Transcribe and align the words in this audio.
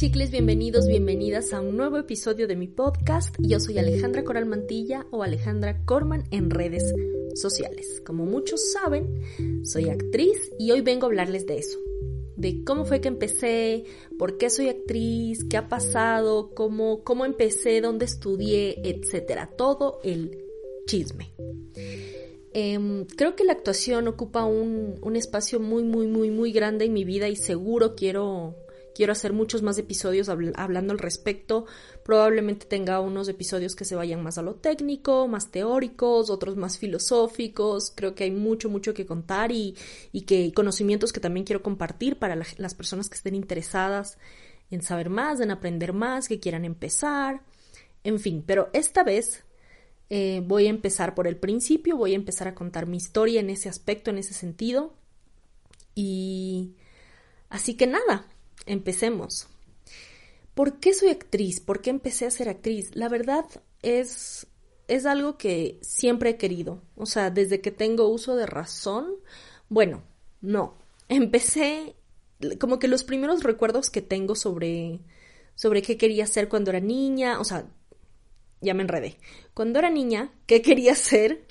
Chicles, 0.00 0.30
bienvenidos, 0.30 0.86
bienvenidas 0.86 1.52
a 1.52 1.60
un 1.60 1.76
nuevo 1.76 1.98
episodio 1.98 2.48
de 2.48 2.56
mi 2.56 2.68
podcast. 2.68 3.36
Yo 3.38 3.60
soy 3.60 3.76
Alejandra 3.76 4.24
Coral 4.24 4.46
Mantilla 4.46 5.06
o 5.10 5.22
Alejandra 5.22 5.84
Corman 5.84 6.24
en 6.30 6.48
redes 6.48 6.94
sociales. 7.34 8.00
Como 8.06 8.24
muchos 8.24 8.72
saben, 8.72 9.20
soy 9.62 9.90
actriz 9.90 10.52
y 10.58 10.70
hoy 10.70 10.80
vengo 10.80 11.04
a 11.04 11.08
hablarles 11.08 11.46
de 11.46 11.58
eso. 11.58 11.78
De 12.34 12.64
cómo 12.64 12.86
fue 12.86 13.02
que 13.02 13.08
empecé, 13.08 13.84
por 14.18 14.38
qué 14.38 14.48
soy 14.48 14.70
actriz, 14.70 15.44
qué 15.50 15.58
ha 15.58 15.68
pasado, 15.68 16.54
cómo, 16.54 17.04
cómo 17.04 17.26
empecé, 17.26 17.82
dónde 17.82 18.06
estudié, 18.06 18.80
etcétera. 18.82 19.50
Todo 19.54 20.00
el 20.02 20.46
chisme. 20.86 21.34
Em, 22.54 23.04
creo 23.04 23.36
que 23.36 23.44
la 23.44 23.52
actuación 23.52 24.08
ocupa 24.08 24.46
un, 24.46 24.94
un 25.02 25.16
espacio 25.16 25.60
muy, 25.60 25.82
muy, 25.82 26.06
muy, 26.06 26.30
muy 26.30 26.52
grande 26.52 26.86
en 26.86 26.94
mi 26.94 27.04
vida 27.04 27.28
y 27.28 27.36
seguro 27.36 27.94
quiero 27.94 28.56
quiero 28.94 29.12
hacer 29.12 29.32
muchos 29.32 29.62
más 29.62 29.78
episodios 29.78 30.28
hablando 30.28 30.92
al 30.92 30.98
respecto. 30.98 31.66
Probablemente 32.04 32.66
tenga 32.66 33.00
unos 33.00 33.28
episodios 33.28 33.74
que 33.74 33.84
se 33.84 33.94
vayan 33.94 34.22
más 34.22 34.38
a 34.38 34.42
lo 34.42 34.54
técnico, 34.54 35.28
más 35.28 35.50
teóricos, 35.50 36.30
otros 36.30 36.56
más 36.56 36.78
filosóficos. 36.78 37.92
Creo 37.94 38.14
que 38.14 38.24
hay 38.24 38.30
mucho, 38.30 38.68
mucho 38.68 38.94
que 38.94 39.06
contar 39.06 39.52
y, 39.52 39.76
y 40.12 40.22
que 40.22 40.52
conocimientos 40.52 41.12
que 41.12 41.20
también 41.20 41.44
quiero 41.44 41.62
compartir 41.62 42.18
para 42.18 42.36
las 42.36 42.74
personas 42.74 43.08
que 43.08 43.16
estén 43.16 43.34
interesadas 43.34 44.18
en 44.70 44.82
saber 44.82 45.10
más, 45.10 45.40
en 45.40 45.50
aprender 45.50 45.92
más, 45.92 46.28
que 46.28 46.40
quieran 46.40 46.64
empezar. 46.64 47.42
En 48.04 48.18
fin, 48.18 48.42
pero 48.46 48.70
esta 48.72 49.02
vez 49.02 49.44
eh, 50.08 50.42
voy 50.44 50.66
a 50.66 50.70
empezar 50.70 51.14
por 51.14 51.26
el 51.26 51.36
principio, 51.36 51.96
voy 51.96 52.12
a 52.12 52.16
empezar 52.16 52.48
a 52.48 52.54
contar 52.54 52.86
mi 52.86 52.96
historia 52.96 53.40
en 53.40 53.50
ese 53.50 53.68
aspecto, 53.68 54.10
en 54.10 54.18
ese 54.18 54.34
sentido. 54.34 54.94
Y 55.94 56.74
así 57.48 57.74
que 57.76 57.86
nada, 57.86 58.26
empecemos. 58.66 59.48
¿Por 60.54 60.78
qué 60.78 60.92
soy 60.92 61.10
actriz? 61.10 61.60
¿Por 61.60 61.80
qué 61.80 61.90
empecé 61.90 62.26
a 62.26 62.30
ser 62.30 62.48
actriz? 62.48 62.90
La 62.94 63.08
verdad 63.08 63.44
es, 63.82 64.46
es 64.88 65.06
algo 65.06 65.38
que 65.38 65.78
siempre 65.80 66.30
he 66.30 66.36
querido. 66.36 66.82
O 66.96 67.06
sea, 67.06 67.30
desde 67.30 67.60
que 67.60 67.70
tengo 67.70 68.08
uso 68.08 68.36
de 68.36 68.46
razón, 68.46 69.14
bueno, 69.68 70.02
no. 70.40 70.74
Empecé 71.08 71.94
como 72.58 72.78
que 72.78 72.88
los 72.88 73.04
primeros 73.04 73.42
recuerdos 73.42 73.90
que 73.90 74.02
tengo 74.02 74.34
sobre, 74.34 75.00
sobre 75.54 75.82
qué 75.82 75.96
quería 75.96 76.26
ser 76.26 76.48
cuando 76.48 76.70
era 76.70 76.80
niña, 76.80 77.38
o 77.40 77.44
sea, 77.44 77.66
ya 78.60 78.74
me 78.74 78.82
enredé. 78.82 79.16
Cuando 79.54 79.78
era 79.78 79.90
niña, 79.90 80.32
¿qué 80.46 80.62
quería 80.62 80.94
ser 80.94 81.46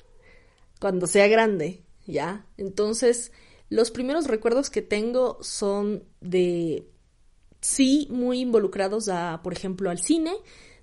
cuando 0.80 1.06
sea 1.06 1.28
grande? 1.28 1.82
¿Ya? 2.06 2.46
Entonces, 2.56 3.32
los 3.68 3.90
primeros 3.90 4.26
recuerdos 4.26 4.70
que 4.70 4.82
tengo 4.82 5.38
son 5.42 6.04
de 6.20 6.88
sí 7.60 8.08
muy 8.10 8.40
involucrados 8.40 9.08
a, 9.08 9.40
por 9.42 9.52
ejemplo, 9.52 9.90
al 9.90 9.98
cine. 9.98 10.32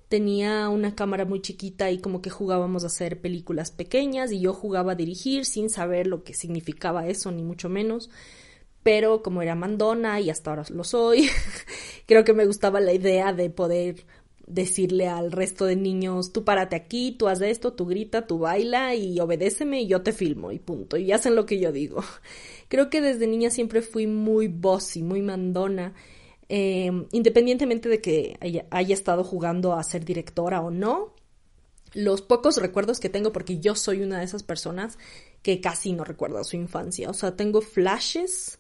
Tenía 0.09 0.70
una 0.70 0.95
cámara 0.95 1.25
muy 1.25 1.42
chiquita 1.42 1.92
y 1.92 2.00
como 2.00 2.22
que 2.22 2.30
jugábamos 2.30 2.83
a 2.83 2.88
hacer 2.88 3.20
películas 3.20 3.72
pequeñas 3.72 4.31
y 4.31 4.39
yo 4.39 4.53
jugaba 4.53 4.94
a 4.94 4.95
dirigir 4.95 5.45
sin 5.45 5.70
saber 5.70 6.08
lo 6.08 6.23
que 6.23 6.33
significaba 6.33 7.08
eso, 7.08 7.31
ni 7.31 7.44
mucho 7.44 7.67
menos. 7.67 8.09
Pero 8.83 9.22
como 9.22 9.42
era 9.42 9.55
mandona 9.55 10.22
y 10.22 10.30
hasta 10.30 10.52
ahora 10.52 10.64
lo 10.70 10.86
soy, 10.86 11.30
creo 12.05 12.23
que 12.23 12.33
me 12.33 12.45
gustaba 12.45 12.80
la 12.80 12.94
idea 12.94 13.33
de 13.33 13.50
poder 13.50 14.05
decirle 14.45 15.09
al 15.09 15.33
resto 15.33 15.66
de 15.66 15.75
niños, 15.75 16.31
tú 16.31 16.45
párate 16.45 16.78
aquí, 16.78 17.11
tú 17.11 17.28
haz 17.28 17.42
esto, 17.42 17.73
tú 17.73 17.86
grita, 17.86 18.25
tú 18.28 18.39
baila 18.39 18.95
y 18.95 19.20
obedéceme 19.20 19.81
y 19.81 19.88
yo 19.88 20.03
te 20.03 20.14
filmo 20.14 20.53
y 20.53 20.59
punto. 20.59 20.95
Y 20.95 21.11
hacen 21.11 21.36
lo 21.36 21.45
que 21.45 21.59
yo 21.59 21.73
digo. 21.73 22.02
Creo 22.70 22.89
que 22.89 23.02
desde 23.02 23.28
niña 23.28 23.50
siempre 23.50 23.81
fui 23.81 24.08
muy 24.08 24.48
bossy, 24.48 25.03
muy 25.03 25.22
mandona 25.22 25.93
Em, 26.50 27.08
independientemente 27.12 27.90
de 27.90 28.00
que 28.00 28.38
haya, 28.40 28.94
estado 28.94 29.24
jugando 29.24 29.74
a 29.74 29.84
ser 29.84 30.06
directora 30.06 30.62
o 30.62 30.72
no, 30.72 31.14
los 31.94 32.22
pocos 32.22 32.58
recuerdos 32.58 33.00
que 33.00 33.10
tengo, 33.10 33.34
porque 33.34 33.60
yo 33.60 33.76
soy 33.76 34.02
una 34.02 34.20
de 34.20 34.26
esas 34.26 34.44
personas 34.44 34.98
que 35.42 35.60
casi 35.60 35.92
no 35.94 36.04
recuerda 36.06 36.44
su 36.44 36.56
infancia, 36.56 37.10
o 37.10 37.14
sea, 37.14 37.36
tengo 37.36 37.62
flashes 37.62 38.60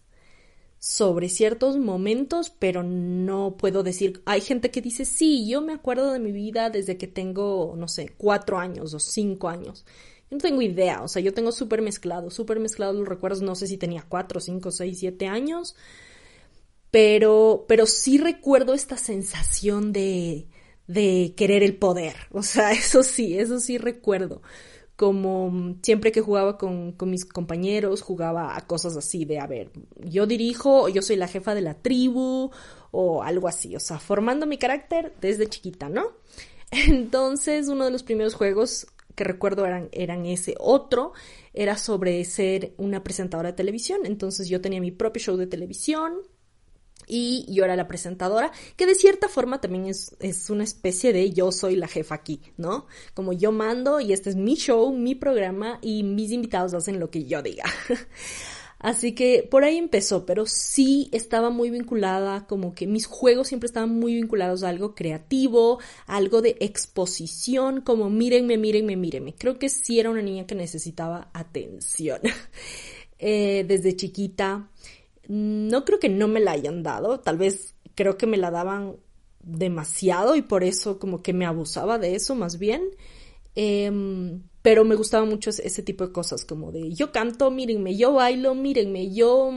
sobre 0.79 1.29
ciertos 1.29 1.77
momentos, 1.77 2.49
pero 2.49 2.83
no 2.83 3.55
puedo 3.57 3.83
decir, 3.83 4.21
hay 4.25 4.41
gente 4.41 4.69
que 4.69 4.81
dice, 4.81 5.05
sí, 5.05 5.47
yo 5.47 5.61
me 5.61 5.73
acuerdo 5.73 6.11
de 6.11 6.19
mi 6.19 6.31
vida 6.31 6.69
desde 6.69 6.97
que 6.97 7.07
tengo, 7.07 7.73
no 7.77 7.87
sé, 7.87 8.13
cuatro 8.17 8.59
años 8.59 8.93
o 8.93 8.99
cinco 8.99 9.49
años. 9.49 9.85
Yo 10.29 10.37
no 10.37 10.41
tengo 10.41 10.61
idea, 10.61 11.01
o 11.03 11.07
sea, 11.07 11.21
yo 11.21 11.33
tengo 11.33 11.51
súper 11.51 11.81
mezclado, 11.81 12.29
súper 12.29 12.59
mezclado 12.59 12.93
los 12.93 13.07
recuerdos, 13.07 13.41
no 13.41 13.55
sé 13.55 13.67
si 13.67 13.77
tenía 13.77 14.05
cuatro, 14.07 14.39
cinco, 14.39 14.71
seis, 14.71 14.99
siete 14.99 15.27
años, 15.27 15.75
pero, 16.97 17.65
pero 17.67 17.85
sí 17.85 18.17
recuerdo 18.17 18.73
esta 18.73 18.97
sensación 18.97 19.93
de, 19.93 20.47
de 20.87 21.35
querer 21.37 21.61
el 21.61 21.77
poder. 21.77 22.15
O 22.31 22.41
sea, 22.41 22.71
eso 22.71 23.03
sí, 23.03 23.37
eso 23.37 23.59
sí 23.59 23.77
recuerdo. 23.77 24.41
Como 24.95 25.75
siempre 25.83 26.11
que 26.11 26.21
jugaba 26.21 26.57
con, 26.57 26.93
con, 26.93 27.11
mis 27.11 27.23
compañeros, 27.23 28.01
jugaba 28.01 28.57
a 28.57 28.65
cosas 28.65 28.97
así 28.97 29.25
de, 29.25 29.37
a 29.37 29.45
ver, 29.45 29.69
yo 29.97 30.25
dirijo, 30.25 30.89
yo 30.89 31.03
soy 31.03 31.17
la 31.17 31.27
jefa 31.27 31.53
de 31.53 31.61
la 31.61 31.75
tribu, 31.75 32.49
o 32.89 33.21
algo 33.21 33.47
así. 33.47 33.75
O 33.75 33.79
sea, 33.79 33.99
formando 33.99 34.47
mi 34.47 34.57
carácter 34.57 35.13
desde 35.21 35.45
chiquita, 35.45 35.89
¿no? 35.89 36.13
Entonces, 36.71 37.67
uno 37.67 37.85
de 37.85 37.91
los 37.91 38.01
primeros 38.01 38.33
juegos 38.33 38.87
que 39.13 39.23
recuerdo 39.23 39.67
eran, 39.67 39.89
eran 39.91 40.25
ese. 40.25 40.55
Otro 40.57 41.13
era 41.53 41.77
sobre 41.77 42.25
ser 42.25 42.73
una 42.77 43.03
presentadora 43.03 43.51
de 43.51 43.55
televisión. 43.55 43.99
Entonces 44.05 44.49
yo 44.49 44.61
tenía 44.61 44.81
mi 44.81 44.91
propio 44.91 45.21
show 45.21 45.37
de 45.37 45.45
televisión 45.45 46.23
y 47.07 47.45
yo 47.51 47.63
era 47.63 47.75
la 47.75 47.87
presentadora, 47.87 48.51
que 48.75 48.85
de 48.85 48.95
cierta 48.95 49.29
forma 49.29 49.61
también 49.61 49.87
es, 49.87 50.15
es, 50.19 50.49
una 50.49 50.65
especie 50.65 51.13
de 51.13 51.31
yo 51.31 51.51
soy 51.51 51.75
la 51.75 51.87
jefa 51.87 52.15
aquí, 52.15 52.41
¿no? 52.57 52.85
Como 53.13 53.33
yo 53.33 53.51
mando 53.51 53.99
y 53.99 54.13
este 54.13 54.29
es 54.29 54.35
mi 54.35 54.55
show, 54.55 54.93
mi 54.93 55.15
programa 55.15 55.79
y 55.81 56.03
mis 56.03 56.31
invitados 56.31 56.73
hacen 56.73 56.99
lo 56.99 57.09
que 57.09 57.23
yo 57.23 57.41
diga. 57.41 57.63
Así 58.79 59.13
que 59.13 59.47
por 59.49 59.63
ahí 59.63 59.77
empezó, 59.77 60.25
pero 60.25 60.45
sí 60.45 61.09
estaba 61.11 61.49
muy 61.49 61.71
vinculada, 61.71 62.45
como 62.45 62.75
que 62.75 62.85
mis 62.85 63.07
juegos 63.07 63.47
siempre 63.47 63.65
estaban 63.65 63.89
muy 63.89 64.13
vinculados 64.13 64.63
a 64.63 64.69
algo 64.69 64.93
creativo, 64.93 65.79
algo 66.05 66.43
de 66.43 66.57
exposición, 66.59 67.81
como 67.81 68.11
mírenme, 68.11 68.57
mírenme, 68.57 68.95
mírenme. 68.95 69.33
Creo 69.33 69.57
que 69.57 69.69
sí 69.69 69.99
era 69.99 70.11
una 70.11 70.21
niña 70.21 70.45
que 70.45 70.53
necesitaba 70.53 71.31
atención. 71.33 72.21
eh, 73.19 73.65
desde 73.67 73.95
chiquita 73.95 74.69
no 75.27 75.85
creo 75.85 75.99
que 75.99 76.09
no 76.09 76.27
me 76.27 76.39
la 76.39 76.51
hayan 76.51 76.83
dado, 76.83 77.19
tal 77.19 77.37
vez 77.37 77.75
creo 77.95 78.17
que 78.17 78.27
me 78.27 78.37
la 78.37 78.51
daban 78.51 78.97
demasiado 79.41 80.35
y 80.35 80.41
por 80.41 80.63
eso 80.63 80.99
como 80.99 81.21
que 81.21 81.33
me 81.33 81.45
abusaba 81.45 81.97
de 81.97 82.15
eso 82.15 82.35
más 82.35 82.59
bien. 82.59 82.83
Em, 83.55 84.43
pero 84.61 84.85
me 84.85 84.95
gustaba 84.95 85.25
mucho 85.25 85.49
ese, 85.49 85.81
tipo 85.81 86.05
de 86.05 86.13
cosas, 86.13 86.45
como 86.45 86.71
de 86.71 86.93
yo 86.93 87.11
canto, 87.11 87.49
mírenme, 87.49 87.97
yo 87.97 88.13
bailo, 88.13 88.53
mírenme, 88.53 89.13
yo, 89.13 89.51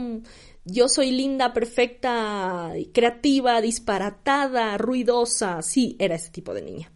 yo 0.65 0.89
soy 0.89 1.11
linda, 1.11 1.53
perfecta, 1.53 2.73
creativa, 2.95 3.61
disparatada, 3.61 4.79
ruidosa. 4.79 5.63
Sí, 5.63 5.97
era 5.99 6.15
ese 6.15 6.31
tipo 6.31 6.55
de 6.55 6.63
niña. 6.63 6.93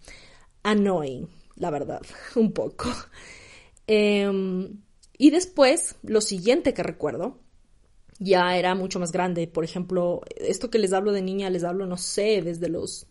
Annoying, 0.62 1.28
la 1.56 1.70
verdad, 1.70 2.00
un 2.36 2.52
poco. 2.52 2.88
Em, 3.86 4.80
y 5.18 5.30
después, 5.30 5.96
lo 6.02 6.20
siguiente 6.20 6.72
que 6.72 6.82
recuerdo 6.82 7.44
ya 8.19 8.56
era 8.56 8.75
mucho 8.75 9.00
más 9.00 9.12
grande. 9.12 9.47
Por 9.47 9.64
ejemplo, 9.64 10.22
esto 10.36 10.70
que 10.70 10.78
les 10.78 10.92
hablo 10.92 11.12
de 11.12 11.22
niña, 11.22 11.50
les 11.50 11.64
hablo, 11.64 11.86
no 11.86 11.97
sé, 11.97 12.42
desde 12.42 12.69
los 12.69 13.06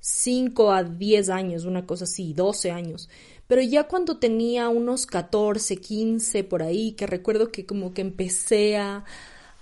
5 0.00 0.72
a 0.72 0.84
10 0.84 1.30
años, 1.30 1.64
una 1.64 1.86
cosa 1.86 2.04
así, 2.04 2.32
12 2.32 2.70
años. 2.70 3.08
Pero 3.46 3.62
ya 3.62 3.84
cuando 3.88 4.18
tenía 4.18 4.68
unos 4.68 5.06
14, 5.06 5.76
15 5.76 6.44
por 6.44 6.62
ahí, 6.62 6.92
que 6.92 7.06
recuerdo 7.06 7.50
que 7.50 7.66
como 7.66 7.92
que 7.94 8.00
empecé 8.02 8.76
a, 8.76 9.04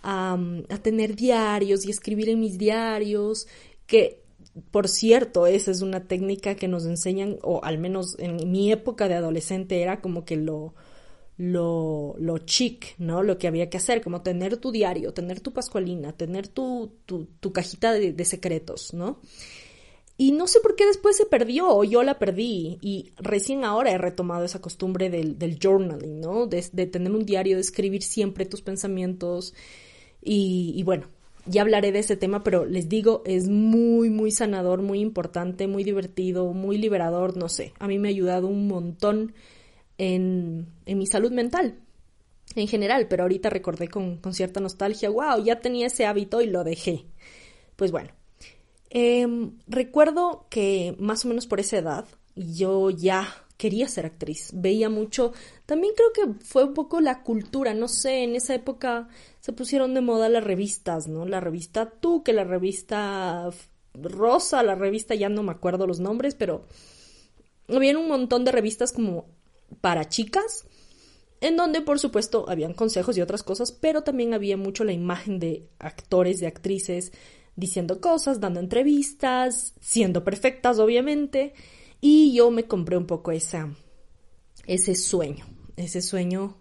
a, 0.03 0.39
a 0.69 0.79
tener 0.79 1.17
diarios 1.17 1.87
y 1.87 1.91
escribir 1.91 2.29
en 2.29 2.41
mis 2.41 2.59
diarios, 2.59 3.49
que 3.87 4.23
por 4.71 4.89
cierto, 4.89 5.47
esa 5.47 5.71
es 5.71 5.83
una 5.83 6.07
técnica 6.07 6.55
que 6.57 6.69
nos 6.69 6.85
enseñan, 6.85 7.39
o 7.43 7.63
al 7.65 7.79
menos 7.79 8.19
en 8.19 8.51
mi 8.51 8.73
época 8.73 9.09
de 9.09 9.15
adolescente 9.15 9.83
era 9.83 10.01
como 10.01 10.25
que 10.25 10.37
lo, 10.37 10.75
lo, 11.39 12.17
lo 12.19 12.39
chic, 12.39 12.97
¿no? 12.99 13.23
Lo 13.23 13.39
que 13.39 13.47
había 13.47 13.71
que 13.71 13.77
hacer, 13.77 14.03
como 14.03 14.23
tener 14.23 14.57
tu 14.57 14.73
diario, 14.73 15.15
tener 15.15 15.41
tu 15.41 15.53
pascualina, 15.53 16.13
tener 16.13 16.49
tu, 16.49 16.93
tu, 17.07 17.53
cajita 17.53 17.93
de, 17.93 18.25
secretos, 18.25 18.93
¿no? 18.93 19.21
Y 20.17 20.33
no 20.33 20.49
sé 20.49 20.59
por 20.61 20.75
qué 20.75 20.85
después 20.85 21.17
se 21.17 21.27
perdió 21.27 21.69
o 21.69 21.85
yo 21.85 22.03
la 22.03 22.19
perdí 22.19 22.79
y 22.83 23.13
recién 23.19 23.65
ahora 23.65 23.93
he 23.93 23.99
retomado 23.99 24.45
esa 24.45 24.61
costumbre 24.61 25.11
del, 25.11 25.39
del 25.39 25.61
journaling, 25.63 26.21
¿no? 26.21 26.49
De, 26.49 26.61
tener 26.61 27.13
un 27.13 27.25
diario, 27.25 27.55
de 27.55 27.63
escribir 27.63 28.03
siempre 28.03 28.45
tus 28.45 28.61
pensamientos 28.61 29.55
y, 30.21 30.73
y 30.75 30.83
bueno, 30.83 31.07
ya 31.47 31.63
hablaré 31.63 31.93
de 31.93 32.01
ese 32.01 32.17
tema, 32.17 32.43
pero 32.43 32.67
les 32.67 32.89
digo, 32.89 33.23
es 33.27 33.49
muy, 33.49 34.11
muy 34.11 34.33
sanador, 34.33 34.83
muy 34.83 34.99
importante, 34.99 35.69
muy 35.69 35.85
divertido, 35.85 36.53
muy 36.53 36.79
liberador, 36.79 37.37
no 37.37 37.49
sé, 37.49 37.73
a 37.79 37.87
mí 37.87 38.01
me 38.01 38.09
ha 38.09 38.11
ayudado 38.11 38.49
un 38.49 38.67
montón 38.67 39.35
en, 39.99 40.69
mi 40.87 41.07
salud 41.07 41.33
mental 41.33 41.79
en 42.55 42.67
general, 42.67 43.09
pero 43.09 43.25
ahorita 43.25 43.51
recordé 43.51 43.89
con, 43.89 44.21
cierta 44.33 44.61
nostalgia, 44.61 45.11
wow, 45.11 45.43
ya 45.45 45.61
tenía 45.61 45.89
ese 45.89 46.07
hábito 46.07 46.41
y 46.41 46.47
lo 46.47 46.65
dejé. 46.65 47.05
Pues 47.77 47.93
bueno, 47.93 48.11
Em, 48.91 49.59
recuerdo 49.67 50.47
que 50.49 50.97
más 50.99 51.25
o 51.25 51.29
menos 51.29 51.47
por 51.47 51.61
esa 51.61 51.79
edad 51.79 52.07
yo 52.35 52.91
ya 52.91 53.29
quería 53.57 53.89
ser 53.89 54.07
actriz. 54.07 54.51
Veía 54.55 54.89
mucho, 54.89 55.33
también 55.67 55.95
creo 55.95 56.13
que 56.13 56.45
fue 56.45 56.65
un 56.65 56.75
poco 56.75 57.01
la 57.01 57.23
cultura, 57.23 57.75
no 57.75 57.89
sé, 57.89 58.23
en 58.23 58.37
esa 58.37 58.55
época 58.55 59.09
se 59.41 59.53
pusieron 59.53 59.95
de 59.95 60.01
moda 60.01 60.29
las 60.29 60.45
revistas, 60.45 61.09
¿no? 61.09 61.27
La 61.27 61.41
revista 61.41 61.91
Tú, 61.91 62.23
que 62.23 62.33
la 62.33 62.45
revista 62.45 63.51
Rosa, 63.95 64.63
la 64.63 64.75
revista 64.75 65.15
ya 65.15 65.29
no 65.29 65.43
me 65.43 65.53
acuerdo 65.53 65.87
los 65.87 66.01
nombres, 66.01 66.35
pero 66.35 66.67
había 67.69 67.99
un 67.99 68.09
montón 68.09 68.45
de 68.45 68.53
revistas 68.53 68.93
como 68.93 69.27
para 69.81 70.09
chicas, 70.09 70.67
en 71.41 71.57
donde 71.57 71.81
por 71.81 71.99
supuesto 71.99 72.47
habían 72.49 72.75
consejos 72.75 73.17
y 73.17 73.21
otras 73.21 73.43
cosas, 73.43 73.73
pero 73.73 74.03
también 74.03 74.35
había 74.35 74.57
mucho 74.57 74.85
la 74.85 74.93
imagen 74.93 75.39
de 75.39 75.69
actores, 75.79 76.41
de 76.41 76.47
actrices, 76.47 77.13
diciendo 77.57 78.01
cosas, 78.01 78.41
dando 78.41 78.61
entrevistas, 78.61 79.75
siendo 79.81 80.25
perfectas, 80.25 80.79
obviamente, 80.79 81.55
y 82.01 82.33
yo 82.33 82.51
me 82.51 82.65
compré 82.65 82.97
un 82.97 83.07
poco 83.07 83.33
esa, 83.33 83.75
ese 84.67 84.95
sueño, 84.95 85.47
ese 85.77 86.01
sueño 86.01 86.57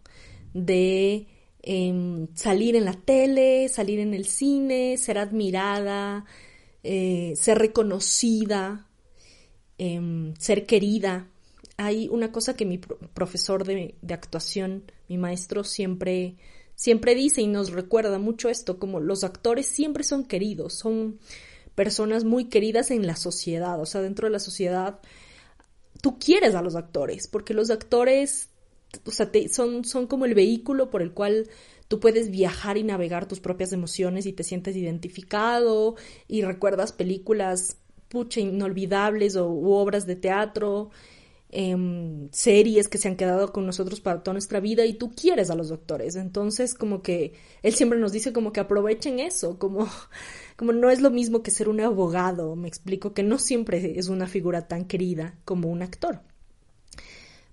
de 0.54 1.28
em, 1.62 2.28
salir 2.34 2.76
en 2.76 2.86
la 2.86 2.94
tele, 2.94 3.70
salir 3.70 4.00
en 4.00 4.14
el 4.14 4.26
cine, 4.26 4.98
ser 4.98 5.18
admirada, 5.20 6.26
eh, 6.84 7.34
ser 7.36 7.60
reconocida, 7.60 8.88
em, 9.78 10.34
ser 10.38 10.66
querida. 10.66 11.28
Hay 11.78 12.08
una 12.10 12.32
cosa 12.32 12.56
que 12.56 12.66
mi 12.66 12.78
profesor 12.78 13.64
de, 13.64 13.96
de 14.02 14.14
actuación, 14.14 14.92
mi 15.08 15.18
maestro, 15.18 15.64
siempre 15.64 16.36
siempre 16.78 17.16
dice 17.16 17.42
y 17.42 17.48
nos 17.48 17.72
recuerda 17.72 18.20
mucho 18.20 18.50
esto, 18.50 18.78
como 18.78 19.00
los 19.00 19.24
actores 19.24 19.66
siempre 19.66 20.04
son 20.04 20.24
queridos, 20.24 20.76
son 20.76 21.18
personas 21.74 22.24
muy 22.24 22.46
queridas 22.46 22.92
en 22.92 23.06
la 23.08 23.16
sociedad, 23.16 23.82
o 23.82 23.86
sea, 23.86 24.02
dentro 24.02 24.28
de 24.28 24.32
la 24.32 24.40
sociedad 24.40 25.00
tú 26.02 26.20
quieres 26.20 26.56
a 26.56 26.62
los 26.62 26.76
actores, 26.76 27.28
porque 27.28 27.56
los 27.56 27.72
actores, 27.72 28.50
o 29.06 29.12
sea, 29.12 29.30
son, 29.52 29.86
son 29.86 30.06
como 30.06 30.26
el 30.26 30.36
vehículo 30.36 30.92
por 30.92 31.02
el 31.02 31.14
cual 31.14 31.50
tú 31.88 32.00
puedes 32.00 32.30
viajar 32.30 32.78
y 32.78 32.84
navegar 32.84 33.28
tus 33.28 33.40
propias 33.40 33.74
emociones 33.74 34.28
y 34.28 34.34
te 34.34 34.44
sientes 34.44 34.76
identificado 34.76 35.96
y 36.28 36.44
recuerdas 36.44 36.92
películas 36.92 37.78
pucha 38.08 38.40
inolvidables 38.40 39.36
o 39.36 39.50
u 39.50 39.72
obras 39.72 40.06
de 40.06 40.16
teatro 40.16 40.92
Em, 41.50 42.30
series 42.34 42.90
que 42.90 42.98
se 42.98 43.08
han 43.08 43.16
quedado 43.16 43.54
con 43.54 43.66
nosotros 43.66 44.02
para 44.02 44.22
toda 44.22 44.34
nuestra 44.34 44.60
vida 44.60 44.86
y 44.86 44.96
tú 44.96 45.12
quieres 45.12 45.50
a 45.50 45.56
los 45.56 45.70
doctores. 45.70 46.18
Entonces, 46.18 46.74
como 46.74 47.02
que 47.02 47.34
él 47.64 47.74
siempre 47.74 47.98
nos 48.00 48.12
dice 48.12 48.34
como 48.34 48.52
que 48.52 48.60
aprovechen 48.60 49.20
eso, 49.20 49.58
como, 49.58 49.88
como 50.58 50.74
no 50.74 50.90
es 50.90 51.00
lo 51.02 51.10
mismo 51.10 51.44
que 51.44 51.52
ser 51.52 51.70
un 51.70 51.80
abogado, 51.80 52.56
me 52.58 52.68
explico 52.68 53.14
que 53.14 53.24
no 53.24 53.40
siempre 53.40 53.98
es 53.98 54.10
una 54.10 54.28
figura 54.28 54.68
tan 54.68 54.86
querida 54.86 55.36
como 55.46 55.70
un 55.70 55.84
actor. 55.84 56.20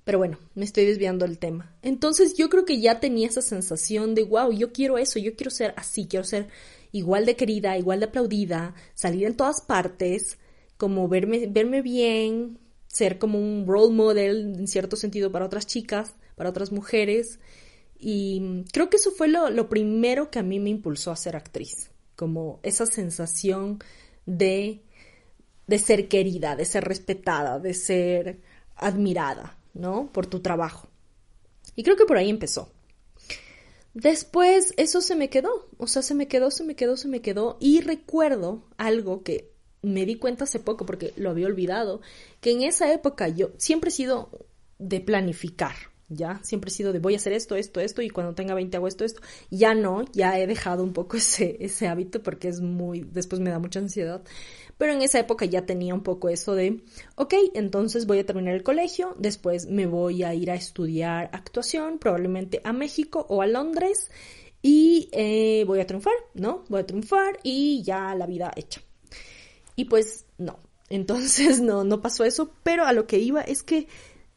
Pero 0.03 0.19
bueno, 0.19 0.39
me 0.55 0.65
estoy 0.65 0.87
desviando 0.87 1.25
del 1.25 1.39
tema. 1.39 1.77
Entonces 1.81 2.35
yo 2.37 2.51
creo 2.51 2.65
que 2.65 2.81
ya 2.81 2.99
tenía 3.01 3.29
esa 3.29 3.43
sensación 3.43 4.15
de, 4.17 4.25
wow, 4.25 4.51
yo 4.53 4.73
quiero 4.73 4.99
eso, 4.99 5.21
yo 5.21 5.37
quiero 5.37 5.51
ser 5.51 5.73
así, 5.77 6.07
quiero 6.09 6.25
ser 6.25 6.49
igual 6.91 7.27
de 7.27 7.37
querida, 7.37 7.79
igual 7.79 8.01
de 8.01 8.07
aplaudida, 8.07 8.75
salir 8.95 9.25
en 9.27 9.37
todas 9.37 9.63
partes, 9.63 10.39
como 10.77 11.09
verme, 11.09 11.47
verme 11.47 11.81
bien, 11.81 12.59
ser 12.95 13.19
como 13.19 13.41
un 13.41 13.67
role 13.67 13.93
model 13.93 14.55
en 14.57 14.69
cierto 14.69 14.95
sentido 14.95 15.33
para 15.33 15.47
otras 15.47 15.67
chicas, 15.67 16.15
para 16.37 16.49
otras 16.49 16.71
mujeres. 16.71 17.41
Y 17.99 18.63
creo 18.73 18.89
que 18.89 18.99
eso 18.99 19.11
fue 19.11 19.27
lo, 19.27 19.69
primero 19.69 20.31
que 20.31 20.39
a 20.39 20.45
mí 20.45 20.61
me 20.61 20.71
impulsó 20.71 21.11
a 21.11 21.17
ser 21.17 21.35
actriz, 21.35 21.91
como 22.15 22.61
esa 22.63 22.87
sensación 22.87 23.81
de, 24.27 24.83
de 25.67 25.79
ser 25.81 26.07
querida, 26.07 26.55
de 26.55 26.65
ser 26.65 26.85
respetada, 26.85 27.59
de 27.59 27.75
ser 27.75 28.41
admirada, 28.77 29.59
¿no? 29.75 30.13
Por 30.13 30.27
tu 30.27 30.39
trabajo. 30.39 30.89
Y 31.75 31.83
creo 31.83 31.97
que 31.97 32.07
por 32.07 32.17
ahí 32.17 32.31
empezó. 32.31 32.71
Después 33.93 34.73
eso 34.77 35.01
se 35.01 35.17
me 35.17 35.31
quedó, 35.31 35.69
o 35.79 35.89
sea, 35.89 36.03
se 36.03 36.15
me 36.15 36.29
quedó, 36.29 36.53
se 36.53 36.63
me 36.63 36.77
quedó, 36.77 36.97
se 36.97 37.09
me 37.09 37.23
quedó. 37.23 37.57
Y 37.59 37.81
recuerdo 37.81 38.69
algo 38.77 39.25
que 39.25 39.54
me 39.85 40.07
di 40.07 40.17
cuenta 40.17 40.45
hace 40.45 40.59
poco 40.59 40.87
porque 40.87 41.13
lo 41.17 41.31
había 41.31 41.47
olvidado, 41.47 42.01
que 42.41 42.53
en 42.53 42.63
esa 42.63 42.93
época 42.93 43.29
yo 43.29 43.51
siempre 43.59 43.89
he 43.89 43.93
sido 43.93 44.31
de 44.79 45.01
planificar, 45.01 45.75
¿ya? 46.09 46.41
Siempre 46.43 46.69
he 46.69 46.73
sido 46.73 46.93
de 46.93 46.99
voy 46.99 47.15
a 47.15 47.17
hacer 47.17 47.33
esto, 47.33 47.57
esto, 47.57 47.81
esto 47.81 48.03
y 48.03 48.11
cuando 48.11 48.35
tenga 48.35 48.55
20 48.55 48.77
hago 48.77 48.89
esto, 48.89 49.05
esto. 49.05 49.21
Ya 49.51 49.75
no, 49.75 50.05
ya 50.13 50.39
he 50.39 50.47
dejado 50.47 50.83
un 50.83 50.93
poco 50.93 51.17
ese, 51.19 51.89
hábito 51.89 52.23
porque 52.23 52.49
es 52.49 52.61
muy, 52.61 53.01
después 53.01 53.41
me 53.41 53.51
da 53.51 53.59
mucha 53.59 53.81
ansiedad. 53.81 54.23
Pero 54.77 54.93
en 54.93 55.03
esa 55.03 55.21
época 55.21 55.45
ya 55.45 55.67
tenía 55.67 55.95
un 55.95 56.03
poco 56.03 56.29
eso 56.29 56.55
de, 56.55 56.83
ok, 57.15 57.35
entonces 57.55 58.07
voy 58.07 58.19
a 58.19 58.27
terminar 58.27 58.55
el 58.55 58.65
colegio, 58.65 59.15
después 59.19 59.67
me 59.67 59.87
voy 59.87 60.25
a 60.25 60.35
ir 60.35 60.51
a 60.51 60.57
estudiar 60.57 61.31
actuación, 61.33 61.99
probablemente 61.99 62.61
a 62.65 62.73
México 62.73 63.25
o 63.29 63.43
a 63.43 63.47
Londres 63.47 64.11
y 64.63 65.09
eh, 65.13 65.65
voy 65.67 65.81
a 65.81 65.87
triunfar, 65.87 66.15
¿no? 66.35 66.65
Voy 66.69 66.81
a 66.81 66.87
triunfar 66.87 67.39
y 67.43 67.83
ya 67.85 68.15
la 68.15 68.27
vida 68.27 68.51
hecha. 68.57 68.83
Y 69.77 69.87
pues 69.87 70.27
no. 70.39 70.59
Entonces 70.91 71.61
no, 71.61 71.85
no 71.85 72.03
pasó 72.03 72.25
eso, 72.25 72.53
pero 72.63 72.85
a 72.85 72.93
lo 72.93 73.07
que 73.07 73.19
iba 73.19 73.41
es 73.41 73.63
que 73.63 73.89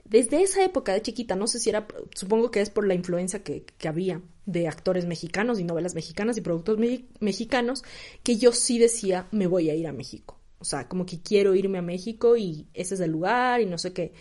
desde 0.05 0.41
esa 0.41 0.63
época 0.63 0.93
de 0.93 1.01
chiquita, 1.01 1.35
no 1.35 1.47
sé 1.47 1.59
si 1.59 1.69
era, 1.69 1.85
supongo 2.15 2.49
que 2.49 2.61
es 2.61 2.69
por 2.69 2.87
la 2.87 2.93
influencia 2.93 3.43
que, 3.43 3.65
que 3.77 3.87
había 3.87 4.21
de 4.45 4.67
actores 4.67 5.05
mexicanos 5.05 5.59
y 5.59 5.65
novelas 5.65 5.95
mexicanas 5.95 6.37
y 6.37 6.41
productos 6.41 6.79
mexicanos, 7.19 7.83
que 8.23 8.37
yo 8.37 8.53
sí 8.53 8.79
decía, 8.79 9.27
me 9.31 9.47
voy 9.47 9.69
a 9.69 9.75
ir 9.75 9.87
a 9.87 9.91
México. 9.91 10.39
O 10.59 10.65
sea, 10.65 10.87
como 10.87 11.05
que 11.05 11.21
quiero 11.21 11.53
irme 11.53 11.77
a 11.77 11.81
México 11.81 12.37
y 12.37 12.67
ese 12.73 12.95
es 12.95 13.01
el 13.01 13.11
lugar 13.11 13.61
y 13.61 13.65
no 13.65 13.77
sé 13.77 13.93
qué. 13.93 14.13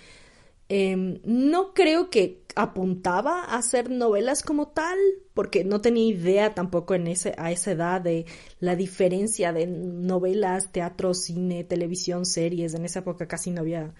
Em, 0.68 1.20
no 1.24 1.74
creo 1.74 2.10
que 2.10 2.42
apuntaba 2.56 3.44
a 3.44 3.58
hacer 3.58 3.90
novelas 3.90 4.42
como 4.42 4.68
tal, 4.68 4.98
porque 5.34 5.64
no 5.64 5.80
tenía 5.80 6.04
idea 6.08 6.54
tampoco 6.54 6.94
en 6.94 7.06
ese, 7.06 7.34
a 7.38 7.52
esa 7.52 7.72
edad 7.72 8.00
de 8.00 8.26
la 8.58 8.74
diferencia 8.74 9.52
de 9.52 9.66
novelas, 9.66 10.72
teatro, 10.72 11.14
cine, 11.14 11.64
televisión, 11.64 12.24
series. 12.24 12.74
En 12.74 12.84
esa 12.84 13.00
época 13.00 13.28
casi 13.28 13.50
no 13.50 13.60
había 13.60 13.94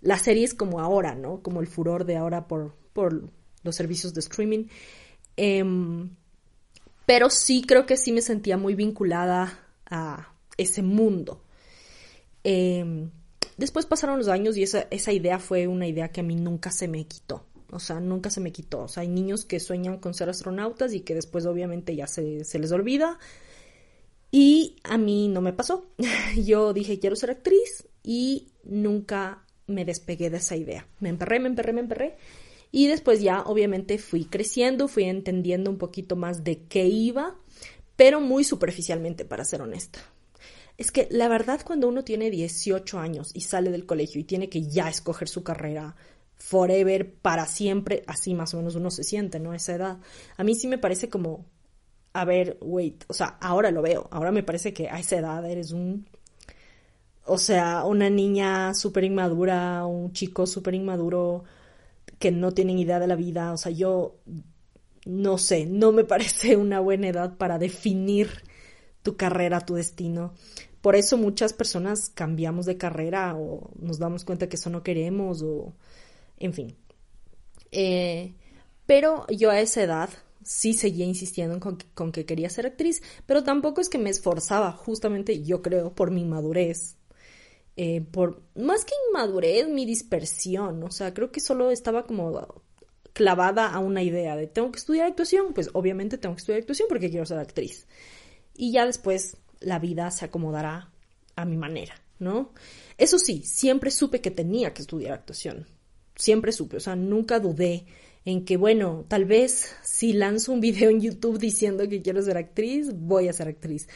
las 0.00 0.22
series 0.22 0.54
como 0.54 0.80
ahora, 0.80 1.14
¿no? 1.14 1.42
Como 1.42 1.60
el 1.60 1.66
furor 1.66 2.04
de 2.04 2.16
ahora 2.16 2.48
por, 2.48 2.74
por 2.92 3.30
los 3.62 3.76
servicios 3.76 4.14
de 4.14 4.20
streaming. 4.20 4.64
Em, 5.36 6.10
pero 7.06 7.30
sí 7.30 7.62
creo 7.66 7.86
que 7.86 7.96
sí 7.96 8.12
me 8.12 8.22
sentía 8.22 8.56
muy 8.56 8.74
vinculada 8.74 9.58
a 9.88 10.32
ese 10.56 10.82
mundo. 10.82 11.42
Eh, 12.42 13.08
Después 13.58 13.86
pasaron 13.86 14.18
los 14.18 14.28
años 14.28 14.56
y 14.56 14.62
esa, 14.62 15.12
idea 15.12 15.40
fue 15.40 15.66
una 15.66 15.86
idea 15.86 16.08
que 16.08 16.20
a 16.20 16.24
mí 16.24 16.36
nunca 16.36 16.70
se 16.70 16.86
me 16.88 17.04
quitó. 17.06 17.44
O 17.70 17.80
sea, 17.80 18.00
nunca 18.00 18.30
se 18.30 18.40
me 18.40 18.52
quitó. 18.52 18.82
O 18.82 18.88
sea, 18.88 19.02
hay 19.02 19.08
niños 19.08 19.44
que 19.44 19.60
sueñan 19.60 19.98
con 19.98 20.14
ser 20.14 20.30
astronautas 20.30 20.94
y 20.94 21.00
que 21.00 21.14
después 21.14 21.44
obviamente 21.44 21.94
ya 21.96 22.06
se, 22.06 22.44
se 22.44 22.58
les 22.60 22.70
olvida. 22.70 23.18
Y 24.30 24.76
a 24.84 24.96
mí 24.96 25.26
no 25.26 25.40
me 25.40 25.52
pasó. 25.52 25.86
Yo 26.36 26.72
dije, 26.72 27.00
quiero 27.00 27.16
ser 27.16 27.32
actriz 27.32 27.88
y 28.04 28.46
nunca 28.62 29.44
me 29.66 29.84
despegué 29.84 30.30
de 30.30 30.38
esa 30.38 30.54
idea. 30.54 30.86
Me 31.00 31.08
emperré, 31.08 31.40
me 31.40 31.48
emperré, 31.48 31.72
me 31.72 31.80
emperré. 31.80 32.16
Y 32.70 32.86
después 32.86 33.20
ya 33.20 33.42
obviamente 33.42 33.98
fui 33.98 34.24
creciendo, 34.24 34.88
fui 34.88 35.04
entendiendo 35.04 35.68
un 35.68 35.78
poquito 35.78 36.16
más 36.16 36.44
de 36.44 36.62
qué 36.64 36.86
iba, 36.86 37.36
pero 37.96 38.20
muy 38.20 38.44
superficialmente, 38.44 39.24
para 39.24 39.44
ser 39.44 39.62
honesta. 39.62 40.00
Es 40.78 40.92
que 40.92 41.08
la 41.10 41.28
verdad 41.28 41.60
cuando 41.64 41.88
uno 41.88 42.04
tiene 42.04 42.30
18 42.30 42.98
años 42.98 43.32
y 43.34 43.42
sale 43.42 43.70
del 43.70 43.84
colegio 43.84 44.20
y 44.20 44.24
tiene 44.24 44.48
que 44.48 44.62
ya 44.62 44.88
escoger 44.88 45.28
su 45.28 45.42
carrera 45.42 45.96
forever, 46.36 47.14
para 47.14 47.46
siempre, 47.46 48.04
así 48.06 48.32
más 48.32 48.54
o 48.54 48.58
menos 48.58 48.76
uno 48.76 48.90
se 48.90 49.02
siente, 49.04 49.40
¿no? 49.40 49.52
Esa 49.54 49.74
edad. 49.74 49.98
A 50.36 50.44
mí 50.44 50.54
sí 50.54 50.68
me 50.68 50.78
parece 50.78 51.08
como, 51.08 51.44
a 52.12 52.24
ver, 52.24 52.58
wait, 52.60 53.04
o 53.08 53.12
sea, 53.12 53.38
ahora 53.40 53.70
lo 53.72 53.82
veo, 53.82 54.08
ahora 54.12 54.30
me 54.32 54.44
parece 54.44 54.72
que 54.72 54.88
a 54.88 55.00
esa 55.00 55.16
edad 55.16 55.44
eres 55.50 55.72
un, 55.72 56.06
o 57.24 57.38
sea, 57.38 57.84
una 57.84 58.08
niña 58.08 58.72
súper 58.74 59.04
inmadura, 59.04 59.84
un 59.84 60.12
chico 60.12 60.46
súper 60.46 60.74
inmaduro 60.74 61.44
que 62.18 62.30
no 62.30 62.52
tienen 62.52 62.78
idea 62.78 63.00
de 63.00 63.06
la 63.08 63.16
vida, 63.16 63.52
o 63.52 63.56
sea, 63.56 63.72
yo 63.72 64.16
no 65.06 65.38
sé, 65.38 65.66
no 65.66 65.92
me 65.92 66.04
parece 66.04 66.56
una 66.56 66.80
buena 66.80 67.08
edad 67.08 67.36
para 67.36 67.58
definir 67.58 68.30
tu 69.02 69.16
carrera, 69.16 69.60
tu 69.60 69.74
destino. 69.74 70.34
Por 70.88 70.96
eso 70.96 71.18
muchas 71.18 71.52
personas 71.52 72.08
cambiamos 72.08 72.64
de 72.64 72.78
carrera 72.78 73.36
o 73.36 73.72
nos 73.78 73.98
damos 73.98 74.24
cuenta 74.24 74.48
que 74.48 74.56
eso 74.56 74.70
no 74.70 74.82
queremos 74.82 75.42
o 75.42 75.74
en 76.38 76.54
fin. 76.54 76.78
Eh, 77.72 78.32
pero 78.86 79.26
yo 79.26 79.50
a 79.50 79.60
esa 79.60 79.82
edad 79.82 80.08
sí 80.42 80.72
seguía 80.72 81.04
insistiendo 81.04 81.60
con 81.60 82.10
que, 82.10 82.24
quería 82.24 82.48
ser 82.48 82.64
actriz, 82.64 83.02
pero 83.26 83.44
tampoco 83.44 83.82
es 83.82 83.90
que 83.90 83.98
me 83.98 84.08
esforzaba, 84.08 84.72
justamente 84.72 85.42
yo 85.42 85.60
creo, 85.60 85.94
por 85.94 86.10
mi 86.10 86.24
madurez. 86.24 86.96
Eh, 87.76 88.00
por 88.00 88.40
más 88.54 88.86
que 88.86 88.94
inmadurez, 89.10 89.68
mi 89.68 89.84
dispersión, 89.84 90.82
o 90.82 90.90
sea, 90.90 91.12
creo 91.12 91.30
que 91.30 91.40
solo 91.40 91.70
estaba 91.70 92.06
como 92.06 92.62
clavada 93.12 93.66
a 93.74 93.78
una 93.78 94.02
idea 94.02 94.36
de 94.36 94.46
tengo 94.46 94.72
que 94.72 94.78
estudiar 94.78 95.06
actuación, 95.06 95.52
pues 95.52 95.68
obviamente 95.74 96.16
tengo 96.16 96.34
que 96.34 96.40
estudiar 96.40 96.60
actuación 96.62 96.88
porque 96.88 97.10
quiero 97.10 97.26
ser 97.26 97.40
actriz. 97.40 97.86
Y 98.54 98.72
ya 98.72 98.86
después 98.86 99.36
la 99.60 99.78
vida 99.78 100.10
se 100.10 100.24
acomodará 100.24 100.90
a 101.36 101.44
mi 101.44 101.56
manera, 101.56 101.94
¿no? 102.18 102.52
Eso 102.96 103.18
sí, 103.18 103.42
siempre 103.44 103.90
supe 103.90 104.20
que 104.20 104.30
tenía 104.30 104.74
que 104.74 104.82
estudiar 104.82 105.12
actuación. 105.12 105.66
Siempre 106.16 106.52
supe, 106.52 106.78
o 106.78 106.80
sea, 106.80 106.96
nunca 106.96 107.38
dudé 107.38 107.86
en 108.24 108.44
que, 108.44 108.56
bueno, 108.56 109.04
tal 109.08 109.24
vez 109.24 109.74
si 109.82 110.12
lanzo 110.12 110.52
un 110.52 110.60
video 110.60 110.90
en 110.90 111.00
YouTube 111.00 111.38
diciendo 111.38 111.88
que 111.88 112.02
quiero 112.02 112.20
ser 112.22 112.36
actriz, 112.36 112.90
voy 112.92 113.28
a 113.28 113.32
ser 113.32 113.48
actriz. 113.48 113.88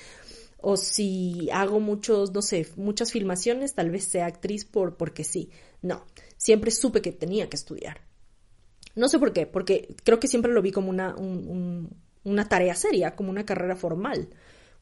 O 0.58 0.76
si 0.76 1.50
hago 1.52 1.80
muchos, 1.80 2.32
no 2.32 2.40
sé, 2.40 2.68
muchas 2.76 3.10
filmaciones, 3.10 3.74
tal 3.74 3.90
vez 3.90 4.04
sea 4.04 4.26
actriz 4.26 4.64
por, 4.64 4.96
porque 4.96 5.24
sí. 5.24 5.50
No, 5.82 6.06
siempre 6.36 6.70
supe 6.70 7.02
que 7.02 7.12
tenía 7.12 7.50
que 7.50 7.56
estudiar. 7.56 8.00
No 8.94 9.08
sé 9.08 9.18
por 9.18 9.32
qué, 9.32 9.46
porque 9.46 9.94
creo 10.04 10.20
que 10.20 10.28
siempre 10.28 10.52
lo 10.52 10.62
vi 10.62 10.70
como 10.70 10.90
una, 10.90 11.16
una 11.16 12.48
tarea 12.48 12.74
seria, 12.74 13.16
como 13.16 13.30
una 13.30 13.44
carrera 13.44 13.74
formal, 13.74 14.28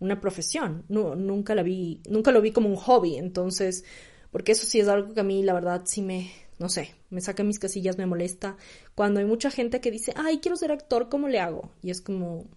una 0.01 0.21
profesión. 0.21 0.85
No, 0.89 1.15
nunca 1.15 1.55
la 1.55 1.63
vi, 1.63 2.01
nunca 2.09 2.33
lo 2.33 2.41
vi 2.41 2.51
como 2.51 2.69
un 2.69 2.77
hobby. 2.77 3.17
Entonces, 3.17 3.85
porque 4.33 4.53
eso 4.53 4.67
sí 4.67 4.81
es 4.81 4.89
algo 4.89 5.15
que 5.15 5.21
a 5.21 5.25
mí, 5.25 5.43
la 5.43 5.53
verdad, 5.53 5.83
sí 5.85 6.03
me, 6.03 6.31
no 6.59 6.69
sé, 6.69 6.95
me 7.11 7.21
saca 7.21 7.45
mis 7.45 7.59
casillas, 7.59 7.99
me 7.99 8.07
molesta. 8.07 8.57
Cuando 8.95 9.21
hay 9.21 9.27
mucha 9.27 9.51
gente 9.51 9.81
que 9.81 9.91
dice, 9.91 10.13
ay, 10.17 10.39
quiero 10.39 10.57
ser 10.57 10.73
actor, 10.73 11.09
¿cómo 11.09 11.29
le 11.29 11.41
hago? 11.41 11.71
Y 11.83 11.91
es 11.91 12.01
como, 12.01 12.49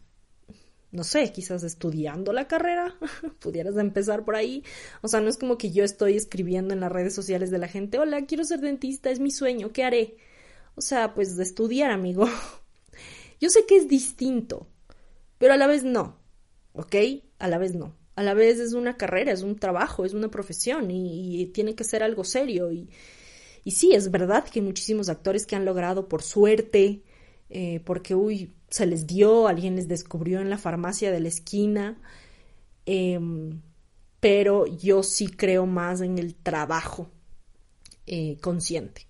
no 0.92 1.04
sé, 1.04 1.32
quizás 1.32 1.64
estudiando 1.64 2.34
la 2.34 2.48
carrera, 2.48 2.96
pudieras 3.40 3.78
empezar 3.78 4.24
por 4.24 4.36
ahí. 4.36 4.64
O 5.02 5.08
sea, 5.08 5.22
no 5.22 5.30
es 5.30 5.38
como 5.38 5.58
que 5.58 5.72
yo 5.72 5.84
estoy 5.84 6.16
escribiendo 6.16 6.74
en 6.74 6.80
las 6.80 6.92
redes 6.92 7.16
sociales 7.16 7.50
de 7.50 7.58
la 7.58 7.68
gente, 7.68 7.98
hola, 7.98 8.26
quiero 8.26 8.44
ser 8.44 8.62
dentista, 8.62 9.10
es 9.10 9.20
mi 9.20 9.32
sueño, 9.32 9.72
¿qué 9.74 9.84
haré? 9.84 10.18
O 10.76 10.82
sea, 10.82 11.14
pues 11.14 11.36
de 11.36 11.44
estudiar, 11.44 11.92
amigo. 11.92 12.28
Yo 13.40 13.50
sé 13.50 13.66
que 13.66 13.76
es 13.76 13.88
distinto, 13.88 14.68
pero 15.38 15.54
a 15.54 15.58
la 15.58 15.68
vez 15.68 15.84
no, 15.84 16.18
¿ok? 16.74 16.96
A 17.44 17.50
la 17.50 17.58
vez 17.58 17.76
no. 17.76 17.94
A 18.16 18.24
la 18.24 18.34
vez 18.34 18.58
es 18.58 18.72
una 18.72 18.96
carrera, 18.96 19.34
es 19.34 19.42
un 19.42 19.58
trabajo, 19.58 20.06
es 20.06 20.14
una 20.14 20.30
profesión 20.30 20.90
y, 20.90 21.48
tiene 21.48 21.76
que 21.76 21.84
ser 21.84 22.02
algo 22.02 22.24
serio. 22.24 22.72
Y, 22.72 22.90
y, 23.66 23.72
sí, 23.72 23.92
es 23.94 24.12
verdad 24.12 24.46
que 24.46 24.62
hay 24.62 24.66
muchísimos 24.66 25.10
actores 25.10 25.46
que 25.46 25.58
han 25.58 25.66
logrado 25.66 26.08
por 26.08 26.24
suerte, 26.24 27.04
eh, 27.50 27.82
porque, 27.84 28.16
uy, 28.16 28.54
se 28.70 28.86
les 28.86 29.08
dio, 29.08 29.50
alguien 29.50 29.76
les 29.76 29.90
descubrió 29.90 30.40
en 30.40 30.50
la 30.50 30.58
farmacia 30.58 31.12
de 31.12 31.20
la 31.20 31.28
esquina. 31.28 31.98
Em, 32.86 33.62
pero 34.22 34.66
yo 34.66 35.04
sí 35.04 35.28
creo 35.28 35.66
más 35.66 36.00
en 36.00 36.20
el 36.20 36.36
trabajo 36.36 37.12
eh, 38.08 38.38
consciente. 38.40 39.06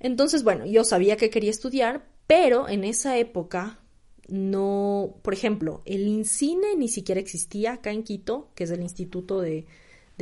Entonces, 0.00 0.44
bueno, 0.44 0.66
yo 0.66 0.84
sabía 0.84 1.16
que 1.16 1.30
quería 1.30 1.50
estudiar, 1.50 2.10
pero 2.26 2.68
en 2.68 2.84
esa 2.84 3.16
época 3.16 3.80
no, 4.28 5.18
por 5.22 5.34
ejemplo, 5.34 5.82
el 5.84 6.06
INCINE 6.06 6.76
ni 6.76 6.88
siquiera 6.88 7.20
existía 7.20 7.74
acá 7.74 7.90
en 7.90 8.02
Quito, 8.02 8.50
que 8.54 8.64
es 8.64 8.70
el 8.70 8.82
Instituto 8.82 9.40
de, 9.40 9.66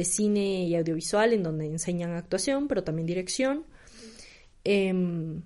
Cine 0.04 0.64
y 0.64 0.76
Audiovisual, 0.76 1.32
en 1.32 1.42
donde 1.42 1.66
enseñan 1.66 2.12
actuación, 2.12 2.68
pero 2.68 2.84
también 2.84 3.06
dirección. 3.06 3.64
Em, 4.64 5.42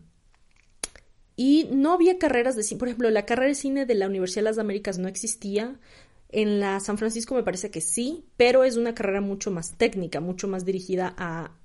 y 1.37 1.69
no 1.73 1.93
había 1.93 2.19
carreras 2.19 2.57
de 2.57 2.63
cine, 2.63 2.79
por 2.79 2.89
ejemplo, 2.89 3.11
la 3.11 3.27
carrera 3.27 3.49
de 3.49 3.55
cine 3.55 3.87
de 3.87 3.95
la 3.95 4.07
Universidad 4.07 4.43
de 4.43 4.51
las 4.51 4.59
Américas 4.59 4.99
no 4.99 5.09
existía. 5.09 5.79
En 6.29 6.61
la 6.61 6.81
San 6.81 6.99
Francisco 6.99 7.35
me 7.35 7.43
parece 7.43 7.71
que 7.71 7.81
sí, 7.81 8.25
pero 8.37 8.65
es 8.65 8.77
una 8.77 8.95
carrera 8.95 9.21
mucho 9.21 9.51
más 9.51 9.77
técnica, 9.77 10.21
mucho 10.21 10.49
más 10.49 10.65
dirigida 10.65 11.15
a, 11.17 11.57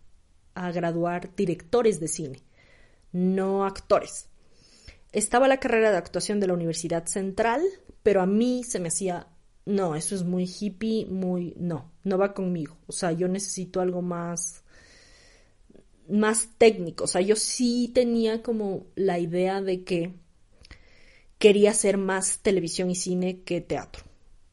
a 0.53 0.71
graduar 0.71 1.35
directores 1.35 1.99
de 1.99 2.07
cine 2.07 2.43
no 3.15 3.63
actores. 3.63 4.27
Estaba 5.15 5.47
la 5.47 5.61
carrera 5.61 5.91
de 5.91 5.97
actuación 5.97 6.41
de 6.41 6.47
la 6.47 6.53
Universidad 6.53 7.05
Central, 7.05 7.61
pero 8.03 8.21
a 8.21 8.25
mí 8.25 8.65
se 8.65 8.81
me 8.81 8.89
hacía, 8.89 9.27
no, 9.65 9.95
eso 9.95 10.13
es 10.13 10.25
muy 10.25 10.43
hippie, 10.43 11.05
muy, 11.05 11.53
no, 11.57 11.89
no 12.03 12.17
va 12.17 12.33
conmigo. 12.33 12.75
O 12.85 12.91
sea, 12.91 13.13
yo 13.13 13.29
necesito 13.29 13.79
algo 13.79 14.01
más, 14.01 14.65
más 16.09 16.49
técnico. 16.57 17.05
O 17.05 17.07
sea, 17.07 17.21
yo 17.21 17.37
sí 17.37 17.89
tenía 17.95 18.43
como 18.43 18.87
la 18.95 19.17
idea 19.17 19.61
de 19.61 19.85
que 19.85 20.15
quería 21.39 21.71
hacer 21.71 21.97
más 21.97 22.39
televisión 22.39 22.91
y 22.91 22.95
cine 22.95 23.41
que 23.43 23.61
teatro. 23.61 24.03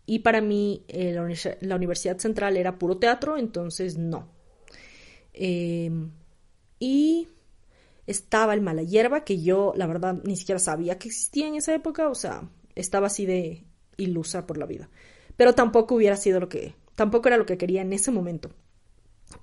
Y 0.06 0.20
para 0.20 0.40
mí 0.40 0.84
eh, 0.86 1.12
la, 1.60 1.74
Universidad 1.74 2.18
Central 2.18 2.56
era 2.56 2.78
puro 2.78 2.98
teatro, 2.98 3.36
entonces 3.36 3.98
no. 3.98 4.28
Em, 5.32 6.12
y 6.78 7.26
estaba 8.12 8.54
el 8.54 8.60
mala 8.60 8.82
hierba, 8.82 9.24
que 9.24 9.42
yo 9.42 9.72
la 9.76 9.86
verdad 9.86 10.20
ni 10.24 10.36
siquiera 10.36 10.58
sabía 10.58 10.98
que 10.98 11.08
existía 11.08 11.48
en 11.48 11.56
esa 11.56 11.74
época, 11.74 12.08
o 12.08 12.14
sea, 12.14 12.48
estaba 12.74 13.08
así 13.08 13.26
de 13.26 13.64
ilusa 13.96 14.46
por 14.46 14.58
la 14.58 14.66
vida. 14.66 14.88
Pero 15.36 15.54
tampoco 15.54 15.96
hubiera 15.96 16.16
sido 16.16 16.40
lo 16.40 16.48
que, 16.48 16.74
tampoco 16.94 17.28
era 17.28 17.36
lo 17.36 17.46
que 17.46 17.58
quería 17.58 17.82
en 17.82 17.92
ese 17.92 18.10
momento. 18.10 18.50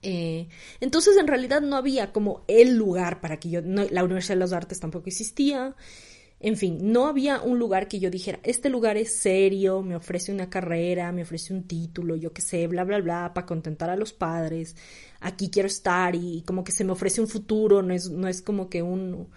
Eh, 0.02 0.48
entonces 0.80 1.18
en 1.18 1.28
realidad 1.28 1.62
no 1.62 1.76
había 1.76 2.12
como 2.12 2.44
el 2.48 2.76
lugar 2.76 3.22
para 3.22 3.38
que 3.38 3.50
yo, 3.50 3.62
la 3.62 4.04
Universidad 4.04 4.36
de 4.36 4.40
las 4.40 4.54
Artes 4.54 4.80
tampoco 4.80 5.08
existía, 5.08 5.76
en 6.41 6.55
fin, 6.55 6.79
no 6.81 7.08
había 7.08 7.41
un 7.41 7.60
lugar 7.60 7.89
que 7.89 8.00
yo 8.00 8.10
dijera, 8.10 8.39
este 8.43 8.69
lugar 8.69 8.96
es 8.96 9.13
serio, 9.17 9.81
me 9.81 9.98
ofrece 9.98 10.31
una 10.31 10.50
carrera, 10.50 11.12
me 11.12 11.24
ofrece 11.24 11.53
un 11.53 11.63
título, 11.63 12.15
yo 12.15 12.31
qué 12.31 12.41
sé, 12.41 12.65
bla, 12.67 12.86
bla, 12.86 13.01
bla, 13.01 13.34
para 13.34 13.46
contentar 13.46 13.89
a 13.89 13.98
los 13.98 14.13
padres, 14.13 14.75
aquí 15.19 15.50
quiero 15.50 15.67
estar 15.67 16.15
y 16.15 16.43
como 16.43 16.63
que 16.63 16.72
se 16.72 16.86
me 16.86 16.93
ofrece 16.93 17.19
un 17.19 17.27
futuro, 17.27 17.81
no 17.81 17.93
es, 17.93 18.10
no 18.10 18.29
es 18.29 18.41
como 18.41 18.69
que 18.69 18.81
un, 18.81 19.27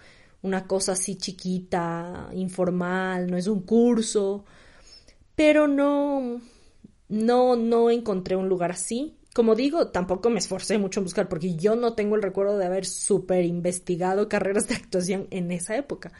una 0.43 0.65
cosa 0.65 0.93
así 0.93 1.17
chiquita, 1.17 2.29
informal, 2.33 3.29
no 3.29 3.35
es 3.37 3.47
un 3.47 3.61
curso, 3.63 4.45
pero 5.35 5.67
no, 5.67 6.41
no, 7.09 7.55
no 7.57 7.89
encontré 7.89 8.35
un 8.37 8.47
lugar 8.49 8.71
así. 8.71 9.17
Como 9.33 9.55
digo, 9.55 9.87
tampoco 9.87 10.29
me 10.29 10.39
esforcé 10.39 10.77
mucho 10.77 10.99
en 10.99 11.05
buscar 11.05 11.27
porque 11.27 11.55
yo 11.55 11.75
no 11.75 11.95
tengo 11.95 12.15
el 12.15 12.21
recuerdo 12.21 12.57
de 12.57 12.65
haber 12.65 12.85
súper 12.85 13.45
investigado 13.45 14.29
carreras 14.29 14.67
de 14.67 14.75
actuación 14.75 15.27
en 15.31 15.51
esa 15.51 15.75
época. 15.75 16.13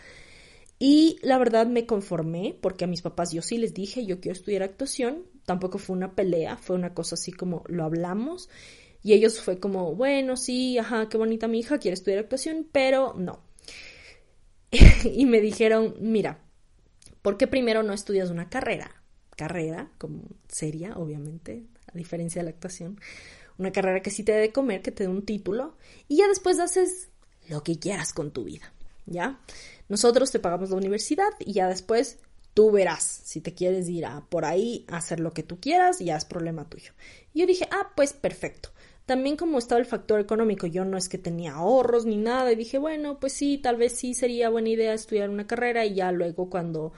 Y 0.85 1.17
la 1.21 1.37
verdad 1.37 1.65
me 1.65 1.85
conformé 1.85 2.57
porque 2.59 2.83
a 2.83 2.89
mis 2.89 3.01
papás 3.01 3.31
yo 3.31 3.41
sí 3.41 3.57
les 3.57 3.73
dije, 3.73 4.05
yo 4.05 4.19
quiero 4.19 4.33
estudiar 4.33 4.63
actuación. 4.63 5.23
Tampoco 5.45 5.77
fue 5.77 5.95
una 5.95 6.13
pelea, 6.13 6.57
fue 6.57 6.75
una 6.75 6.93
cosa 6.93 7.15
así 7.15 7.31
como 7.31 7.63
lo 7.67 7.85
hablamos. 7.85 8.49
Y 9.01 9.13
ellos 9.13 9.39
fue 9.39 9.61
como, 9.61 9.95
bueno, 9.95 10.35
sí, 10.35 10.77
ajá, 10.77 11.07
qué 11.07 11.17
bonita 11.17 11.47
mi 11.47 11.59
hija, 11.59 11.77
quiere 11.77 11.93
estudiar 11.93 12.19
actuación, 12.19 12.67
pero 12.69 13.13
no. 13.17 13.39
y 15.05 15.25
me 15.25 15.39
dijeron, 15.39 15.95
mira, 16.01 16.43
¿por 17.21 17.37
qué 17.37 17.47
primero 17.47 17.81
no 17.81 17.93
estudias 17.93 18.29
una 18.29 18.49
carrera? 18.49 18.91
Carrera, 19.37 19.89
como 19.97 20.23
seria, 20.49 20.97
obviamente, 20.97 21.63
a 21.93 21.97
diferencia 21.97 22.41
de 22.41 22.49
la 22.49 22.55
actuación. 22.55 22.99
Una 23.57 23.71
carrera 23.71 24.01
que 24.01 24.09
sí 24.09 24.23
te 24.23 24.33
dé 24.33 24.39
de 24.39 24.51
comer, 24.51 24.81
que 24.81 24.91
te 24.91 25.03
dé 25.03 25.09
un 25.09 25.23
título, 25.23 25.77
y 26.09 26.17
ya 26.17 26.27
después 26.27 26.59
haces 26.59 27.07
lo 27.47 27.63
que 27.63 27.79
quieras 27.79 28.11
con 28.11 28.31
tu 28.31 28.43
vida, 28.43 28.73
¿ya? 29.05 29.39
Nosotros 29.93 30.31
te 30.31 30.39
pagamos 30.39 30.71
la 30.71 30.77
universidad 30.77 31.29
y 31.37 31.53
ya 31.53 31.67
después 31.67 32.17
tú 32.55 32.71
verás 32.71 33.03
si 33.03 33.41
te 33.41 33.53
quieres 33.53 33.87
ir 33.89 34.07
a 34.07 34.25
por 34.27 34.43
ahí 34.43 34.87
a 34.87 34.97
hacer 34.97 35.19
lo 35.19 35.33
que 35.33 35.43
tú 35.43 35.59
quieras, 35.59 35.99
ya 35.99 36.17
es 36.17 36.25
problema 36.25 36.67
tuyo. 36.67 36.93
Y 37.31 37.41
yo 37.41 37.45
dije, 37.45 37.67
ah, 37.69 37.91
pues 37.95 38.11
perfecto. 38.11 38.69
También 39.05 39.37
como 39.37 39.59
estaba 39.59 39.77
el 39.77 39.85
factor 39.85 40.19
económico, 40.19 40.65
yo 40.65 40.83
no 40.83 40.97
es 40.97 41.09
que 41.09 41.19
tenía 41.19 41.53
ahorros 41.53 42.07
ni 42.07 42.17
nada 42.17 42.51
y 42.51 42.55
dije, 42.55 42.79
bueno, 42.79 43.19
pues 43.19 43.33
sí, 43.33 43.59
tal 43.59 43.75
vez 43.75 43.93
sí 43.93 44.15
sería 44.15 44.49
buena 44.49 44.69
idea 44.69 44.95
estudiar 44.95 45.29
una 45.29 45.45
carrera 45.45 45.85
y 45.85 45.93
ya 45.93 46.11
luego 46.11 46.49
cuando 46.49 46.91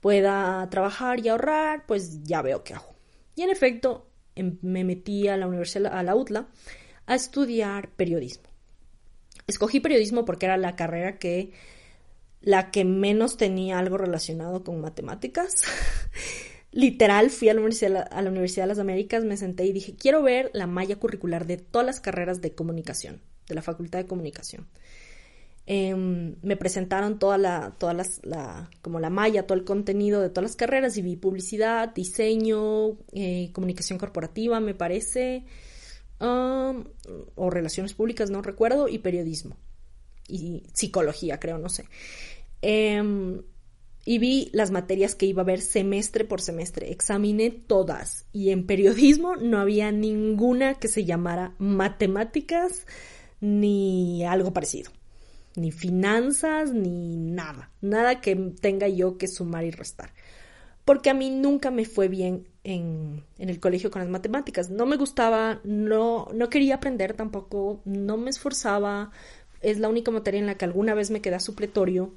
pueda 0.00 0.68
trabajar 0.70 1.18
y 1.18 1.30
ahorrar, 1.30 1.84
pues 1.84 2.22
ya 2.22 2.42
veo 2.42 2.62
qué 2.62 2.74
hago. 2.74 2.94
Y 3.34 3.42
en 3.42 3.50
efecto, 3.50 4.06
em, 4.36 4.56
me 4.62 4.84
metí 4.84 5.26
a 5.26 5.36
la 5.36 5.48
universidad, 5.48 5.92
a 5.92 6.04
la 6.04 6.14
UTLA, 6.14 6.46
a 7.06 7.14
estudiar 7.16 7.88
periodismo. 7.88 8.44
Escogí 9.48 9.80
periodismo 9.80 10.24
porque 10.24 10.46
era 10.46 10.56
la 10.56 10.76
carrera 10.76 11.18
que 11.18 11.50
la 12.40 12.70
que 12.70 12.84
menos 12.84 13.36
tenía 13.36 13.78
algo 13.78 13.98
relacionado 13.98 14.62
con 14.64 14.80
matemáticas. 14.80 15.62
Literal, 16.72 17.30
fui 17.30 17.48
a 17.48 17.54
la, 17.54 17.60
Universidad, 17.60 18.06
a 18.10 18.22
la 18.22 18.30
Universidad 18.30 18.64
de 18.64 18.68
las 18.68 18.78
Américas, 18.78 19.24
me 19.24 19.36
senté 19.36 19.64
y 19.64 19.72
dije, 19.72 19.96
quiero 19.96 20.22
ver 20.22 20.50
la 20.52 20.66
malla 20.66 20.96
curricular 20.96 21.46
de 21.46 21.56
todas 21.56 21.86
las 21.86 22.00
carreras 22.00 22.42
de 22.42 22.54
comunicación, 22.54 23.22
de 23.48 23.54
la 23.54 23.62
Facultad 23.62 23.98
de 23.98 24.06
Comunicación. 24.06 24.68
Em, 25.68 26.36
me 26.42 26.56
presentaron 26.56 27.18
toda 27.18 27.38
la, 27.38 27.74
todas 27.78 28.20
la, 28.24 28.70
como 28.82 29.00
la 29.00 29.10
malla, 29.10 29.46
todo 29.46 29.58
el 29.58 29.64
contenido 29.64 30.20
de 30.20 30.28
todas 30.28 30.50
las 30.50 30.56
carreras 30.56 30.96
y 30.96 31.02
vi 31.02 31.16
publicidad, 31.16 31.92
diseño, 31.92 32.98
eh, 33.12 33.50
comunicación 33.52 33.98
corporativa, 33.98 34.60
me 34.60 34.74
parece, 34.74 35.44
um, 36.20 36.84
o 37.34 37.50
relaciones 37.50 37.94
públicas, 37.94 38.30
no 38.30 38.42
recuerdo, 38.42 38.86
y 38.86 38.98
periodismo 38.98 39.56
y 40.28 40.64
psicología, 40.72 41.38
creo, 41.38 41.58
no 41.58 41.68
sé. 41.68 41.84
Em, 42.62 43.42
y 44.04 44.18
vi 44.18 44.50
las 44.52 44.70
materias 44.70 45.14
que 45.14 45.26
iba 45.26 45.42
a 45.42 45.44
ver 45.44 45.60
semestre 45.60 46.24
por 46.24 46.40
semestre. 46.40 46.92
Examiné 46.92 47.50
todas 47.50 48.26
y 48.32 48.50
en 48.50 48.66
periodismo 48.66 49.36
no 49.36 49.58
había 49.58 49.90
ninguna 49.90 50.74
que 50.74 50.88
se 50.88 51.04
llamara 51.04 51.54
matemáticas 51.58 52.86
ni 53.40 54.24
algo 54.24 54.52
parecido. 54.52 54.92
Ni 55.56 55.72
finanzas, 55.72 56.72
ni 56.72 57.16
nada. 57.16 57.72
Nada 57.80 58.20
que 58.20 58.36
tenga 58.36 58.88
yo 58.88 59.18
que 59.18 59.26
sumar 59.26 59.64
y 59.64 59.70
restar. 59.70 60.12
Porque 60.84 61.10
a 61.10 61.14
mí 61.14 61.30
nunca 61.30 61.72
me 61.72 61.84
fue 61.84 62.06
bien 62.06 62.46
en, 62.62 63.24
en, 63.38 63.48
el 63.48 63.58
colegio 63.58 63.90
con 63.90 64.02
las 64.02 64.10
matemáticas. 64.10 64.70
No 64.70 64.86
me 64.86 64.96
gustaba, 64.96 65.60
no, 65.64 66.28
no 66.32 66.48
quería 66.48 66.76
aprender 66.76 67.14
tampoco, 67.14 67.80
no 67.84 68.16
me 68.16 68.30
esforzaba. 68.30 69.10
Es 69.66 69.78
la 69.78 69.88
única 69.88 70.10
materia 70.10 70.38
en 70.38 70.46
la 70.46 70.56
que 70.56 70.64
alguna 70.64 70.94
vez 70.94 71.10
me 71.10 71.20
quedé 71.20 71.40
supletorio. 71.40 72.14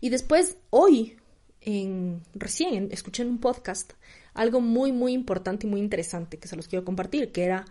Y 0.00 0.10
después, 0.10 0.56
hoy, 0.70 1.16
en, 1.60 2.20
recién, 2.34 2.88
escuché 2.92 3.22
en 3.22 3.30
un 3.30 3.38
podcast 3.38 3.92
algo 4.34 4.60
muy, 4.60 4.92
muy 4.92 5.12
importante 5.12 5.66
y 5.66 5.70
muy 5.70 5.80
interesante 5.80 6.38
que 6.38 6.48
se 6.48 6.56
los 6.56 6.68
quiero 6.68 6.84
compartir, 6.84 7.32
que 7.32 7.44
era 7.44 7.64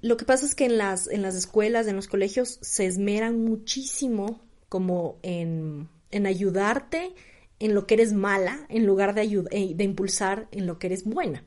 lo 0.00 0.16
que 0.16 0.24
pasa 0.24 0.46
es 0.46 0.54
que 0.54 0.66
en 0.66 0.78
las, 0.78 1.06
en 1.08 1.22
las 1.22 1.34
escuelas, 1.34 1.86
en 1.86 1.96
los 1.96 2.08
colegios, 2.08 2.58
se 2.60 2.86
esmeran 2.86 3.44
muchísimo 3.44 4.40
como 4.68 5.18
en, 5.22 5.88
en 6.10 6.26
ayudarte 6.26 7.14
en 7.58 7.74
lo 7.74 7.86
que 7.86 7.94
eres 7.94 8.12
mala 8.12 8.66
en 8.68 8.86
lugar 8.86 9.14
de, 9.14 9.22
eh, 9.22 9.72
de 9.74 9.84
impulsar 9.84 10.48
en 10.50 10.66
lo 10.66 10.78
que 10.78 10.88
eres 10.88 11.04
buena. 11.04 11.44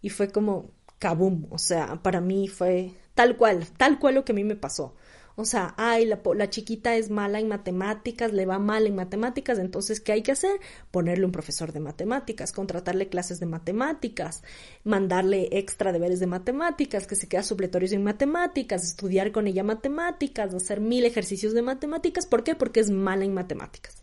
Y 0.00 0.10
fue 0.10 0.30
como 0.30 0.70
kaboom, 0.98 1.46
o 1.50 1.58
sea, 1.58 2.02
para 2.02 2.20
mí 2.20 2.48
fue 2.48 2.92
tal 3.14 3.36
cual, 3.36 3.66
tal 3.76 3.98
cual 3.98 4.14
lo 4.14 4.24
que 4.24 4.32
a 4.32 4.34
mí 4.34 4.44
me 4.44 4.56
pasó. 4.56 4.94
O 5.40 5.44
sea, 5.44 5.72
ay, 5.76 6.04
la, 6.04 6.20
la, 6.34 6.50
chiquita 6.50 6.96
es 6.96 7.10
mala 7.10 7.38
en 7.38 7.46
matemáticas, 7.46 8.32
le 8.32 8.44
va 8.44 8.58
mal 8.58 8.88
en 8.88 8.96
matemáticas, 8.96 9.60
entonces, 9.60 10.00
¿qué 10.00 10.10
hay 10.10 10.22
que 10.24 10.32
hacer? 10.32 10.58
Ponerle 10.90 11.24
un 11.24 11.30
profesor 11.30 11.72
de 11.72 11.78
matemáticas, 11.78 12.50
contratarle 12.50 13.08
clases 13.08 13.38
de 13.38 13.46
matemáticas, 13.46 14.42
mandarle 14.82 15.48
extra 15.52 15.92
deberes 15.92 16.18
de 16.18 16.26
matemáticas, 16.26 17.06
que 17.06 17.14
se 17.14 17.28
queda 17.28 17.44
supletorios 17.44 17.92
en 17.92 18.02
matemáticas, 18.02 18.82
estudiar 18.82 19.30
con 19.30 19.46
ella 19.46 19.62
matemáticas, 19.62 20.52
hacer 20.52 20.80
mil 20.80 21.04
ejercicios 21.04 21.54
de 21.54 21.62
matemáticas. 21.62 22.26
¿Por 22.26 22.42
qué? 22.42 22.56
Porque 22.56 22.80
es 22.80 22.90
mala 22.90 23.24
en 23.24 23.32
matemáticas. 23.32 24.02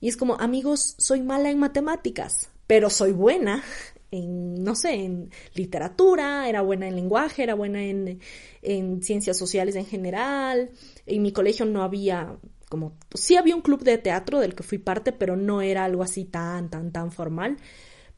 Y 0.00 0.08
es 0.08 0.16
como, 0.16 0.34
amigos, 0.34 0.96
soy 0.98 1.22
mala 1.22 1.48
en 1.48 1.60
matemáticas, 1.60 2.50
pero 2.66 2.90
soy 2.90 3.12
buena 3.12 3.62
en, 4.10 4.62
no 4.62 4.74
sé, 4.74 4.94
en 4.94 5.30
literatura, 5.54 6.48
era 6.48 6.62
buena 6.62 6.88
en 6.88 6.96
lenguaje, 6.96 7.42
era 7.42 7.54
buena 7.54 7.82
en, 7.82 8.20
en 8.62 9.02
ciencias 9.02 9.36
sociales 9.36 9.76
en 9.76 9.86
general. 9.86 10.70
En 11.06 11.22
mi 11.22 11.32
colegio 11.32 11.66
no 11.66 11.82
había 11.82 12.38
como, 12.68 12.96
sí 13.14 13.36
había 13.36 13.54
un 13.54 13.62
club 13.62 13.82
de 13.82 13.98
teatro 13.98 14.40
del 14.40 14.54
que 14.54 14.62
fui 14.62 14.78
parte, 14.78 15.12
pero 15.12 15.36
no 15.36 15.62
era 15.62 15.84
algo 15.84 16.02
así 16.02 16.24
tan, 16.24 16.70
tan, 16.70 16.92
tan 16.92 17.12
formal. 17.12 17.58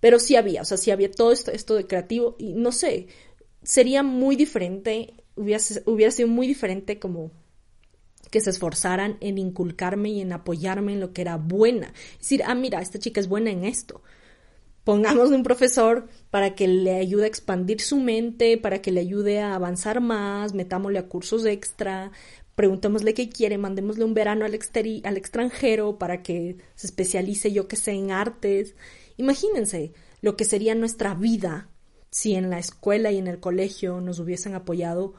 Pero 0.01 0.19
sí 0.19 0.37
había, 0.37 0.63
o 0.63 0.65
sea, 0.65 0.77
sí 0.79 0.91
había 0.91 1.11
todo 1.11 1.33
esto, 1.33 1.51
esto 1.51 1.75
de 1.75 1.87
creativo 1.87 2.37
y 2.39 2.55
no 2.55 2.73
sé, 2.73 3.09
sería 3.63 4.03
muy 4.03 4.37
diferente, 4.37 5.15
hubiera, 5.35 5.63
hubiera 5.87 6.13
sido 6.13 6.29
muy 6.29 6.47
diferente 6.47 6.99
como 6.99 7.33
que 8.31 8.41
se 8.41 8.51
esforzaran 8.51 9.17
en 9.21 9.39
inculcarme 9.39 10.11
y 10.11 10.21
en 10.21 10.33
apoyarme 10.33 10.93
en 10.93 11.01
lo 11.01 11.13
que 11.13 11.23
era 11.23 11.37
buena. 11.37 11.93
Decir, 12.19 12.43
ah, 12.47 12.55
mira, 12.55 12.81
esta 12.81 12.99
chica 12.99 13.21
es 13.21 13.29
buena 13.29 13.51
en 13.51 13.65
esto 13.65 14.03
pongamos 14.89 15.29
un 15.33 15.43
profesor 15.43 16.09
para 16.31 16.55
que 16.55 16.67
le 16.67 16.95
ayude 16.95 17.25
a 17.25 17.27
expandir 17.27 17.83
su 17.83 17.99
mente, 17.99 18.57
para 18.57 18.81
que 18.81 18.91
le 18.91 19.01
ayude 19.01 19.39
a 19.39 19.55
avanzar 19.55 20.01
más, 20.01 20.55
metámosle 20.55 20.99
a 20.99 21.09
cursos 21.09 21.45
extra, 21.45 22.11
preguntémosle 22.55 23.13
qué 23.13 23.29
quiere, 23.29 23.59
mandémosle 23.59 24.03
un 24.03 24.15
verano 24.15 24.47
al, 24.47 24.59
al 25.05 25.17
extranjero 25.19 25.99
para 25.99 26.23
que 26.23 26.57
se 26.75 26.87
especialice, 26.87 27.53
yo 27.53 27.69
que 27.69 27.77
sé, 27.77 27.91
en 27.91 28.13
artes. 28.13 28.77
Imagínense 29.19 29.93
lo 30.23 30.39
que 30.39 30.47
sería 30.47 30.75
nuestra 30.75 31.13
vida 31.13 31.69
si 32.11 32.33
en 32.33 32.49
la 32.49 32.59
escuela 32.59 33.13
y 33.13 33.19
en 33.19 33.27
el 33.27 33.41
colegio 33.41 34.01
nos 34.01 34.21
hubiesen 34.21 34.55
apoyado 34.55 35.13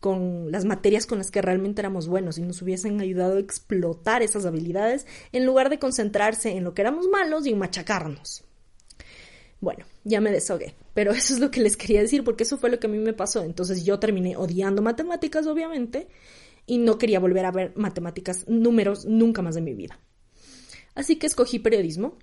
con 0.00 0.50
las 0.50 0.64
materias 0.64 1.06
con 1.06 1.18
las 1.18 1.30
que 1.30 1.40
realmente 1.40 1.82
éramos 1.82 2.08
buenos 2.08 2.36
y 2.36 2.42
nos 2.42 2.62
hubiesen 2.62 3.00
ayudado 3.00 3.36
a 3.36 3.40
explotar 3.40 4.24
esas 4.24 4.44
habilidades 4.44 5.06
en 5.30 5.46
lugar 5.46 5.70
de 5.70 5.78
concentrarse 5.78 6.56
en 6.56 6.64
lo 6.64 6.74
que 6.74 6.82
éramos 6.82 7.06
malos 7.06 7.46
y 7.46 7.50
en 7.50 7.58
machacarnos. 7.60 8.44
Bueno, 9.64 9.86
ya 10.04 10.20
me 10.20 10.30
deshogué, 10.30 10.74
pero 10.92 11.12
eso 11.12 11.32
es 11.32 11.40
lo 11.40 11.50
que 11.50 11.62
les 11.62 11.78
quería 11.78 12.02
decir 12.02 12.22
porque 12.22 12.42
eso 12.42 12.58
fue 12.58 12.70
lo 12.70 12.78
que 12.78 12.86
a 12.86 12.90
mí 12.90 12.98
me 12.98 13.14
pasó. 13.14 13.42
Entonces 13.42 13.84
yo 13.84 13.98
terminé 13.98 14.36
odiando 14.36 14.82
matemáticas, 14.82 15.46
obviamente, 15.46 16.06
y 16.66 16.76
no 16.76 16.98
quería 16.98 17.18
volver 17.18 17.46
a 17.46 17.50
ver 17.50 17.72
matemáticas, 17.74 18.46
números, 18.46 19.06
nunca 19.06 19.40
más 19.40 19.54
de 19.54 19.62
mi 19.62 19.72
vida. 19.74 19.98
Así 20.94 21.16
que 21.16 21.26
escogí 21.26 21.58
periodismo. 21.58 22.18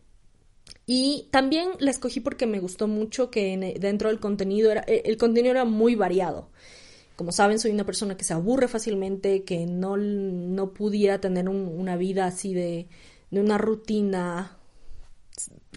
Y 0.86 1.30
también 1.32 1.70
la 1.80 1.90
escogí 1.90 2.20
porque 2.20 2.46
me 2.46 2.60
gustó 2.60 2.88
mucho 2.88 3.32
que 3.32 3.76
dentro 3.80 4.10
del 4.10 4.20
contenido 4.20 4.72
era, 4.72 4.84
eh, 4.88 5.04
el 5.06 5.18
contenido 5.18 5.52
era 5.52 5.66
muy 5.66 5.96
variado. 5.96 6.50
Como 7.16 7.32
saben, 7.32 7.60
soy 7.60 7.72
una 7.72 7.86
persona 7.86 8.18
que 8.18 8.24
se 8.24 8.34
aburre 8.34 8.68
fácilmente, 8.68 9.44
que 9.44 9.66
no, 9.66 9.98
no 9.98 10.74
pudiera 10.74 11.20
tener 11.20 11.50
una 11.50 11.98
vida 11.98 12.26
así 12.26 12.54
de, 12.54 12.88
de 13.32 13.40
una 13.40 13.58
rutina 13.58 14.61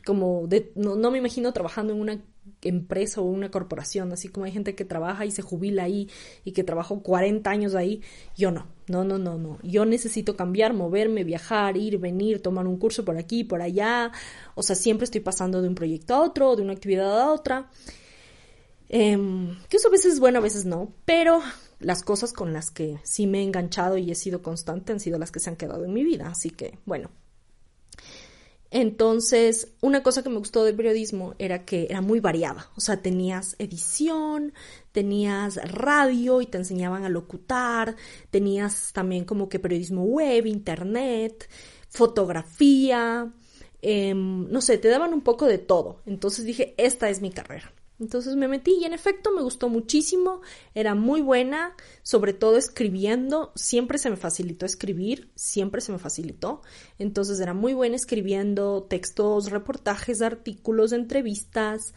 como 0.04 0.46
de, 0.46 0.72
no, 0.74 0.96
no 0.96 1.10
me 1.10 1.18
imagino 1.18 1.52
trabajando 1.52 1.92
en 1.92 2.00
una 2.00 2.20
empresa 2.62 3.20
o 3.20 3.24
una 3.24 3.50
corporación, 3.50 4.12
así 4.12 4.28
como 4.28 4.46
hay 4.46 4.52
gente 4.52 4.74
que 4.74 4.84
trabaja 4.84 5.24
y 5.24 5.30
se 5.30 5.42
jubila 5.42 5.84
ahí 5.84 6.08
y 6.44 6.52
que 6.52 6.64
trabajó 6.64 7.02
40 7.02 7.48
años 7.50 7.74
ahí, 7.74 8.02
yo 8.36 8.50
no, 8.50 8.66
no, 8.86 9.04
no, 9.04 9.18
no, 9.18 9.38
no, 9.38 9.58
yo 9.62 9.84
necesito 9.84 10.36
cambiar, 10.36 10.74
moverme, 10.74 11.24
viajar, 11.24 11.76
ir, 11.76 11.98
venir, 11.98 12.42
tomar 12.42 12.66
un 12.66 12.78
curso 12.78 13.04
por 13.04 13.16
aquí, 13.16 13.44
por 13.44 13.62
allá, 13.62 14.12
o 14.54 14.62
sea, 14.62 14.76
siempre 14.76 15.04
estoy 15.04 15.20
pasando 15.20 15.62
de 15.62 15.68
un 15.68 15.74
proyecto 15.74 16.14
a 16.14 16.22
otro, 16.22 16.56
de 16.56 16.62
una 16.62 16.72
actividad 16.72 17.20
a 17.20 17.32
otra, 17.32 17.70
em, 18.88 19.56
que 19.68 19.78
eso 19.78 19.88
a 19.88 19.92
veces 19.92 20.14
es 20.14 20.20
bueno, 20.20 20.38
a 20.38 20.42
veces 20.42 20.64
no, 20.66 20.92
pero 21.04 21.40
las 21.80 22.02
cosas 22.02 22.32
con 22.32 22.52
las 22.52 22.70
que 22.70 22.98
sí 23.04 23.26
me 23.26 23.40
he 23.40 23.42
enganchado 23.42 23.96
y 23.98 24.10
he 24.10 24.14
sido 24.14 24.42
constante 24.42 24.92
han 24.92 25.00
sido 25.00 25.18
las 25.18 25.30
que 25.30 25.40
se 25.40 25.50
han 25.50 25.56
quedado 25.56 25.84
en 25.84 25.92
mi 25.92 26.04
vida, 26.04 26.28
así 26.28 26.50
que 26.50 26.78
bueno, 26.84 27.10
entonces, 28.70 29.68
una 29.80 30.02
cosa 30.02 30.22
que 30.22 30.30
me 30.30 30.38
gustó 30.38 30.64
del 30.64 30.74
periodismo 30.74 31.34
era 31.38 31.64
que 31.64 31.86
era 31.88 32.00
muy 32.00 32.20
variada. 32.20 32.70
O 32.76 32.80
sea, 32.80 33.02
tenías 33.02 33.54
edición, 33.58 34.52
tenías 34.92 35.56
radio 35.70 36.40
y 36.40 36.46
te 36.46 36.58
enseñaban 36.58 37.04
a 37.04 37.08
locutar, 37.08 37.96
tenías 38.30 38.92
también 38.92 39.24
como 39.24 39.48
que 39.48 39.60
periodismo 39.60 40.02
web, 40.04 40.46
internet, 40.46 41.48
fotografía, 41.88 43.32
em, 43.82 44.50
no 44.50 44.60
sé, 44.60 44.78
te 44.78 44.88
daban 44.88 45.14
un 45.14 45.22
poco 45.22 45.46
de 45.46 45.58
todo. 45.58 46.02
Entonces 46.06 46.44
dije, 46.44 46.74
esta 46.76 47.08
es 47.10 47.20
mi 47.20 47.30
carrera. 47.30 47.72
Entonces 48.00 48.34
me 48.34 48.48
metí 48.48 48.74
y 48.80 48.84
en 48.84 48.92
efecto 48.92 49.30
me 49.30 49.42
gustó 49.42 49.68
muchísimo, 49.68 50.40
era 50.74 50.96
muy 50.96 51.20
buena, 51.20 51.76
sobre 52.02 52.32
todo 52.32 52.56
escribiendo, 52.56 53.52
siempre 53.54 53.98
se 53.98 54.10
me 54.10 54.16
facilitó 54.16 54.66
escribir, 54.66 55.30
siempre 55.36 55.80
se 55.80 55.92
me 55.92 55.98
facilitó, 55.98 56.62
entonces 56.98 57.38
era 57.38 57.54
muy 57.54 57.72
buena 57.72 57.94
escribiendo 57.94 58.82
textos, 58.82 59.50
reportajes, 59.50 60.22
artículos, 60.22 60.92
entrevistas, 60.92 61.94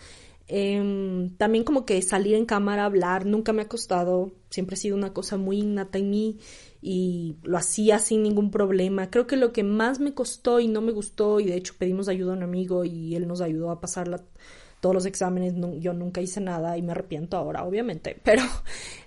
em, 0.48 1.36
también 1.38 1.64
como 1.64 1.84
que 1.84 2.00
salir 2.04 2.36
en 2.36 2.46
cámara, 2.46 2.86
hablar, 2.86 3.26
nunca 3.26 3.52
me 3.52 3.64
ha 3.64 3.68
costado, 3.68 4.34
siempre 4.52 4.76
ha 4.76 4.78
sido 4.78 4.96
una 4.96 5.14
cosa 5.14 5.38
muy 5.38 5.60
innata 5.60 5.98
en 5.98 6.12
mí 6.12 6.38
y 6.80 7.38
lo 7.42 7.58
hacía 7.58 7.98
sin 8.00 8.22
ningún 8.24 8.52
problema. 8.52 9.10
Creo 9.10 9.28
que 9.28 9.36
lo 9.36 9.52
que 9.52 9.64
más 9.64 10.00
me 10.00 10.14
costó 10.14 10.60
y 10.60 10.68
no 10.68 10.82
me 10.82 10.92
gustó, 10.92 11.40
y 11.40 11.46
de 11.46 11.56
hecho 11.56 11.74
pedimos 11.78 12.08
ayuda 12.08 12.34
a 12.34 12.38
un 12.38 12.44
amigo 12.44 12.86
y 12.86 13.16
él 13.16 13.28
nos 13.28 13.42
ayudó 13.42 13.72
a 13.72 13.82
pasarla 13.82 14.24
todos 14.80 14.96
los 14.96 15.06
exámenes, 15.06 15.54
yo 15.80 15.94
nunca 15.94 16.22
hice 16.22 16.42
nada 16.42 16.78
y 16.78 16.82
me 16.82 16.92
arrepiento 16.92 17.38
ahora, 17.38 17.64
obviamente, 17.64 18.20
pero 18.24 18.44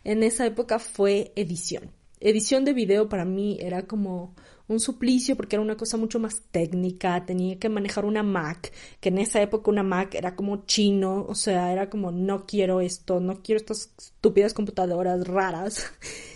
en 0.05 0.23
esa 0.23 0.47
época 0.47 0.79
fue 0.79 1.33
edición. 1.37 1.91
Edición 2.21 2.65
de 2.65 2.75
video 2.75 3.09
para 3.09 3.25
mí 3.25 3.57
era 3.61 3.87
como 3.87 4.35
un 4.69 4.79
suplicio 4.79 5.37
porque 5.37 5.57
era 5.57 5.63
una 5.63 5.77
cosa 5.77 5.97
mucho 5.97 6.21
más 6.21 6.43
técnica, 6.51 7.25
tenía 7.25 7.59
que 7.59 7.69
manejar 7.69 8.05
una 8.05 8.23
Mac, 8.23 8.73
que 9.01 9.09
en 9.09 9.19
esa 9.19 9.41
época 9.43 9.71
una 9.71 9.83
Mac 9.83 10.15
era 10.15 10.37
como 10.37 10.65
chino, 10.67 11.25
o 11.29 11.35
sea, 11.35 11.73
era 11.73 11.91
como 11.91 12.13
no 12.13 12.47
quiero 12.47 12.81
esto, 12.81 13.21
no 13.21 13.43
quiero 13.43 13.57
estas 13.57 13.93
estúpidas 13.99 14.55
computadoras 14.55 15.27
raras, 15.27 15.91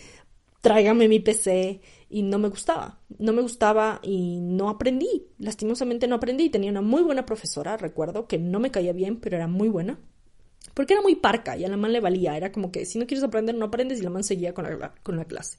tráigame 0.63 1.07
mi 1.07 1.21
PC 1.21 1.81
y 2.15 2.23
no 2.23 2.39
me 2.39 2.47
gustaba, 2.47 3.01
no 3.19 3.33
me 3.33 3.43
gustaba 3.43 3.99
y 4.01 4.39
no 4.41 4.69
aprendí, 4.69 5.27
lastimosamente 5.37 6.07
no 6.07 6.15
aprendí, 6.15 6.49
tenía 6.49 6.71
una 6.71 6.81
muy 6.81 7.03
buena 7.03 7.27
profesora, 7.27 7.77
recuerdo, 7.77 8.29
que 8.29 8.39
no 8.39 8.61
me 8.61 8.71
caía 8.71 8.93
bien, 8.93 9.19
pero 9.19 9.35
era 9.35 9.49
muy 9.49 9.69
buena, 9.69 9.99
porque 10.75 10.93
era 10.93 11.03
muy 11.03 11.17
parca 11.17 11.57
y 11.57 11.65
a 11.65 11.69
la 11.69 11.77
man 11.77 11.93
le 11.93 11.99
valía, 11.99 12.37
era 12.37 12.53
como 12.53 12.71
que 12.71 12.87
si 12.87 13.01
no 13.01 13.09
quieres 13.09 13.25
aprender, 13.25 13.57
no 13.57 13.65
aprendes 13.65 13.99
y 13.99 14.03
la 14.03 14.11
man 14.11 14.23
seguía 14.23 14.55
con 14.55 14.63
la, 14.63 14.95
con 15.03 15.17
la 15.17 15.25
clase. 15.25 15.59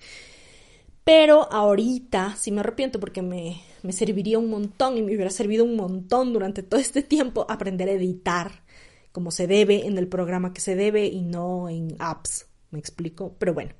Pero 1.03 1.51
ahorita 1.51 2.37
sí 2.37 2.53
me 2.53 2.61
arrepiento 2.61 3.01
porque 3.01 3.21
me, 3.21 3.61
me 3.83 3.91
serviría 3.91 4.39
un 4.39 4.49
montón 4.49 4.97
y 4.97 5.01
me 5.01 5.13
hubiera 5.13 5.31
servido 5.31 5.65
un 5.65 5.75
montón 5.75 6.31
durante 6.31 6.63
todo 6.63 6.79
este 6.79 7.03
tiempo 7.03 7.45
aprender 7.49 7.89
a 7.89 7.91
editar 7.91 8.63
como 9.11 9.29
se 9.31 9.45
debe 9.45 9.85
en 9.87 9.97
el 9.97 10.07
programa 10.07 10.53
que 10.53 10.61
se 10.61 10.77
debe 10.77 11.05
y 11.07 11.21
no 11.21 11.67
en 11.67 11.97
apps, 11.99 12.47
me 12.71 12.79
explico, 12.79 13.35
pero 13.39 13.53
bueno 13.53 13.75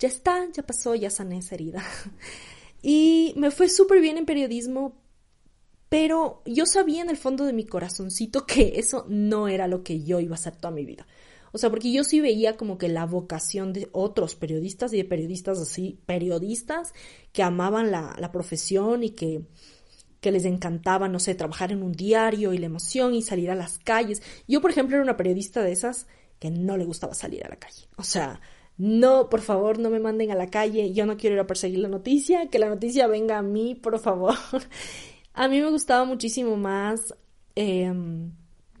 ya 0.00 0.08
está, 0.08 0.48
ya 0.52 0.64
pasó, 0.64 0.94
ya 0.96 1.10
sané 1.10 1.38
esa 1.38 1.54
herida. 1.54 1.82
Y 2.82 3.34
me 3.36 3.50
fue 3.50 3.68
súper 3.68 4.00
bien 4.00 4.16
en 4.16 4.24
periodismo, 4.24 4.96
pero 5.90 6.40
yo 6.46 6.64
sabía 6.64 7.02
en 7.02 7.10
el 7.10 7.18
fondo 7.18 7.44
de 7.44 7.52
mi 7.52 7.66
corazoncito 7.66 8.46
que 8.46 8.72
eso 8.76 9.04
no 9.06 9.48
era 9.48 9.68
lo 9.68 9.84
que 9.84 10.02
yo 10.02 10.18
iba 10.18 10.34
a 10.34 10.38
hacer 10.38 10.56
toda 10.56 10.70
mi 10.70 10.86
vida. 10.86 11.06
O 11.52 11.58
sea, 11.58 11.68
porque 11.68 11.92
yo 11.92 12.04
sí 12.04 12.20
veía 12.20 12.56
como 12.56 12.78
que 12.78 12.88
la 12.88 13.04
vocación 13.04 13.74
de 13.74 13.90
otros 13.92 14.34
periodistas 14.34 14.94
y 14.94 14.96
de 14.96 15.04
periodistas 15.04 15.58
así, 15.58 16.00
periodistas 16.06 16.94
que 17.32 17.42
amaban 17.42 17.90
la, 17.90 18.16
la 18.18 18.32
profesión 18.32 19.04
y 19.04 19.10
que 19.10 19.42
que 20.20 20.32
les 20.32 20.44
encantaba, 20.44 21.08
no 21.08 21.18
sé, 21.18 21.34
trabajar 21.34 21.72
en 21.72 21.82
un 21.82 21.92
diario 21.92 22.52
y 22.52 22.58
la 22.58 22.66
emoción 22.66 23.14
y 23.14 23.22
salir 23.22 23.50
a 23.50 23.54
las 23.54 23.78
calles. 23.78 24.22
Yo, 24.46 24.60
por 24.60 24.70
ejemplo, 24.70 24.96
era 24.96 25.02
una 25.02 25.16
periodista 25.16 25.62
de 25.62 25.72
esas 25.72 26.06
que 26.38 26.50
no 26.50 26.76
le 26.76 26.84
gustaba 26.84 27.14
salir 27.14 27.44
a 27.44 27.48
la 27.48 27.56
calle. 27.56 27.88
O 27.96 28.02
sea, 28.02 28.40
no, 28.80 29.28
por 29.28 29.42
favor, 29.42 29.78
no 29.78 29.90
me 29.90 30.00
manden 30.00 30.30
a 30.30 30.34
la 30.34 30.48
calle, 30.48 30.94
yo 30.94 31.04
no 31.04 31.18
quiero 31.18 31.36
ir 31.36 31.40
a 31.40 31.46
perseguir 31.46 31.80
la 31.80 31.88
noticia, 31.88 32.48
que 32.48 32.58
la 32.58 32.70
noticia 32.70 33.06
venga 33.06 33.36
a 33.36 33.42
mí, 33.42 33.74
por 33.74 33.98
favor. 33.98 34.34
a 35.34 35.48
mí 35.48 35.60
me 35.60 35.68
gustaba 35.68 36.06
muchísimo 36.06 36.56
más 36.56 37.14
em, 37.54 38.32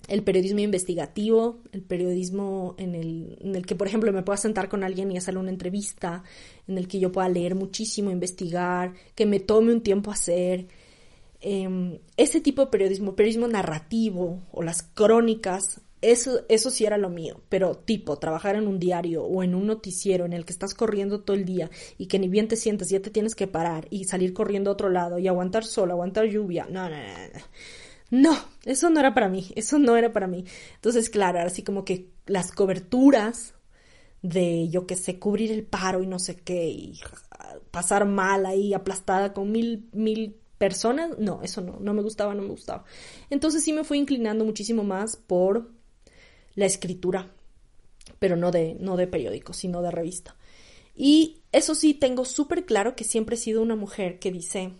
el 0.08 0.22
periodismo 0.22 0.60
investigativo, 0.60 1.60
el 1.72 1.82
periodismo 1.82 2.76
en 2.78 2.94
el, 2.94 3.66
que, 3.66 3.74
por 3.74 3.88
ejemplo, 3.88 4.10
me 4.10 4.22
pueda 4.22 4.38
sentar 4.38 4.70
con 4.70 4.84
alguien 4.84 5.12
y 5.12 5.18
hacerle 5.18 5.40
una 5.40 5.50
entrevista, 5.50 6.24
en 6.66 6.78
el 6.78 6.88
que 6.88 6.98
yo 6.98 7.12
pueda 7.12 7.28
leer 7.28 7.54
muchísimo, 7.54 8.10
investigar, 8.10 8.94
que 9.14 9.26
me 9.26 9.38
tome 9.38 9.70
un 9.70 9.82
tiempo 9.82 10.10
hacer. 10.10 10.66
Em, 11.42 11.98
ese 12.16 12.40
tipo 12.40 12.62
de 12.64 12.70
periodismo, 12.70 13.14
periodismo 13.14 13.48
narrativo 13.48 14.40
o 14.50 14.62
las 14.62 14.82
crónicas, 14.82 15.82
eso, 16.02 16.42
eso 16.48 16.70
sí 16.70 16.84
era 16.84 16.96
lo 16.96 17.10
mío, 17.10 17.42
pero 17.48 17.76
tipo, 17.76 18.16
trabajar 18.18 18.56
en 18.56 18.66
un 18.66 18.78
diario 18.78 19.24
o 19.24 19.42
en 19.42 19.54
un 19.54 19.66
noticiero 19.66 20.24
en 20.24 20.32
el 20.32 20.44
que 20.44 20.52
estás 20.52 20.74
corriendo 20.74 21.20
todo 21.20 21.36
el 21.36 21.44
día 21.44 21.70
y 21.98 22.06
que 22.06 22.18
ni 22.18 22.28
bien 22.28 22.48
te 22.48 22.56
sientes, 22.56 22.88
ya 22.88 23.00
te 23.00 23.10
tienes 23.10 23.34
que 23.34 23.46
parar 23.46 23.86
y 23.90 24.04
salir 24.04 24.32
corriendo 24.32 24.70
a 24.70 24.72
otro 24.74 24.88
lado 24.88 25.18
y 25.18 25.28
aguantar 25.28 25.64
sol, 25.64 25.90
aguantar 25.90 26.26
lluvia, 26.26 26.66
no, 26.70 26.88
no, 26.88 26.96
no, 26.96 27.02
no. 27.34 27.40
No, 28.10 28.36
eso 28.64 28.90
no 28.90 28.98
era 28.98 29.14
para 29.14 29.28
mí, 29.28 29.52
eso 29.54 29.78
no 29.78 29.96
era 29.96 30.12
para 30.12 30.26
mí. 30.26 30.44
Entonces, 30.74 31.10
claro, 31.10 31.40
así 31.40 31.62
como 31.62 31.84
que 31.84 32.08
las 32.26 32.50
coberturas 32.50 33.54
de, 34.22 34.68
yo 34.68 34.86
que 34.86 34.96
sé, 34.96 35.18
cubrir 35.18 35.52
el 35.52 35.64
paro 35.64 36.02
y 36.02 36.06
no 36.06 36.18
sé 36.18 36.36
qué, 36.36 36.68
y 36.68 36.98
pasar 37.70 38.06
mal 38.06 38.46
ahí 38.46 38.74
aplastada 38.74 39.32
con 39.32 39.52
mil, 39.52 39.88
mil 39.92 40.36
personas, 40.58 41.18
no, 41.18 41.40
eso 41.42 41.60
no, 41.60 41.78
no 41.80 41.94
me 41.94 42.02
gustaba, 42.02 42.34
no 42.34 42.42
me 42.42 42.48
gustaba. 42.48 42.84
Entonces 43.30 43.62
sí 43.62 43.72
me 43.72 43.84
fui 43.84 43.98
inclinando 43.98 44.44
muchísimo 44.44 44.82
más 44.82 45.16
por 45.16 45.70
la 46.54 46.66
escritura, 46.66 47.30
pero 48.18 48.36
no 48.36 48.50
de, 48.50 48.76
no 48.80 48.96
de 48.96 49.06
periódico, 49.06 49.52
sino 49.52 49.82
de 49.82 49.90
revista. 49.90 50.36
Y 50.94 51.42
eso 51.52 51.74
sí, 51.74 51.94
tengo 51.94 52.24
súper 52.24 52.64
claro 52.64 52.94
que 52.94 53.04
siempre 53.04 53.36
he 53.36 53.38
sido 53.38 53.62
una 53.62 53.76
mujer 53.76 54.18
que 54.18 54.30
dice, 54.30 54.72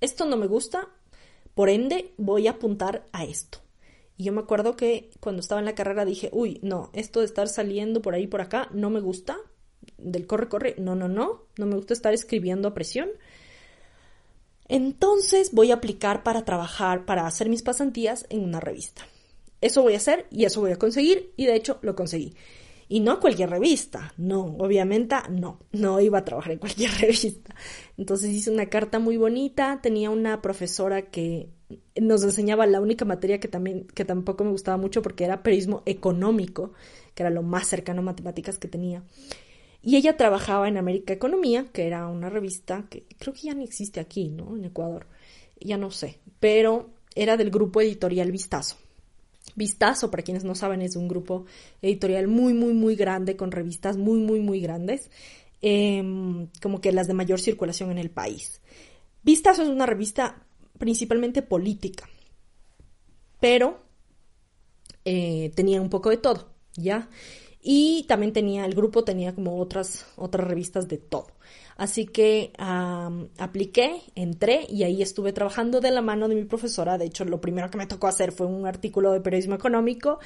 esto 0.00 0.26
no 0.26 0.36
me 0.36 0.46
gusta, 0.46 0.88
por 1.54 1.68
ende 1.68 2.12
voy 2.16 2.46
a 2.46 2.52
apuntar 2.52 3.06
a 3.12 3.24
esto. 3.24 3.58
Y 4.16 4.24
yo 4.24 4.32
me 4.32 4.40
acuerdo 4.40 4.76
que 4.76 5.10
cuando 5.20 5.40
estaba 5.40 5.60
en 5.60 5.64
la 5.64 5.74
carrera 5.74 6.04
dije, 6.04 6.28
uy, 6.32 6.60
no, 6.62 6.90
esto 6.92 7.20
de 7.20 7.26
estar 7.26 7.48
saliendo 7.48 8.02
por 8.02 8.14
ahí 8.14 8.26
por 8.26 8.40
acá 8.40 8.68
no 8.72 8.90
me 8.90 9.00
gusta, 9.00 9.38
del 9.96 10.26
corre, 10.26 10.48
corre, 10.48 10.74
no, 10.78 10.94
no, 10.94 11.08
no, 11.08 11.46
no 11.56 11.66
me 11.66 11.74
gusta 11.74 11.94
estar 11.94 12.12
escribiendo 12.12 12.68
a 12.68 12.74
presión. 12.74 13.08
Entonces 14.68 15.52
voy 15.52 15.72
a 15.72 15.76
aplicar 15.76 16.22
para 16.22 16.44
trabajar, 16.44 17.04
para 17.04 17.26
hacer 17.26 17.48
mis 17.48 17.62
pasantías 17.62 18.26
en 18.28 18.44
una 18.44 18.60
revista 18.60 19.04
eso 19.60 19.82
voy 19.82 19.94
a 19.94 19.98
hacer 19.98 20.26
y 20.30 20.44
eso 20.44 20.60
voy 20.60 20.72
a 20.72 20.76
conseguir 20.76 21.32
y 21.36 21.46
de 21.46 21.56
hecho 21.56 21.78
lo 21.82 21.94
conseguí. 21.94 22.34
Y 22.88 22.98
no 22.98 23.20
cualquier 23.20 23.50
revista, 23.50 24.12
no, 24.16 24.56
obviamente 24.58 25.14
no, 25.30 25.60
no 25.70 26.00
iba 26.00 26.18
a 26.18 26.24
trabajar 26.24 26.52
en 26.52 26.58
cualquier 26.58 26.90
revista. 27.00 27.54
Entonces 27.96 28.30
hice 28.30 28.50
una 28.50 28.66
carta 28.66 28.98
muy 28.98 29.16
bonita, 29.16 29.78
tenía 29.80 30.10
una 30.10 30.42
profesora 30.42 31.02
que 31.02 31.50
nos 32.00 32.24
enseñaba 32.24 32.66
la 32.66 32.80
única 32.80 33.04
materia 33.04 33.38
que 33.38 33.46
también, 33.46 33.86
que 33.94 34.04
tampoco 34.04 34.42
me 34.42 34.50
gustaba 34.50 34.76
mucho 34.76 35.02
porque 35.02 35.24
era 35.24 35.44
periodismo 35.44 35.82
económico, 35.86 36.72
que 37.14 37.22
era 37.22 37.30
lo 37.30 37.42
más 37.42 37.68
cercano 37.68 38.00
a 38.00 38.04
matemáticas 38.04 38.58
que 38.58 38.66
tenía. 38.66 39.04
Y 39.82 39.96
ella 39.96 40.16
trabajaba 40.16 40.68
en 40.68 40.76
América 40.76 41.12
Economía, 41.12 41.68
que 41.72 41.86
era 41.86 42.06
una 42.08 42.28
revista 42.28 42.86
que 42.90 43.04
creo 43.18 43.32
que 43.32 43.42
ya 43.42 43.54
ni 43.54 43.64
existe 43.64 44.00
aquí, 44.00 44.28
¿no? 44.28 44.56
En 44.56 44.64
Ecuador. 44.64 45.06
Ya 45.60 45.78
no 45.78 45.90
sé, 45.90 46.18
pero 46.38 46.90
era 47.14 47.36
del 47.36 47.50
grupo 47.50 47.80
editorial 47.80 48.32
Vistazo. 48.32 48.76
Vistazo, 49.60 50.10
para 50.10 50.22
quienes 50.22 50.42
no 50.42 50.54
saben, 50.54 50.80
es 50.80 50.96
un 50.96 51.06
grupo 51.06 51.44
editorial 51.82 52.28
muy, 52.28 52.54
muy, 52.54 52.72
muy 52.72 52.96
grande, 52.96 53.36
con 53.36 53.52
revistas 53.52 53.98
muy, 53.98 54.18
muy, 54.18 54.40
muy 54.40 54.58
grandes, 54.58 55.10
em, 55.60 56.48
como 56.62 56.80
que 56.80 56.92
las 56.92 57.06
de 57.06 57.12
mayor 57.12 57.38
circulación 57.38 57.90
en 57.90 57.98
el 57.98 58.08
país. 58.08 58.62
Vistazo 59.22 59.62
es 59.62 59.68
una 59.68 59.84
revista 59.84 60.46
principalmente 60.78 61.42
política, 61.42 62.08
pero 63.38 63.82
eh, 65.04 65.52
tenía 65.54 65.82
un 65.82 65.90
poco 65.90 66.08
de 66.08 66.16
todo, 66.16 66.48
¿ya? 66.74 67.10
Y 67.60 68.06
también 68.08 68.32
tenía, 68.32 68.64
el 68.64 68.74
grupo 68.74 69.04
tenía 69.04 69.34
como 69.34 69.58
otras, 69.58 70.06
otras 70.16 70.48
revistas 70.48 70.88
de 70.88 70.96
todo. 70.96 71.26
Así 71.80 72.04
que 72.04 72.52
apliqué, 73.38 74.02
entré 74.14 74.66
y 74.68 74.82
ahí 74.82 75.00
estuve 75.00 75.32
trabajando 75.32 75.80
de 75.80 75.90
la 75.90 76.02
mano 76.02 76.28
de 76.28 76.34
mi 76.34 76.44
profesora. 76.44 76.98
De 76.98 77.06
hecho, 77.06 77.24
lo 77.24 77.40
primero 77.40 77.70
que 77.70 77.78
me 77.78 77.86
tocó 77.86 78.06
hacer 78.06 78.32
fue 78.32 78.46
un 78.46 78.66
artículo 78.66 79.12
de 79.12 79.22
periodismo 79.22 79.54
económico, 79.54 80.18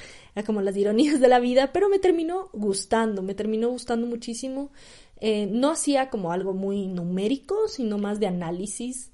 como 0.45 0.59
las 0.61 0.75
ironías 0.75 1.21
de 1.21 1.29
la 1.29 1.39
vida, 1.39 1.71
pero 1.71 1.87
me 1.87 1.97
terminó 1.97 2.49
gustando, 2.51 3.21
me 3.21 3.35
terminó 3.35 3.69
gustando 3.69 4.05
muchísimo. 4.05 4.73
Eh, 5.21 5.47
no 5.49 5.71
hacía 5.71 6.09
como 6.09 6.33
algo 6.33 6.53
muy 6.53 6.87
numérico, 6.87 7.69
sino 7.69 7.97
más 7.99 8.19
de 8.19 8.27
análisis. 8.27 9.13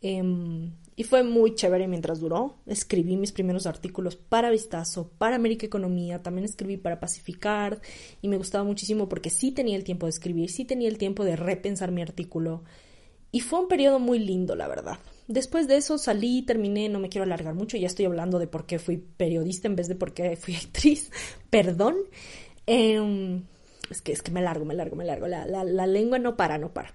Em, 0.00 0.70
y 0.96 1.04
fue 1.04 1.22
muy 1.22 1.54
chévere 1.54 1.88
mientras 1.88 2.20
duró. 2.20 2.56
Escribí 2.66 3.16
mis 3.16 3.32
primeros 3.32 3.66
artículos 3.66 4.16
para 4.16 4.50
Vistazo, 4.50 5.10
para 5.18 5.36
América 5.36 5.66
Economía, 5.66 6.22
también 6.22 6.44
escribí 6.44 6.76
para 6.76 7.00
Pacificar 7.00 7.80
y 8.22 8.28
me 8.28 8.36
gustaba 8.36 8.64
muchísimo 8.64 9.08
porque 9.08 9.30
sí 9.30 9.50
tenía 9.50 9.76
el 9.76 9.84
tiempo 9.84 10.06
de 10.06 10.10
escribir, 10.10 10.50
sí 10.50 10.64
tenía 10.64 10.88
el 10.88 10.98
tiempo 10.98 11.24
de 11.24 11.36
repensar 11.36 11.90
mi 11.90 12.02
artículo. 12.02 12.62
Y 13.32 13.40
fue 13.40 13.58
un 13.58 13.66
periodo 13.66 13.98
muy 13.98 14.20
lindo, 14.20 14.54
la 14.54 14.68
verdad. 14.68 14.98
Después 15.26 15.66
de 15.66 15.76
eso 15.76 15.98
salí, 15.98 16.42
terminé, 16.42 16.88
no 16.88 17.00
me 17.00 17.08
quiero 17.08 17.24
alargar 17.24 17.54
mucho, 17.54 17.76
ya 17.76 17.88
estoy 17.88 18.04
hablando 18.04 18.38
de 18.38 18.46
por 18.46 18.64
qué 18.64 18.78
fui 18.78 18.98
periodista 18.98 19.66
en 19.66 19.74
vez 19.74 19.88
de 19.88 19.96
por 19.96 20.14
qué 20.14 20.36
fui 20.36 20.54
actriz, 20.64 21.10
perdón. 21.50 21.96
Em, 22.66 23.42
es, 23.90 24.00
que, 24.00 24.12
es 24.12 24.22
que 24.22 24.30
me 24.30 24.40
largo, 24.40 24.64
me 24.64 24.74
largo, 24.74 24.94
me 24.94 25.04
largo, 25.04 25.26
la, 25.26 25.46
la, 25.46 25.64
la 25.64 25.86
lengua 25.88 26.20
no 26.20 26.36
para, 26.36 26.58
no 26.58 26.72
para. 26.72 26.94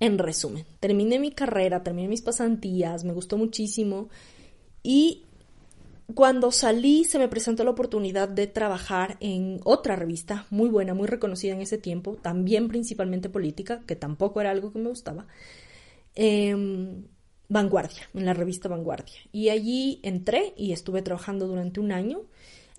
En 0.00 0.18
resumen, 0.18 0.64
terminé 0.80 1.18
mi 1.18 1.30
carrera, 1.30 1.82
terminé 1.82 2.08
mis 2.08 2.22
pasantías, 2.22 3.04
me 3.04 3.12
gustó 3.12 3.36
muchísimo 3.36 4.08
y 4.82 5.24
cuando 6.14 6.50
salí 6.50 7.04
se 7.04 7.18
me 7.18 7.28
presentó 7.28 7.64
la 7.64 7.70
oportunidad 7.70 8.28
de 8.28 8.46
trabajar 8.46 9.16
en 9.20 9.60
otra 9.64 9.96
revista 9.96 10.46
muy 10.50 10.68
buena, 10.68 10.94
muy 10.94 11.06
reconocida 11.06 11.52
en 11.52 11.60
ese 11.60 11.78
tiempo, 11.78 12.16
también 12.16 12.68
principalmente 12.68 13.28
política, 13.28 13.82
que 13.86 13.94
tampoco 13.94 14.40
era 14.40 14.50
algo 14.50 14.72
que 14.72 14.78
me 14.78 14.88
gustaba, 14.88 15.26
em, 16.14 17.04
Vanguardia, 17.48 18.08
en 18.14 18.26
la 18.26 18.32
revista 18.32 18.68
Vanguardia. 18.68 19.18
Y 19.32 19.48
allí 19.48 20.00
entré 20.02 20.54
y 20.56 20.72
estuve 20.72 21.02
trabajando 21.02 21.46
durante 21.46 21.80
un 21.80 21.92
año 21.92 22.22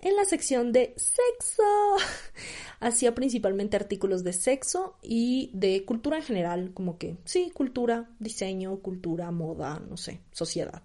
en 0.02 0.16
la 0.16 0.24
sección 0.24 0.72
de 0.72 0.94
sexo. 0.96 1.62
Hacía 2.80 3.14
principalmente 3.14 3.76
artículos 3.76 4.24
de 4.24 4.32
sexo 4.32 4.96
y 5.02 5.50
de 5.54 5.84
cultura 5.84 6.16
en 6.18 6.24
general, 6.24 6.72
como 6.74 6.98
que 6.98 7.16
sí, 7.24 7.50
cultura, 7.54 8.10
diseño, 8.18 8.80
cultura, 8.80 9.30
moda, 9.30 9.80
no 9.88 9.96
sé, 9.96 10.20
sociedad. 10.32 10.82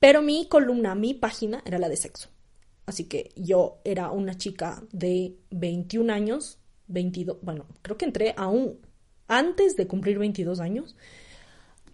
Pero 0.00 0.22
mi 0.22 0.48
columna, 0.48 0.94
mi 0.94 1.14
página 1.14 1.62
era 1.64 1.78
la 1.78 1.88
de 1.88 1.96
sexo. 1.96 2.28
Así 2.86 3.04
que 3.04 3.30
yo 3.36 3.80
era 3.84 4.10
una 4.10 4.36
chica 4.36 4.82
de 4.90 5.36
21 5.50 6.12
años, 6.12 6.58
22, 6.88 7.38
bueno, 7.42 7.66
creo 7.82 7.96
que 7.96 8.06
entré 8.06 8.34
aún 8.36 8.80
antes 9.28 9.76
de 9.76 9.86
cumplir 9.86 10.18
22 10.18 10.58
años 10.58 10.96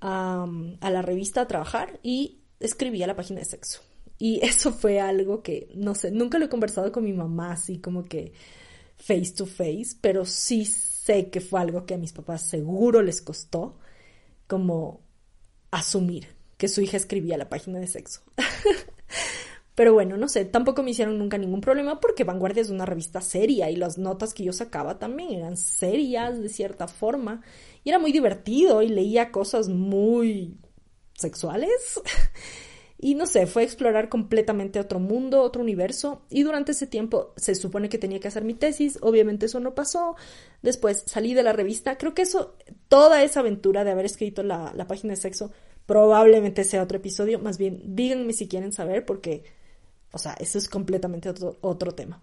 a, 0.01 0.47
a 0.81 0.91
la 0.91 1.03
revista 1.03 1.43
a 1.43 1.47
trabajar 1.47 2.01
y 2.03 2.39
escribía 2.61 3.07
la 3.07 3.17
página 3.17 3.41
de 3.41 3.45
sexo. 3.45 3.83
Y 4.19 4.41
eso 4.45 4.73
fue 4.73 5.01
algo 5.01 5.43
que, 5.43 5.69
no 5.75 5.95
sé, 5.95 6.11
nunca 6.11 6.39
lo 6.39 6.47
he 6.47 6.51
conversado 6.51 6.93
con 6.93 7.05
mi 7.05 7.13
mamá 7.13 7.53
así 7.53 7.79
como 7.79 8.05
que 8.05 8.33
face 8.97 9.33
to 9.37 9.47
face, 9.47 9.97
pero 10.01 10.25
sí 10.25 10.65
sé 10.65 11.31
que 11.31 11.41
fue 11.41 11.61
algo 11.61 11.87
que 11.87 11.95
a 11.95 11.99
mis 11.99 12.13
papás 12.13 12.43
seguro 12.43 13.03
les 13.03 13.21
costó 13.21 13.79
como 14.47 15.01
asumir 15.71 16.29
que 16.57 16.69
su 16.69 16.81
hija 16.81 16.97
escribía 16.97 17.37
la 17.37 17.49
página 17.49 17.79
de 17.79 17.87
sexo. 17.87 18.23
Pero 19.75 19.93
bueno, 19.93 20.17
no 20.17 20.27
sé, 20.27 20.47
tampoco 20.47 20.83
me 20.83 20.93
hicieron 20.93 21.19
nunca 21.19 21.37
ningún 21.37 21.61
problema 21.61 22.01
porque 22.01 22.25
Vanguardia 22.25 22.63
es 22.63 22.71
una 22.71 22.87
revista 22.87 23.21
seria 23.21 23.71
y 23.71 23.77
las 23.77 23.99
notas 23.99 24.33
que 24.33 24.43
yo 24.43 24.55
sacaba 24.55 24.99
también 24.99 25.35
eran 25.35 25.59
serias 25.59 26.41
de 26.41 26.49
cierta 26.49 26.89
forma 26.89 27.43
y 27.85 27.91
era 27.91 27.99
muy 27.99 28.11
divertido 28.11 28.81
y 28.81 28.89
leía 28.89 29.31
cosas 29.31 29.69
muy 29.69 30.57
sexuales. 31.13 32.01
Y 32.99 33.15
no 33.15 33.27
sé, 33.27 33.47
fue 33.47 33.63
explorar 33.63 34.09
completamente 34.09 34.81
otro 34.81 34.99
mundo, 34.99 35.43
otro 35.43 35.63
universo. 35.63 36.23
Y 36.31 36.45
durante 36.45 36.73
ese 36.73 36.87
tiempo 36.87 37.35
se 37.37 37.55
supone 37.55 37.89
que 37.89 37.99
tenía 37.99 38.21
que 38.21 38.29
hacer 38.29 38.45
mi 38.45 38.55
tesis. 38.55 38.99
Obviamente 39.03 39.47
eso 39.47 39.61
no 39.61 39.75
pasó. 39.75 40.17
Después 40.63 41.03
salí 41.07 41.35
de 41.35 41.43
la 41.43 41.53
revista. 41.53 41.99
Creo 41.99 42.15
que 42.15 42.23
eso, 42.23 42.57
toda 42.89 43.23
esa 43.23 43.41
aventura 43.41 43.85
de 43.85 43.91
haber 43.91 44.07
escrito 44.07 44.43
la, 44.43 44.73
página 44.89 45.13
de 45.13 45.21
sexo, 45.21 45.53
probablemente 45.85 46.65
sea 46.65 46.83
otro 46.83 46.97
episodio. 46.97 47.39
Más 47.39 47.59
bien, 47.59 47.83
díganme 47.85 48.33
si 48.33 48.49
quieren 48.49 48.73
saber 48.73 49.05
porque, 49.05 49.45
o 50.13 50.19
sea, 50.19 50.33
eso 50.41 50.57
es 50.57 50.69
completamente 50.69 51.29
otro, 51.29 51.59
otro 51.61 51.93
tema. 51.93 52.23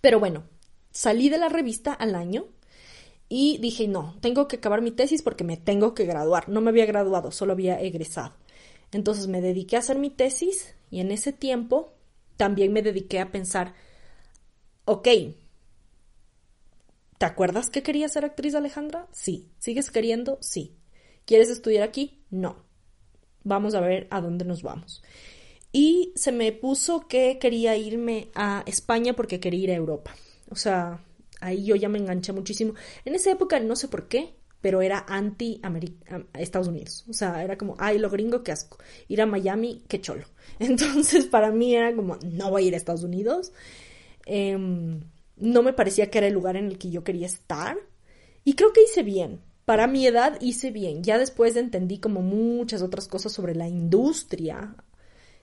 Pero 0.00 0.18
bueno, 0.18 0.42
salí 0.90 1.28
de 1.28 1.38
la 1.38 1.48
revista 1.48 1.92
al 1.92 2.14
año 2.14 2.46
Y 3.28 3.58
dije, 3.58 3.88
no, 3.88 4.16
tengo 4.20 4.48
que 4.48 4.56
acabar 4.56 4.82
mi 4.82 4.90
tesis 4.90 5.22
porque 5.22 5.44
me 5.44 5.56
tengo 5.56 5.94
que 5.94 6.04
graduar. 6.04 6.48
No 6.48 6.60
me 6.60 6.70
había 6.70 6.84
graduado, 6.84 7.30
solo 7.30 7.52
había 7.52 7.80
egresado. 7.80 8.34
Entonces 8.94 9.26
me 9.26 9.40
dediqué 9.40 9.76
a 9.76 9.80
hacer 9.80 9.98
mi 9.98 10.10
tesis 10.10 10.74
y 10.90 11.00
en 11.00 11.10
ese 11.10 11.32
tiempo 11.32 11.94
también 12.36 12.72
me 12.72 12.82
dediqué 12.82 13.20
a 13.20 13.32
pensar, 13.32 13.74
ok, 14.84 15.08
¿te 17.18 17.26
acuerdas 17.26 17.70
que 17.70 17.82
querías 17.82 18.12
ser 18.12 18.24
actriz 18.24 18.54
Alejandra? 18.54 19.08
Sí. 19.12 19.50
¿Sigues 19.58 19.90
queriendo? 19.90 20.38
Sí. 20.40 20.76
¿Quieres 21.24 21.50
estudiar 21.50 21.82
aquí? 21.82 22.22
No. 22.30 22.64
Vamos 23.42 23.74
a 23.74 23.80
ver 23.80 24.06
a 24.10 24.20
dónde 24.20 24.44
nos 24.44 24.62
vamos. 24.62 25.02
Y 25.72 26.12
se 26.14 26.30
me 26.30 26.52
puso 26.52 27.08
que 27.08 27.38
quería 27.40 27.76
irme 27.76 28.30
a 28.34 28.62
España 28.66 29.14
porque 29.14 29.40
quería 29.40 29.64
ir 29.64 29.70
a 29.72 29.74
Europa. 29.74 30.14
O 30.50 30.56
sea, 30.56 31.04
ahí 31.40 31.64
yo 31.64 31.74
ya 31.74 31.88
me 31.88 31.98
enganché 31.98 32.32
muchísimo. 32.32 32.74
En 33.04 33.16
esa 33.16 33.32
época 33.32 33.58
no 33.58 33.74
sé 33.74 33.88
por 33.88 34.06
qué, 34.06 34.34
pero 34.64 34.80
era 34.80 35.04
anti 35.06 35.60
Estados 36.32 36.68
Unidos. 36.68 37.04
O 37.06 37.12
sea, 37.12 37.44
era 37.44 37.58
como, 37.58 37.76
ay, 37.78 37.98
lo 37.98 38.08
gringo, 38.08 38.42
qué 38.42 38.50
asco. 38.50 38.78
Ir 39.08 39.20
a 39.20 39.26
Miami, 39.26 39.84
qué 39.88 40.00
cholo. 40.00 40.24
Entonces, 40.58 41.26
para 41.26 41.50
mí 41.50 41.74
era 41.74 41.94
como, 41.94 42.16
no 42.24 42.48
voy 42.48 42.64
a 42.64 42.68
ir 42.68 42.72
a 42.72 42.78
Estados 42.78 43.02
Unidos. 43.02 43.52
Em, 44.24 45.02
no 45.36 45.62
me 45.62 45.74
parecía 45.74 46.10
que 46.10 46.16
era 46.16 46.28
el 46.28 46.32
lugar 46.32 46.56
en 46.56 46.64
el 46.64 46.78
que 46.78 46.90
yo 46.90 47.04
quería 47.04 47.26
estar. 47.26 47.76
Y 48.42 48.54
creo 48.54 48.72
que 48.72 48.84
hice 48.84 49.02
bien. 49.02 49.42
Para 49.66 49.86
mi 49.86 50.06
edad 50.06 50.38
hice 50.40 50.70
bien. 50.70 51.04
Ya 51.04 51.18
después 51.18 51.56
entendí 51.56 51.98
como 51.98 52.22
muchas 52.22 52.80
otras 52.80 53.06
cosas 53.06 53.32
sobre 53.32 53.54
la 53.54 53.68
industria 53.68 54.76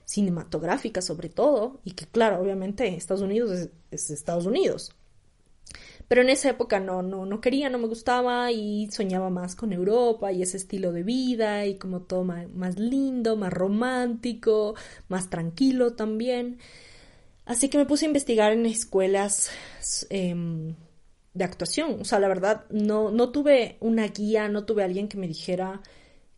cinematográfica 0.04 1.00
sobre 1.00 1.28
todo, 1.28 1.80
y 1.84 1.92
que 1.92 2.06
claro, 2.06 2.40
obviamente 2.40 2.88
Estados 2.88 3.22
Unidos 3.22 3.68
es 3.92 4.10
Estados 4.10 4.46
Unidos. 4.46 4.96
Pero 6.12 6.20
en 6.20 6.28
esa 6.28 6.50
época 6.50 6.78
no, 6.78 7.00
no, 7.00 7.24
no 7.24 7.40
quería, 7.40 7.70
no 7.70 7.78
me 7.78 7.86
gustaba 7.86 8.52
y 8.52 8.86
soñaba 8.90 9.30
más 9.30 9.56
con 9.56 9.72
Europa 9.72 10.30
y 10.30 10.42
ese 10.42 10.58
estilo 10.58 10.92
de 10.92 11.02
vida 11.02 11.64
y 11.64 11.76
como 11.78 12.02
todo 12.02 12.22
más, 12.22 12.78
lindo, 12.78 13.34
más 13.34 13.50
romántico, 13.50 14.74
más 15.08 15.30
tranquilo 15.30 15.94
también. 15.94 16.58
Así 17.46 17.70
que 17.70 17.78
me 17.78 17.86
puse 17.86 18.04
a 18.04 18.08
investigar 18.08 18.52
en 18.52 18.66
escuelas 18.66 19.50
em, 20.10 20.74
de 21.32 21.44
actuación. 21.44 22.02
O 22.02 22.04
sea, 22.04 22.18
la 22.18 22.28
verdad, 22.28 22.66
no, 22.68 23.10
no 23.10 23.30
tuve 23.32 23.78
una 23.80 24.06
guía, 24.08 24.48
no 24.48 24.66
tuve 24.66 24.84
alguien 24.84 25.08
que 25.08 25.16
me 25.16 25.26
dijera 25.26 25.80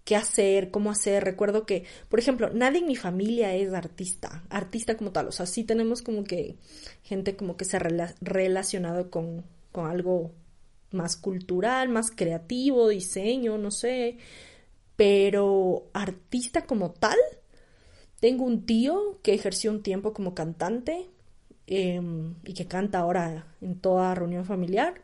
qué 0.04 0.14
hacer, 0.14 0.70
cómo 0.70 0.92
hacer. 0.92 1.24
Recuerdo 1.24 1.66
que, 1.66 1.82
por 2.08 2.20
ejemplo, 2.20 2.48
nadie 2.54 2.78
en 2.78 2.86
mi 2.86 2.94
familia 2.94 3.52
es 3.56 3.74
artista, 3.74 4.44
artista 4.50 4.96
como 4.96 5.10
tal. 5.10 5.26
O 5.26 5.32
sea, 5.32 5.46
sí 5.46 5.64
tenemos 5.64 6.00
como 6.00 6.22
que 6.22 6.54
gente 7.02 7.34
como 7.34 7.56
que 7.56 7.64
se 7.64 7.76
ha 7.76 7.80
relacionado 8.20 9.10
con, 9.10 9.44
con 9.74 9.86
algo 9.90 10.30
más 10.92 11.16
cultural, 11.16 11.88
más 11.88 12.12
creativo, 12.12 12.88
diseño, 12.88 13.58
no 13.58 13.72
sé, 13.72 14.18
pero 14.94 15.90
artista 15.92 16.64
como 16.64 16.92
tal. 16.92 17.18
Tengo 18.20 18.44
un 18.44 18.66
tío 18.66 19.18
que 19.24 19.34
ejerció 19.34 19.72
un 19.72 19.82
tiempo 19.82 20.12
como 20.12 20.32
cantante 20.32 21.10
em, 21.66 22.36
y 22.44 22.54
que 22.54 22.66
canta 22.66 23.00
ahora 23.00 23.48
en 23.60 23.80
toda 23.80 24.14
reunión 24.14 24.44
familiar. 24.44 25.02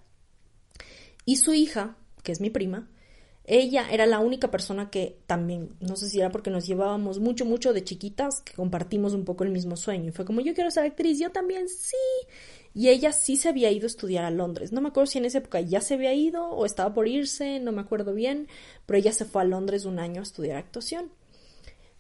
Y 1.25 1.39
su 1.39 1.53
hija, 1.53 1.97
que 2.23 2.31
es 2.31 2.41
mi 2.41 2.51
prima, 2.51 2.89
ella 3.53 3.87
era 3.91 4.07
la 4.07 4.21
única 4.21 4.49
persona 4.53 4.91
que 4.91 5.19
también, 5.27 5.75
no 5.81 5.97
sé 5.97 6.09
si 6.09 6.21
era 6.21 6.31
porque 6.31 6.51
nos 6.51 6.69
llevábamos 6.69 7.19
mucho, 7.19 7.45
mucho 7.45 7.73
de 7.73 7.83
chiquitas, 7.83 8.43
que 8.43 8.53
compartimos 8.53 9.13
un 9.13 9.25
poco 9.25 9.43
el 9.43 9.51
mismo 9.51 9.77
sueño. 9.77 10.11
Y 10.11 10.13
fue 10.13 10.25
como, 10.25 10.41
yo 10.41 10.55
quiero 10.55 10.71
ser 10.71 10.85
actriz, 10.85 11.19
yo 11.19 11.33
también 11.33 11.69
sí 11.69 11.97
y 12.73 12.91
ella 12.91 13.11
sí 13.11 13.37
se 13.37 13.49
había 13.49 13.73
ido 13.73 13.87
a 13.87 13.89
estudiar 13.89 14.25
a 14.25 14.31
Londres. 14.31 14.71
No 14.71 14.81
me 14.81 14.91
acuerdo 14.91 15.11
si 15.11 15.19
en 15.19 15.25
esa 15.25 15.39
época 15.39 15.61
ya 15.61 15.81
se 15.81 15.95
había 15.95 16.15
ido 16.15 16.49
o 16.49 16.65
estaba 16.65 16.95
por 16.95 17.09
irse, 17.09 17.59
no 17.59 17.73
me 17.73 17.81
acuerdo 17.81 18.15
bien, 18.15 18.47
pero 18.87 19.01
ella 19.01 19.13
se 19.13 19.25
fue 19.25 19.43
a 19.43 19.47
Londres 19.47 19.85
un 19.85 19.99
año 19.99 20.21
a 20.21 20.23
estudiar 20.23 20.57
actuación. 20.57 21.11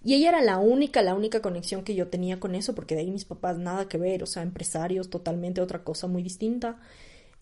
Y 0.04 0.14
ella 0.14 0.28
era 0.28 0.42
la 0.42 0.58
única, 0.58 1.02
la 1.02 1.16
única 1.16 1.42
conexión 1.42 1.82
que 1.82 1.96
yo 1.96 2.06
tenía 2.06 2.38
con 2.38 2.54
eso, 2.54 2.76
porque 2.76 2.94
de 2.94 3.00
ahí 3.00 3.10
mis 3.10 3.24
papás 3.24 3.58
nada 3.58 3.88
que 3.88 3.98
ver, 3.98 4.22
o 4.22 4.26
sea, 4.26 4.44
empresarios, 4.44 5.10
totalmente 5.10 5.60
otra 5.60 5.82
cosa 5.82 6.06
muy 6.06 6.22
distinta. 6.22 6.78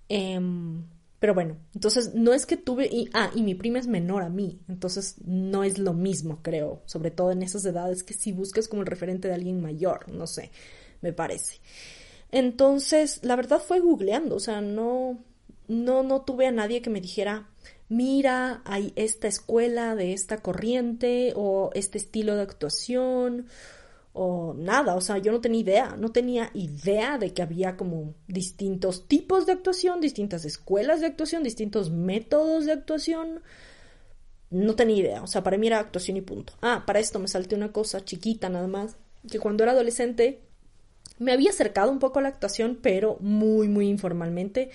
Em, 0.09 0.85
pero 1.21 1.35
bueno, 1.35 1.57
entonces 1.75 2.15
no 2.15 2.33
es 2.33 2.47
que 2.47 2.57
tuve, 2.57 2.87
y, 2.87 3.11
ah, 3.13 3.31
y 3.35 3.43
mi 3.43 3.55
prima 3.55 3.79
es 3.79 3.87
menor 3.87 4.23
a 4.23 4.29
mí, 4.29 4.61
entonces 4.69 5.17
no 5.25 5.65
es 5.65 5.79
lo 5.79 5.93
mismo, 5.93 6.41
creo, 6.43 6.83
sobre 6.87 7.11
todo 7.11 7.33
en 7.33 7.43
esas 7.43 7.65
edades 7.65 8.05
que 8.05 8.15
si 8.15 8.33
buscas 8.33 8.69
como 8.69 8.83
el 8.83 8.87
referente 8.87 9.29
de 9.29 9.35
alguien 9.35 9.61
mayor, 9.61 10.09
no 10.11 10.27
sé, 10.27 10.51
me 11.01 11.13
parece. 11.13 11.61
Entonces, 12.31 13.21
la 13.23 13.37
verdad 13.37 13.61
fue 13.61 13.81
googleando, 13.81 14.37
o 14.37 14.41
sea, 14.41 14.61
no, 14.61 15.19
no, 15.67 16.03
no 16.03 16.23
tuve 16.23 16.47
a 16.47 16.53
nadie 16.53 16.83
que 16.83 16.91
me 16.91 17.01
dijera, 17.01 17.49
mira, 17.89 18.63
hay 18.65 18.93
esta 18.95 19.27
escuela 19.27 19.97
de 19.97 20.13
esta 20.13 20.39
corriente 20.39 21.33
o 21.35 21.71
este 21.75 21.99
estilo 21.99 22.37
de 22.37 22.43
actuación 22.43 23.47
o 24.13 24.55
nada, 24.55 24.95
o 24.95 25.01
sea, 25.01 25.19
yo 25.19 25.33
no 25.33 25.41
tenía 25.41 25.61
idea, 25.61 25.97
no 25.97 26.11
tenía 26.11 26.51
idea 26.55 27.19
de 27.19 27.33
que 27.33 27.43
había 27.43 27.77
como 27.77 28.15
distintos 28.27 29.07
tipos 29.07 29.47
de 29.47 29.53
actuación, 29.53 30.01
distintas 30.01 30.45
escuelas 30.45 31.01
de 31.01 31.07
actuación, 31.07 31.43
distintos 31.43 31.91
métodos 31.91 32.67
de 32.67 32.73
actuación. 32.73 33.43
No 34.51 34.75
tenía 34.75 34.97
idea, 34.97 35.23
o 35.23 35.27
sea, 35.27 35.43
para 35.43 35.59
mí 35.59 35.67
era 35.67 35.79
actuación 35.79 36.17
y 36.17 36.23
punto. 36.23 36.55
Ah, 36.63 36.85
para 36.87 37.01
esto 37.01 37.19
me 37.19 37.29
salté 37.29 37.55
una 37.55 37.71
cosa 37.71 38.05
chiquita 38.05 38.49
nada 38.49 38.67
más, 38.67 38.97
que 39.31 39.39
cuando 39.39 39.63
era 39.63 39.73
adolescente 39.73 40.41
me 41.19 41.33
había 41.33 41.51
acercado 41.51 41.91
un 41.91 41.99
poco 41.99 42.19
a 42.19 42.23
la 42.23 42.29
actuación, 42.29 42.79
pero 42.81 43.19
muy, 43.21 43.69
muy 43.69 43.89
informalmente, 43.89 44.71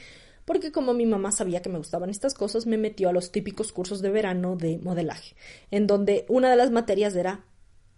porque 0.46 0.72
como 0.72 0.94
mi 0.94 1.06
mamá 1.06 1.32
sabía 1.32 1.62
que 1.62 1.70
me 1.70 1.78
gustaban 1.78 2.10
estas 2.10 2.34
cosas, 2.34 2.66
me 2.66 2.78
metió 2.78 3.10
a 3.10 3.14
los 3.14 3.32
típicos 3.32 3.72
cursos 3.72 4.02
de 4.02 4.10
verano 4.10 4.56
de 4.56 4.78
modelaje, 4.78 5.36
en 5.72 5.88
donde 5.88 6.26
una 6.28 6.50
de 6.50 6.58
las 6.58 6.72
materias 6.72 7.16
era 7.16 7.46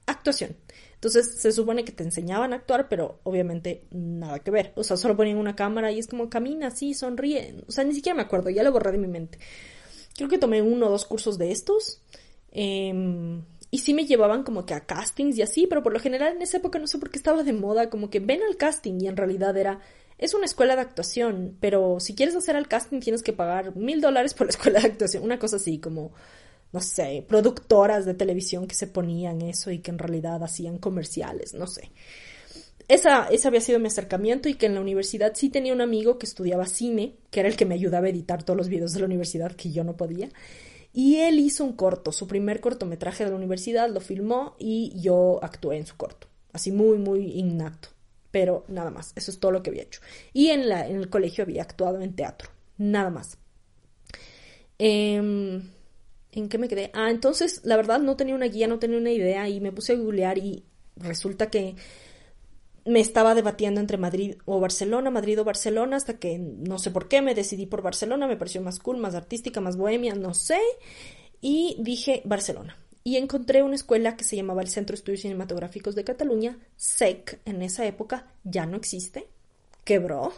actuación. 0.05 0.55
Entonces 0.95 1.36
se 1.39 1.51
supone 1.51 1.86
que 1.86 1.91
te 1.91 2.03
enseñaban 2.03 2.53
a 2.53 2.58
actuar, 2.58 2.89
pero 2.89 3.19
obviamente 3.23 3.84
nada 3.91 4.39
que 4.39 4.51
ver. 4.51 4.73
O 4.75 4.84
sea, 4.84 4.97
solo 4.97 5.15
ponían 5.15 5.38
una 5.38 5.55
cámara 5.55 5.91
y 5.91 5.99
es 5.99 6.08
como 6.08 6.29
camina 6.29 6.67
así, 6.67 6.93
sonríe. 6.93 7.55
O 7.67 7.71
sea, 7.71 7.84
ni 7.84 7.93
siquiera 7.93 8.15
me 8.15 8.23
acuerdo, 8.23 8.49
ya 8.49 8.63
lo 8.63 8.71
borré 8.71 8.91
de 8.91 8.97
mi 8.97 9.08
mente. 9.08 9.38
Creo 10.15 10.29
que 10.29 10.38
tomé 10.38 10.62
uno 10.62 10.88
o 10.88 10.89
dos 10.89 11.05
cursos 11.05 11.38
de 11.38 11.51
estos. 11.51 12.01
Eh, 12.51 13.41
y 13.75 13.79
sí 13.79 13.93
me 13.93 14.05
llevaban 14.05 14.43
como 14.43 14.65
que 14.65 14.73
a 14.73 14.86
castings 14.86 15.38
y 15.38 15.41
así, 15.41 15.67
pero 15.67 15.84
por 15.84 15.91
lo 15.91 15.99
general 15.99 16.34
en 16.34 16.41
esa 16.41 16.58
época 16.58 16.79
no 16.79 16.88
sé 16.88 16.97
por 16.97 17.10
qué 17.10 17.17
estaba 17.17 17.43
de 17.43 17.51
moda, 17.51 17.89
como 17.89 18.10
que 18.10 18.21
ven 18.21 18.41
al 18.41 18.55
casting 18.55 19.01
y 19.01 19.08
en 19.10 19.17
realidad 19.17 19.58
era, 19.58 19.81
es 20.17 20.34
una 20.34 20.45
escuela 20.45 20.75
de 20.75 20.81
actuación, 20.81 21.58
pero 21.60 21.99
si 21.99 22.15
quieres 22.15 22.38
hacer 22.38 22.55
el 22.55 22.69
casting 22.69 23.01
tienes 23.01 23.21
que 23.21 23.34
pagar 23.34 23.75
mil 23.75 23.99
dólares 23.99 24.34
por 24.34 24.47
la 24.47 24.51
escuela 24.51 24.79
de 24.79 24.88
actuación, 24.88 25.23
una 25.23 25.39
cosa 25.39 25.58
así 25.58 25.79
como, 25.79 26.13
no 26.75 26.81
sé, 26.81 27.23
productoras 27.25 28.05
de 28.05 28.15
televisión 28.15 28.67
que 28.67 28.75
se 28.75 28.88
ponían 28.88 29.41
eso 29.41 29.71
y 29.71 29.79
que 29.79 29.91
en 29.91 29.97
realidad 29.97 30.43
hacían 30.43 30.77
comerciales, 30.77 31.53
no 31.53 31.67
sé. 31.67 31.89
Esa, 32.89 33.29
ese 33.29 33.47
había 33.47 33.61
sido 33.61 33.79
mi 33.79 33.88
acercamiento 33.88 34.49
y 34.49 34.55
que 34.55 34.65
en 34.65 34.75
la 34.75 34.81
universidad 34.81 35.31
sí 35.35 35.47
tenía 35.47 35.71
un 35.71 35.79
amigo 35.79 36.19
que 36.19 36.25
estudiaba 36.25 36.65
cine, 36.65 37.15
que 37.31 37.39
era 37.39 37.47
el 37.47 37.55
que 37.55 37.65
me 37.65 37.75
ayudaba 37.75 38.07
a 38.07 38.09
editar 38.09 38.43
todos 38.43 38.57
los 38.57 38.67
videos 38.67 38.91
de 38.91 38.99
la 38.99 39.05
universidad 39.05 39.53
que 39.53 39.71
yo 39.71 39.85
no 39.85 39.95
podía. 39.95 40.27
Y 40.91 41.19
él 41.19 41.39
hizo 41.39 41.63
un 41.63 41.77
corto, 41.77 42.11
su 42.11 42.27
primer 42.27 42.59
cortometraje 42.59 43.23
de 43.23 43.29
la 43.29 43.38
universidad, 43.38 43.89
lo 43.89 44.01
filmó 44.01 44.57
y 44.59 44.99
yo 44.99 45.39
actué 45.41 45.77
en 45.77 45.85
su 45.85 45.95
corto. 45.95 46.27
Así 46.51 46.73
muy, 46.73 46.97
muy 46.97 47.39
innato. 47.39 47.88
Pero 48.31 48.65
nada 48.67 48.91
más, 48.91 49.13
eso 49.15 49.31
es 49.31 49.39
todo 49.39 49.51
lo 49.51 49.63
que 49.63 49.69
había 49.69 49.83
hecho. 49.83 50.01
Y 50.33 50.47
en, 50.49 50.67
la, 50.67 50.85
en 50.85 50.97
el 50.97 51.09
colegio 51.09 51.45
había 51.45 51.61
actuado 51.61 52.01
en 52.01 52.17
teatro, 52.17 52.49
nada 52.77 53.11
más. 53.11 53.38
Em, 54.77 55.69
¿En 56.35 56.49
qué 56.49 56.57
me 56.57 56.67
quedé? 56.67 56.91
Ah, 56.93 57.09
entonces, 57.09 57.61
la 57.63 57.77
verdad 57.77 57.99
no 57.99 58.17
tenía 58.17 58.35
una 58.35 58.47
guía, 58.47 58.67
no 58.67 58.77
tenía 58.77 58.97
una 58.97 59.11
idea 59.11 59.47
y 59.47 59.61
me 59.61 59.71
puse 59.71 59.93
a 59.93 59.95
googlear 59.95 60.37
y 60.37 60.65
resulta 60.97 61.49
que 61.49 61.75
me 62.83 62.99
estaba 62.99 63.33
debatiendo 63.33 63.79
entre 63.79 63.97
Madrid 63.97 64.35
o 64.43 64.59
Barcelona, 64.59 65.09
Madrid 65.09 65.39
o 65.39 65.45
Barcelona, 65.45 65.95
hasta 65.95 66.19
que 66.19 66.37
no 66.37 66.77
sé 66.77 66.91
por 66.91 67.07
qué 67.07 67.21
me 67.21 67.35
decidí 67.35 67.65
por 67.65 67.81
Barcelona, 67.81 68.27
me 68.27 68.35
pareció 68.35 68.61
más 68.61 68.79
cool, 68.79 68.97
más 68.97 69.15
artística, 69.15 69.61
más 69.61 69.77
bohemia, 69.77 70.13
no 70.13 70.33
sé, 70.33 70.59
y 71.39 71.77
dije 71.79 72.21
Barcelona. 72.25 72.77
Y 73.05 73.15
encontré 73.15 73.63
una 73.63 73.75
escuela 73.75 74.17
que 74.17 74.25
se 74.25 74.35
llamaba 74.35 74.61
el 74.61 74.67
Centro 74.67 74.93
de 74.93 74.97
Estudios 74.97 75.21
Cinematográficos 75.21 75.95
de 75.95 76.03
Cataluña, 76.03 76.59
SEC, 76.75 77.39
en 77.45 77.61
esa 77.61 77.85
época 77.85 78.27
ya 78.43 78.65
no 78.65 78.75
existe, 78.75 79.29
quebró, 79.85 80.33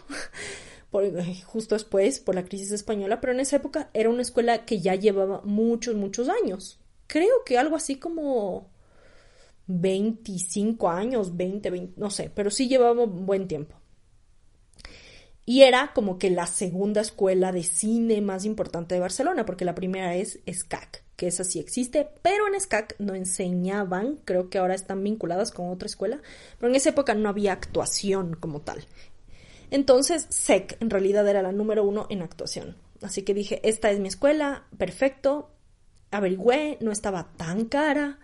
justo 1.45 1.75
después 1.75 2.19
por 2.19 2.35
la 2.35 2.45
crisis 2.45 2.71
española, 2.71 3.19
pero 3.21 3.33
en 3.33 3.39
esa 3.39 3.57
época 3.57 3.89
era 3.93 4.09
una 4.09 4.21
escuela 4.21 4.65
que 4.65 4.79
ya 4.79 4.95
llevaba 4.95 5.41
muchos, 5.43 5.95
muchos 5.95 6.29
años. 6.29 6.79
Creo 7.07 7.43
que 7.45 7.57
algo 7.57 7.75
así 7.75 7.97
como 7.97 8.69
25 9.67 10.89
años, 10.89 11.35
20, 11.35 11.69
20, 11.69 11.99
no 11.99 12.09
sé, 12.09 12.31
pero 12.33 12.49
sí 12.49 12.67
llevaba 12.67 13.05
buen 13.05 13.47
tiempo. 13.47 13.75
Y 15.45 15.61
era 15.61 15.91
como 15.93 16.19
que 16.19 16.29
la 16.29 16.45
segunda 16.45 16.99
escuela 16.99 17.53
de 17.53 17.63
cine 17.63 18.19
más 18.19 18.43
importante 18.43 18.95
de 18.95 19.01
Barcelona, 19.01 19.45
porque 19.45 19.63
la 19.63 19.75
primera 19.75 20.13
es 20.15 20.39
SCAC, 20.45 21.03
que 21.15 21.27
esa 21.27 21.45
sí 21.45 21.59
existe, 21.59 22.09
pero 22.21 22.47
en 22.47 22.59
SCAC 22.59 22.95
no 22.99 23.15
enseñaban, 23.15 24.19
creo 24.25 24.49
que 24.49 24.57
ahora 24.57 24.75
están 24.75 25.03
vinculadas 25.03 25.51
con 25.51 25.69
otra 25.69 25.85
escuela, 25.85 26.19
pero 26.59 26.69
en 26.69 26.75
esa 26.75 26.89
época 26.89 27.13
no 27.13 27.29
había 27.29 27.53
actuación 27.53 28.35
como 28.35 28.59
tal. 28.59 28.85
Entonces, 29.69 30.27
SEC 30.29 30.77
en 30.79 30.89
realidad 30.89 31.27
era 31.27 31.41
la 31.41 31.51
número 31.51 31.83
uno 31.83 32.07
en 32.09 32.21
actuación. 32.21 32.77
Así 33.01 33.23
que 33.23 33.33
dije, 33.33 33.59
esta 33.67 33.91
es 33.91 33.99
mi 33.99 34.07
escuela, 34.07 34.67
perfecto. 34.77 35.51
Averigüé, 36.11 36.77
no 36.81 36.91
estaba 36.91 37.31
tan 37.37 37.65
cara. 37.65 38.19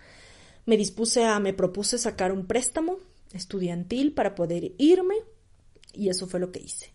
Me 0.65 0.77
dispuse 0.77 1.25
a, 1.25 1.39
me 1.39 1.53
propuse 1.53 1.97
sacar 1.97 2.31
un 2.31 2.45
préstamo 2.45 2.97
estudiantil 3.33 4.13
para 4.13 4.35
poder 4.35 4.73
irme 4.77 5.15
y 5.93 6.09
eso 6.09 6.27
fue 6.27 6.39
lo 6.39 6.51
que 6.51 6.61
hice. 6.61 6.93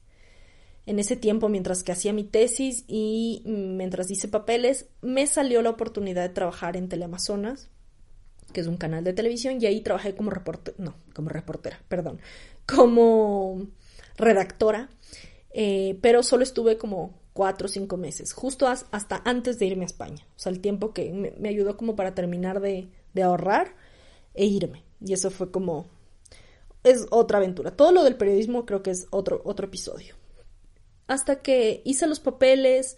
En 0.86 0.98
ese 0.98 1.16
tiempo, 1.16 1.48
mientras 1.48 1.82
que 1.82 1.92
hacía 1.92 2.14
mi 2.14 2.24
tesis 2.24 2.84
y 2.88 3.42
mientras 3.44 4.10
hice 4.10 4.26
papeles, 4.26 4.86
me 5.02 5.26
salió 5.26 5.60
la 5.60 5.70
oportunidad 5.70 6.22
de 6.22 6.34
trabajar 6.34 6.78
en 6.78 6.88
Teleamazonas, 6.88 7.68
que 8.54 8.60
es 8.60 8.66
un 8.66 8.78
canal 8.78 9.04
de 9.04 9.12
televisión, 9.12 9.58
y 9.60 9.66
ahí 9.66 9.82
trabajé 9.82 10.14
como 10.14 10.30
reportera, 10.30 10.76
no, 10.80 10.94
como 11.14 11.28
reportera, 11.28 11.78
perdón, 11.88 12.20
como 12.64 13.66
redactora, 14.18 14.90
eh, 15.50 15.98
pero 16.02 16.22
solo 16.22 16.42
estuve 16.42 16.76
como 16.76 17.18
cuatro 17.32 17.66
o 17.66 17.68
cinco 17.68 17.96
meses, 17.96 18.32
justo 18.32 18.66
hasta 18.66 19.22
antes 19.24 19.58
de 19.58 19.66
irme 19.66 19.84
a 19.84 19.86
España, 19.86 20.26
o 20.36 20.38
sea, 20.38 20.50
el 20.50 20.60
tiempo 20.60 20.92
que 20.92 21.12
me, 21.12 21.48
ayudó 21.48 21.76
como 21.76 21.96
para 21.96 22.14
terminar 22.14 22.60
de, 22.60 22.90
ahorrar 23.22 23.74
e 24.34 24.44
irme, 24.44 24.84
y 25.00 25.12
eso 25.12 25.30
fue 25.30 25.50
como 25.50 25.86
es 26.84 27.06
otra 27.10 27.38
aventura. 27.38 27.76
Todo 27.76 27.90
lo 27.90 28.04
del 28.04 28.16
periodismo 28.16 28.64
creo 28.64 28.82
que 28.82 28.92
es 28.92 29.08
otro, 29.10 29.42
otro 29.44 29.66
episodio. 29.66 30.14
Hasta 31.08 31.42
que 31.42 31.82
hice 31.84 32.06
los 32.06 32.20
papeles, 32.20 32.96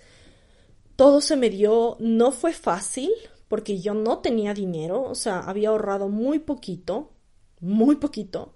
todo 0.96 1.22
se 1.22 1.36
me 1.36 1.48
dio, 1.48 1.96
no 1.98 2.30
fue 2.30 2.52
fácil, 2.52 3.10
porque 3.48 3.80
yo 3.80 3.94
no 3.94 4.18
tenía 4.18 4.54
dinero, 4.54 5.02
o 5.02 5.14
sea, 5.14 5.40
había 5.40 5.70
ahorrado 5.70 6.08
muy 6.08 6.38
poquito, 6.38 7.12
muy 7.60 7.96
poquito. 7.96 8.54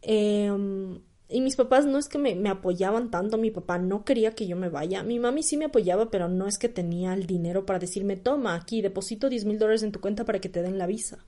Em, 0.00 1.00
y 1.28 1.40
mis 1.40 1.56
papás 1.56 1.86
no 1.86 1.98
es 1.98 2.08
que 2.08 2.18
me, 2.18 2.36
me, 2.36 2.48
apoyaban 2.48 3.10
tanto, 3.10 3.36
mi 3.36 3.50
papá 3.50 3.78
no 3.78 4.04
quería 4.04 4.32
que 4.32 4.46
yo 4.46 4.56
me 4.56 4.68
vaya. 4.68 5.02
Mi 5.02 5.18
mami 5.18 5.42
sí 5.42 5.56
me 5.56 5.64
apoyaba, 5.64 6.10
pero 6.10 6.28
no 6.28 6.46
es 6.46 6.56
que 6.58 6.68
tenía 6.68 7.14
el 7.14 7.26
dinero 7.26 7.66
para 7.66 7.80
decirme, 7.80 8.16
toma, 8.16 8.54
aquí, 8.54 8.80
deposito 8.80 9.28
10 9.28 9.44
mil 9.44 9.58
dólares 9.58 9.82
en 9.82 9.92
tu 9.92 10.00
cuenta 10.00 10.24
para 10.24 10.40
que 10.40 10.48
te 10.48 10.62
den 10.62 10.78
la 10.78 10.86
visa. 10.86 11.18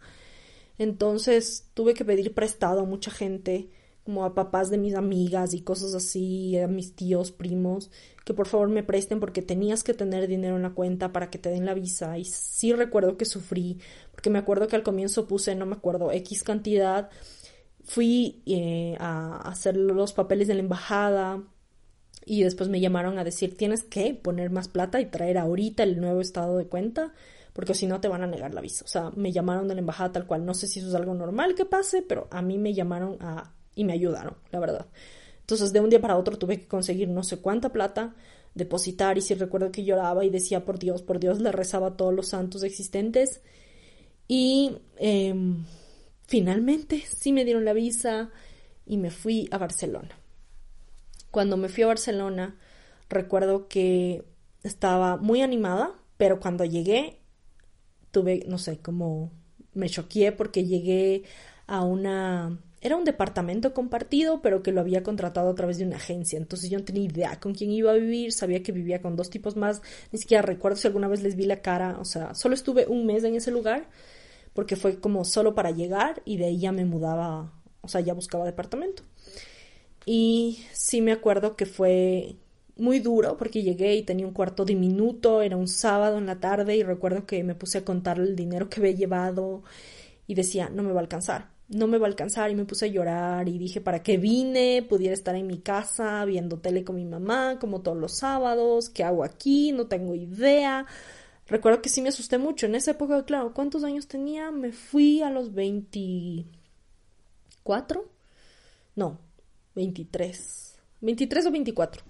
Entonces 0.79 1.69
tuve 1.75 1.95
que 1.95 2.05
pedir 2.05 2.33
prestado 2.33 2.81
a 2.83 2.85
mucha 2.85 3.11
gente, 3.11 3.69
como 4.05 4.25
a 4.25 4.35
papás 4.35 4.71
de 4.71 4.79
mis 4.79 4.95
amigas 4.95 5.53
y 5.53 5.61
cosas 5.61 5.93
así, 5.95 6.57
a 6.57 6.69
mis 6.69 6.95
tíos, 6.95 7.33
primos, 7.33 7.91
que 8.25 8.33
por 8.33 8.47
favor 8.47 8.69
me 8.69 8.85
presten 8.85 9.21
porque 9.21 9.43
tenías 9.43 9.85
que 9.85 9.95
tener 9.95 10.29
dinero 10.29 10.57
en 10.57 10.63
la 10.63 10.71
cuenta 10.71 11.13
para 11.13 11.29
que 11.29 11.39
te 11.39 11.51
den 11.51 11.67
la 11.67 11.75
visa. 11.75 12.17
Y 12.17 12.25
sí 12.25 12.73
recuerdo 12.73 13.17
que 13.17 13.25
sufrí, 13.25 13.81
porque 14.13 14.31
me 14.31 14.39
acuerdo 14.39 14.69
que 14.69 14.77
al 14.77 14.85
comienzo 14.85 15.27
puse, 15.27 15.55
no 15.57 15.67
me 15.67 15.75
acuerdo, 15.75 16.13
X 16.13 16.45
cantidad. 16.45 17.11
Fui 17.88 18.42
eh, 18.46 18.96
a 19.01 19.38
hacer 19.48 19.77
los 19.77 20.12
papeles 20.12 20.46
de 20.46 20.55
la 20.55 20.61
embajada, 20.61 21.42
y 22.24 22.42
después 22.42 22.68
me 22.68 22.81
llamaron 22.81 23.18
a 23.18 23.24
decir 23.24 23.57
tienes 23.57 23.83
que 23.83 24.12
poner 24.12 24.51
más 24.51 24.68
plata 24.68 25.01
y 25.01 25.07
traer 25.07 25.38
ahorita 25.38 25.83
el 25.83 25.98
nuevo 25.98 26.20
estado 26.20 26.59
de 26.59 26.66
cuenta 26.66 27.14
porque 27.59 27.74
si 27.74 27.87
no 27.87 28.01
te 28.01 28.07
van 28.07 28.22
a 28.22 28.29
negar 28.29 28.55
la 28.55 28.61
visa. 28.61 28.85
O 28.85 28.88
sea, 28.88 29.11
me 29.16 29.33
llamaron 29.33 29.66
de 29.66 29.74
la 29.74 29.81
embajada 29.81 30.12
tal 30.12 30.27
cual. 30.27 30.44
No 30.44 30.55
sé 30.55 30.68
si 30.68 30.79
eso 30.79 30.90
es 30.90 30.94
algo 30.94 31.12
normal 31.14 31.57
que 31.57 31.64
pase, 31.64 32.03
pero 32.03 32.29
a 32.31 32.40
mí 32.40 32.57
me 32.57 32.72
llamaron 32.72 33.16
a... 33.20 33.53
y 33.74 33.83
me 33.83 33.94
ayudaron, 33.94 34.37
la 34.53 34.61
verdad. 34.61 34.87
Entonces, 35.40 35.72
de 35.72 35.81
un 35.81 35.90
día 35.90 36.01
para 36.01 36.16
otro 36.16 36.38
tuve 36.38 36.61
que 36.61 36.68
conseguir 36.68 37.09
no 37.09 37.24
sé 37.24 37.38
cuánta 37.38 37.72
plata, 37.72 38.14
depositar, 38.55 39.18
y 39.18 39.22
si 39.22 39.35
recuerdo 39.35 39.72
que 39.72 39.83
lloraba 39.83 40.24
y 40.24 40.31
decía, 40.31 40.64
por 40.64 40.79
Dios, 40.79 41.03
por 41.03 41.18
Dios, 41.18 41.40
le 41.40 41.51
rezaba 41.51 41.88
a 41.88 41.96
todos 41.96 42.14
los 42.14 42.29
santos 42.29 42.62
existentes. 42.62 43.40
Y 44.29 44.77
em, 44.96 45.64
finalmente 46.29 47.03
sí 47.09 47.33
me 47.33 47.45
dieron 47.45 47.64
la 47.64 47.73
visa 47.73 48.31
y 48.87 48.99
me 48.99 49.11
fui 49.11 49.49
a 49.51 49.59
Barcelona. 49.59 50.11
Cuando 51.31 51.57
me 51.57 51.69
fui 51.69 51.83
a 51.83 51.88
Barcelona, 51.88 52.57
recuerdo 53.09 53.67
que 53.67 54.25
estaba 54.62 55.17
muy 55.17 55.41
animada, 55.41 55.95
pero 56.19 56.38
cuando 56.38 56.64
llegué 56.64 57.19
tuve, 58.11 58.45
no 58.47 58.59
sé, 58.59 58.79
como 58.79 59.33
me 59.75 59.88
choqué 59.88 60.31
porque 60.31 60.64
llegué 60.64 61.25
a 61.67 61.83
una... 61.83 62.59
Era 62.81 62.97
un 62.97 63.05
departamento 63.05 63.75
compartido, 63.75 64.41
pero 64.41 64.62
que 64.62 64.71
lo 64.71 64.81
había 64.81 65.03
contratado 65.03 65.51
a 65.51 65.55
través 65.55 65.79
de 65.79 65.85
una 65.85 65.97
agencia. 65.97 66.38
Entonces 66.38 66.71
yo 66.71 66.79
no 66.79 66.85
tenía 66.85 67.05
idea 67.05 67.41
con 67.41 67.53
quién 67.53 67.73
iba 67.73 67.91
a 67.91 67.95
vivir, 67.95 68.33
sabía 68.33 68.62
que 68.62 68.71
vivía 68.71 69.03
con 69.03 69.17
dos 69.17 69.31
tipos 69.31 69.57
más, 69.57 69.83
ni 70.12 70.19
siquiera 70.19 70.43
recuerdo 70.43 70.77
si 70.77 70.87
alguna 70.87 71.09
vez 71.09 71.23
les 71.23 71.35
vi 71.35 71.47
la 71.47 71.61
cara, 71.61 71.99
o 71.99 72.05
sea, 72.05 72.35
solo 72.35 72.55
estuve 72.55 72.87
un 72.87 73.05
mes 73.05 73.25
en 73.25 73.35
ese 73.35 73.51
lugar, 73.51 73.88
porque 74.59 74.75
fue 74.75 74.99
como 74.99 75.25
solo 75.25 75.55
para 75.55 75.71
llegar 75.71 76.21
y 76.25 76.37
de 76.37 76.47
ahí 76.47 76.59
ya 76.59 76.73
me 76.73 76.85
mudaba, 76.85 77.53
o 77.81 77.87
sea, 77.87 78.01
ya 78.01 78.12
buscaba 78.12 78.44
departamento. 78.44 79.05
Y 80.05 80.64
sí 80.73 81.01
me 81.01 81.12
acuerdo 81.12 81.55
que 81.55 81.64
fue 81.64 82.35
muy 82.75 82.99
duro 82.99 83.37
porque 83.37 83.62
llegué 83.62 83.94
y 83.94 84.03
tenía 84.03 84.27
un 84.27 84.33
cuarto 84.33 84.64
diminuto, 84.64 85.42
era 85.42 85.57
un 85.57 85.68
sábado 85.68 86.18
en 86.18 86.27
la 86.27 86.40
tarde 86.40 86.75
y 86.75 86.83
recuerdo 86.83 87.25
que 87.25 87.44
me 87.44 87.55
puse 87.55 87.79
a 87.79 87.85
contar 87.85 88.18
el 88.18 88.35
dinero 88.35 88.68
que 88.68 88.81
había 88.81 88.90
llevado 88.90 89.62
y 90.27 90.35
decía, 90.35 90.68
no 90.71 90.83
me 90.83 90.90
va 90.90 90.99
a 90.99 91.03
alcanzar, 91.03 91.51
no 91.68 91.87
me 91.87 91.99
va 91.99 92.09
a 92.09 92.11
alcanzar 92.11 92.51
y 92.51 92.57
me 92.57 92.64
puse 92.64 92.87
a 92.87 92.88
llorar 92.88 93.49
y 93.49 93.59
dije, 93.59 93.81
¿para 93.81 94.03
qué 94.03 94.16
vine? 94.16 94.85
Pudiera 94.88 95.14
estar 95.14 95.37
en 95.37 95.47
mi 95.47 95.59
casa 95.59 96.25
viendo 96.25 96.59
tele 96.59 96.83
con 96.83 96.97
mi 96.97 97.05
mamá 97.05 97.61
como 97.61 97.81
todos 97.81 97.97
los 97.97 98.18
sábados, 98.18 98.88
¿qué 98.88 99.05
hago 99.05 99.23
aquí? 99.23 99.71
No 99.71 99.87
tengo 99.87 100.16
idea. 100.16 100.85
Recuerdo 101.49 101.83
que 101.83 101.89
sí 101.89 102.03
me 102.03 102.11
asusté 102.11 102.39
mucho. 102.39 102.67
En 102.67 102.75
esa 102.75 102.91
época, 102.93 103.25
claro, 103.25 103.55
¿cuántos 103.55 103.85
años 103.85 104.07
tenía? 104.07 104.51
Me 104.51 104.73
fui 104.73 105.23
a 105.23 105.31
los 105.31 105.55
24. 105.55 108.07
No, 108.97 109.19
23. 109.75 110.75
23 111.01 111.47
o 111.47 111.51
24 111.51 112.05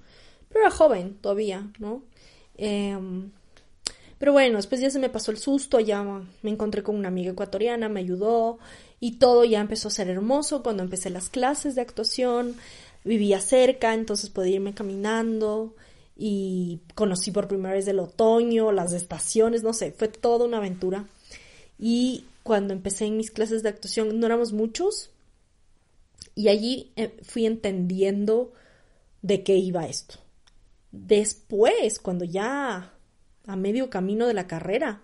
pero 0.48 0.64
era 0.64 0.70
joven 0.70 1.18
todavía, 1.20 1.70
¿no? 1.78 2.02
Em, 2.56 3.30
pero 4.18 4.32
bueno, 4.32 4.56
después 4.56 4.80
ya 4.80 4.90
se 4.90 4.98
me 4.98 5.10
pasó 5.10 5.30
el 5.30 5.38
susto, 5.38 5.78
ya 5.78 6.02
me 6.02 6.50
encontré 6.50 6.82
con 6.82 6.96
una 6.96 7.08
amiga 7.08 7.32
ecuatoriana, 7.32 7.88
me 7.88 8.00
ayudó 8.00 8.58
y 8.98 9.18
todo 9.18 9.44
ya 9.44 9.60
empezó 9.60 9.88
a 9.88 9.92
ser 9.92 10.08
hermoso 10.08 10.62
cuando 10.62 10.82
empecé 10.82 11.10
las 11.10 11.30
clases 11.30 11.76
de 11.76 11.82
actuación, 11.82 12.56
vivía 13.04 13.40
cerca, 13.40 13.94
entonces 13.94 14.30
podía 14.30 14.56
irme 14.56 14.74
caminando 14.74 15.76
y 16.18 16.80
conocí 16.96 17.30
por 17.30 17.46
primera 17.46 17.74
vez 17.74 17.86
el 17.86 18.00
otoño, 18.00 18.72
las 18.72 18.92
estaciones, 18.92 19.62
no 19.62 19.72
sé, 19.72 19.92
fue 19.92 20.08
toda 20.08 20.44
una 20.44 20.56
aventura. 20.56 21.06
Y 21.78 22.24
cuando 22.42 22.74
empecé 22.74 23.06
en 23.06 23.16
mis 23.16 23.30
clases 23.30 23.62
de 23.62 23.68
actuación 23.68 24.18
no 24.18 24.26
éramos 24.26 24.52
muchos 24.52 25.10
y 26.34 26.48
allí 26.48 26.92
eh, 26.96 27.16
fui 27.22 27.46
entendiendo 27.46 28.52
de 29.22 29.44
qué 29.44 29.56
iba 29.56 29.86
esto. 29.86 30.16
Después, 30.90 32.00
cuando 32.00 32.24
ya 32.24 32.92
a 33.46 33.56
medio 33.56 33.88
camino 33.88 34.26
de 34.26 34.34
la 34.34 34.46
carrera, 34.48 35.02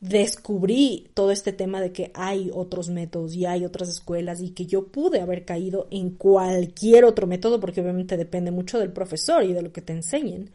descubrí 0.00 1.10
todo 1.12 1.30
este 1.30 1.52
tema 1.52 1.80
de 1.80 1.92
que 1.92 2.10
hay 2.14 2.50
otros 2.54 2.88
métodos 2.88 3.34
y 3.34 3.44
hay 3.44 3.66
otras 3.66 3.88
escuelas 3.90 4.40
y 4.40 4.50
que 4.50 4.64
yo 4.66 4.88
pude 4.88 5.20
haber 5.20 5.44
caído 5.44 5.88
en 5.90 6.10
cualquier 6.10 7.04
otro 7.04 7.26
método 7.26 7.60
porque 7.60 7.82
obviamente 7.82 8.16
depende 8.16 8.50
mucho 8.50 8.78
del 8.78 8.92
profesor 8.92 9.44
y 9.44 9.52
de 9.52 9.62
lo 9.62 9.72
que 9.72 9.82
te 9.82 9.92
enseñen. 9.92 10.50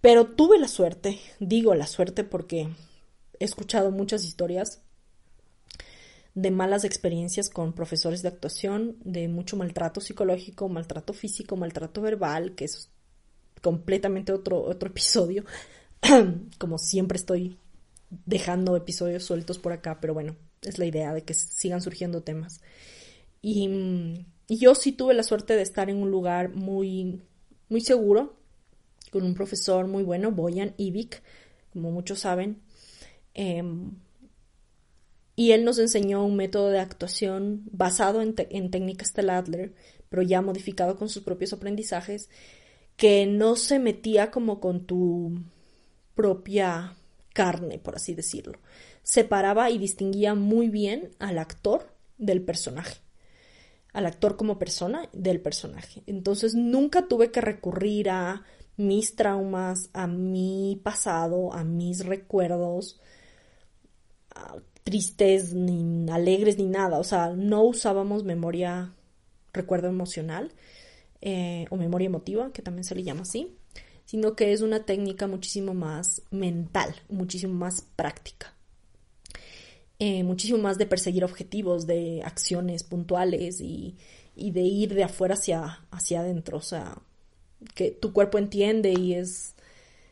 Pero 0.00 0.26
tuve 0.26 0.58
la 0.58 0.66
suerte, 0.66 1.20
digo 1.38 1.74
la 1.76 1.86
suerte 1.86 2.24
porque 2.24 2.68
he 3.38 3.44
escuchado 3.44 3.92
muchas 3.92 4.24
historias 4.24 4.82
de 6.34 6.50
malas 6.50 6.84
experiencias 6.84 7.48
con 7.48 7.74
profesores 7.74 8.22
de 8.22 8.28
actuación, 8.28 8.96
de 9.04 9.28
mucho 9.28 9.56
maltrato 9.56 10.00
psicológico, 10.00 10.68
maltrato 10.68 11.12
físico, 11.12 11.56
maltrato 11.56 12.00
verbal, 12.00 12.56
que 12.56 12.64
es 12.64 12.90
completamente 13.60 14.32
otro, 14.32 14.60
otro 14.62 14.88
episodio. 14.88 15.44
Como 16.58 16.78
siempre 16.78 17.16
estoy 17.16 17.58
dejando 18.26 18.76
episodios 18.76 19.24
sueltos 19.24 19.58
por 19.58 19.72
acá, 19.72 19.98
pero 20.00 20.14
bueno, 20.14 20.36
es 20.62 20.78
la 20.78 20.86
idea 20.86 21.12
de 21.14 21.22
que 21.22 21.34
sigan 21.34 21.82
surgiendo 21.82 22.22
temas. 22.22 22.60
Y, 23.40 24.26
yo 24.48 24.74
sí 24.74 24.92
tuve 24.92 25.14
la 25.14 25.22
suerte 25.22 25.56
de 25.56 25.62
estar 25.62 25.88
en 25.88 25.96
un 25.96 26.10
lugar 26.10 26.54
muy, 26.54 27.22
muy 27.70 27.80
seguro, 27.80 28.36
con 29.10 29.24
un 29.24 29.34
profesor 29.34 29.86
muy 29.86 30.02
bueno, 30.02 30.30
Boyan 30.30 30.74
Ibik, 30.76 31.22
como 31.72 31.90
muchos 31.90 32.20
saben. 32.20 32.60
Em, 33.34 33.92
y 35.36 35.52
él 35.52 35.64
nos 35.64 35.78
enseñó 35.78 36.24
un 36.24 36.36
método 36.36 36.68
de 36.68 36.80
actuación 36.80 37.62
basado 37.72 38.20
en, 38.20 38.34
en 38.50 38.70
técnicas 38.70 39.14
de 39.14 39.30
Adler, 39.30 39.74
pero 40.10 40.22
ya 40.22 40.42
modificado 40.42 40.96
con 40.96 41.08
sus 41.08 41.22
propios 41.22 41.54
aprendizajes, 41.54 42.28
que 42.96 43.24
no 43.26 43.56
se 43.56 43.78
metía 43.78 44.30
como 44.30 44.60
con 44.60 44.84
tu 44.84 45.40
propia 46.14 46.94
carne, 47.32 47.78
por 47.78 47.96
así 47.96 48.14
decirlo. 48.14 48.58
Separaba 49.02 49.70
y 49.70 49.78
distinguía 49.78 50.34
muy 50.34 50.68
bien 50.68 51.10
al 51.18 51.38
actor 51.38 51.94
del 52.18 52.42
personaje, 52.42 53.00
al 53.92 54.06
actor 54.06 54.36
como 54.36 54.58
persona 54.58 55.08
del 55.12 55.40
personaje. 55.40 56.02
Entonces 56.06 56.54
nunca 56.54 57.08
tuve 57.08 57.30
que 57.30 57.40
recurrir 57.40 58.10
a 58.10 58.44
mis 58.76 59.16
traumas, 59.16 59.90
a 59.92 60.06
mi 60.06 60.80
pasado, 60.82 61.52
a 61.52 61.64
mis 61.64 62.04
recuerdos, 62.04 63.00
tristes, 64.84 65.54
ni 65.54 66.10
alegres, 66.10 66.58
ni 66.58 66.66
nada. 66.66 66.98
O 66.98 67.04
sea, 67.04 67.30
no 67.30 67.62
usábamos 67.62 68.24
memoria, 68.24 68.92
recuerdo 69.52 69.88
emocional, 69.88 70.52
eh, 71.20 71.66
o 71.70 71.76
memoria 71.76 72.06
emotiva, 72.06 72.52
que 72.52 72.62
también 72.62 72.84
se 72.84 72.94
le 72.94 73.04
llama 73.04 73.22
así, 73.22 73.56
sino 74.12 74.36
que 74.36 74.52
es 74.52 74.60
una 74.60 74.84
técnica 74.84 75.26
muchísimo 75.26 75.72
más 75.72 76.20
mental, 76.30 76.94
muchísimo 77.08 77.54
más 77.54 77.86
práctica. 77.96 78.52
Eh, 79.98 80.22
muchísimo 80.22 80.58
más 80.58 80.76
de 80.76 80.84
perseguir 80.84 81.24
objetivos, 81.24 81.86
de 81.86 82.20
acciones 82.22 82.82
puntuales 82.84 83.62
y, 83.62 83.96
de 84.36 84.60
ir 84.60 84.92
de 84.92 85.04
afuera 85.04 85.32
hacia, 85.32 85.80
hacia 85.90 86.20
adentro. 86.20 86.58
O 86.58 86.60
sea, 86.60 86.98
que 87.74 87.90
tu 87.90 88.12
cuerpo 88.12 88.36
entiende 88.36 88.92
y 88.92 89.14
es, 89.14 89.54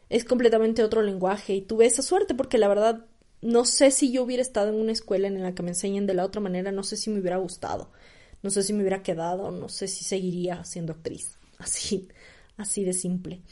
es 0.08 0.24
completamente 0.24 0.82
otro 0.82 1.02
lenguaje. 1.02 1.56
Y 1.56 1.60
tuve 1.60 1.84
esa 1.84 2.00
suerte 2.00 2.34
porque 2.34 2.56
la 2.56 2.68
verdad 2.68 3.04
no 3.42 3.66
sé 3.66 3.90
si 3.90 4.12
yo 4.12 4.22
hubiera 4.22 4.40
estado 4.40 4.70
en 4.70 4.76
una 4.76 4.92
escuela 4.92 5.28
en 5.28 5.42
la 5.42 5.54
que 5.54 5.62
me 5.62 5.72
enseñen 5.72 6.06
de 6.06 6.14
la 6.14 6.24
otra 6.24 6.40
manera, 6.40 6.72
no 6.72 6.84
sé 6.84 6.96
si 6.96 7.10
me 7.10 7.20
hubiera 7.20 7.36
gustado, 7.36 7.92
no 8.42 8.48
sé 8.48 8.62
si 8.62 8.72
me 8.72 8.80
hubiera 8.80 9.02
quedado, 9.02 9.50
no 9.50 9.68
sé 9.68 9.88
si 9.88 10.04
seguiría 10.04 10.64
siendo 10.64 10.94
actriz. 10.94 11.36
Así, 11.58 12.08
así 12.56 12.84
de 12.84 12.94
simple. 12.94 13.42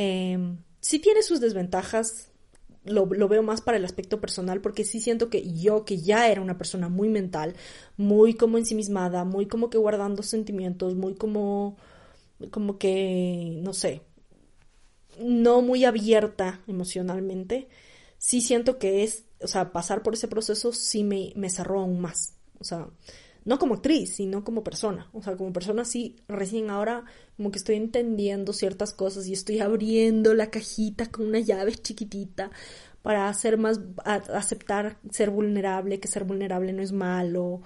Eh, 0.00 0.38
sí 0.78 1.00
tiene 1.00 1.24
sus 1.24 1.40
desventajas, 1.40 2.30
lo, 2.84 3.08
veo 3.08 3.42
más 3.42 3.60
para 3.60 3.78
el 3.78 3.84
aspecto 3.84 4.20
personal 4.20 4.60
porque 4.60 4.84
sí 4.84 5.00
siento 5.00 5.28
que 5.28 5.52
yo, 5.52 5.84
que 5.84 5.98
ya 5.98 6.28
era 6.28 6.40
una 6.40 6.56
persona 6.56 6.88
muy 6.88 7.08
mental, 7.08 7.56
muy 7.96 8.34
como 8.34 8.58
ensimismada, 8.58 9.24
muy 9.24 9.46
como 9.46 9.70
que 9.70 9.76
guardando 9.76 10.22
sentimientos, 10.22 10.94
muy 10.94 11.16
como, 11.16 11.76
como 12.52 12.78
que, 12.78 13.58
no 13.60 13.72
sé, 13.72 14.02
no 15.20 15.62
muy 15.62 15.84
abierta 15.84 16.60
emocionalmente, 16.68 17.66
sí 18.18 18.40
siento 18.40 18.78
que 18.78 19.02
es, 19.02 19.24
o 19.40 19.48
sea, 19.48 19.72
pasar 19.72 20.04
por 20.04 20.14
ese 20.14 20.28
proceso 20.28 20.72
sí 20.72 21.02
me, 21.02 21.32
me 21.34 21.50
cerró 21.50 21.80
aún 21.80 22.00
más. 22.00 22.34
O 22.60 22.64
sea, 22.64 22.88
no 23.44 23.58
como 23.58 23.74
actriz, 23.74 24.14
sino 24.16 24.44
como 24.44 24.64
persona. 24.64 25.08
O 25.12 25.22
sea, 25.22 25.36
como 25.36 25.52
persona 25.52 25.84
sí, 25.84 26.16
recién 26.28 26.70
ahora 26.70 27.04
como 27.36 27.50
que 27.50 27.58
estoy 27.58 27.76
entendiendo 27.76 28.52
ciertas 28.52 28.92
cosas 28.92 29.26
y 29.26 29.32
estoy 29.32 29.60
abriendo 29.60 30.34
la 30.34 30.50
cajita 30.50 31.06
con 31.10 31.26
una 31.26 31.40
llave 31.40 31.74
chiquitita 31.74 32.50
para 33.02 33.28
hacer 33.28 33.58
más, 33.58 33.80
aceptar 34.04 34.98
ser 35.10 35.30
vulnerable, 35.30 36.00
que 36.00 36.08
ser 36.08 36.24
vulnerable 36.24 36.72
no 36.72 36.82
es 36.82 36.92
malo, 36.92 37.62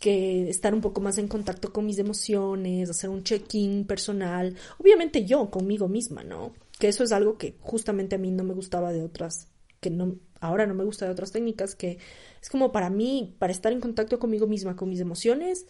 que 0.00 0.48
estar 0.48 0.74
un 0.74 0.80
poco 0.80 1.00
más 1.02 1.18
en 1.18 1.28
contacto 1.28 1.72
con 1.72 1.84
mis 1.84 1.98
emociones, 1.98 2.88
hacer 2.88 3.10
un 3.10 3.22
check-in 3.22 3.86
personal, 3.86 4.56
obviamente 4.78 5.26
yo 5.26 5.50
conmigo 5.50 5.88
misma, 5.88 6.24
¿no? 6.24 6.54
Que 6.78 6.88
eso 6.88 7.04
es 7.04 7.12
algo 7.12 7.36
que 7.36 7.56
justamente 7.60 8.16
a 8.16 8.18
mí 8.18 8.30
no 8.30 8.42
me 8.42 8.54
gustaba 8.54 8.92
de 8.92 9.02
otras, 9.02 9.48
que 9.80 9.90
no, 9.90 10.16
ahora 10.40 10.66
no 10.66 10.74
me 10.74 10.84
gusta 10.84 11.04
de 11.06 11.12
otras 11.12 11.32
técnicas, 11.32 11.74
que 11.74 11.98
es 12.40 12.48
como 12.50 12.72
para 12.72 12.90
mí, 12.90 13.34
para 13.38 13.52
estar 13.52 13.72
en 13.72 13.80
contacto 13.80 14.18
conmigo 14.18 14.46
misma, 14.46 14.76
con 14.76 14.88
mis 14.88 15.00
emociones, 15.00 15.66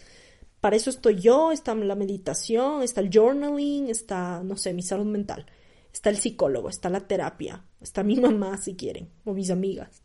para 0.60 0.76
eso 0.76 0.90
estoy 0.90 1.16
yo, 1.16 1.52
está 1.52 1.74
la 1.74 1.94
meditación, 1.94 2.82
está 2.82 3.00
el 3.00 3.10
journaling, 3.10 3.88
está, 3.88 4.42
no 4.42 4.56
sé, 4.56 4.74
mi 4.74 4.82
salud 4.82 5.06
mental, 5.06 5.46
está 5.92 6.10
el 6.10 6.18
psicólogo, 6.18 6.68
está 6.68 6.90
la 6.90 7.00
terapia, 7.00 7.64
está 7.80 8.02
mi 8.02 8.16
mamá 8.20 8.58
si 8.58 8.74
quieren, 8.74 9.08
o 9.24 9.32
mis 9.32 9.50
amigas. 9.50 10.02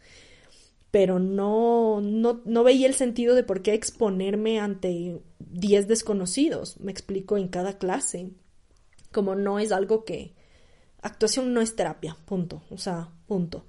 Pero 0.91 1.19
no, 1.19 1.99
no, 1.99 2.41
no 2.45 2.63
veía 2.63 2.87
el 2.87 2.93
sentido 2.93 3.35
de 3.35 3.43
por 3.43 3.61
qué 3.61 3.73
exponerme 3.73 4.61
ante 4.61 5.19
10 5.39 5.89
desconocidos, 5.89 6.79
me 6.79 6.91
explico, 6.91 7.37
en 7.37 7.49
cada 7.49 7.77
clase. 7.77 8.31
Como 9.11 9.35
no 9.35 9.59
es 9.59 9.71
algo 9.73 10.05
que... 10.05 10.33
Actuación 11.01 11.53
no 11.53 11.59
es 11.61 11.75
terapia, 11.75 12.17
punto, 12.25 12.63
o 12.69 12.77
sea, 12.77 13.11
punto. 13.27 13.65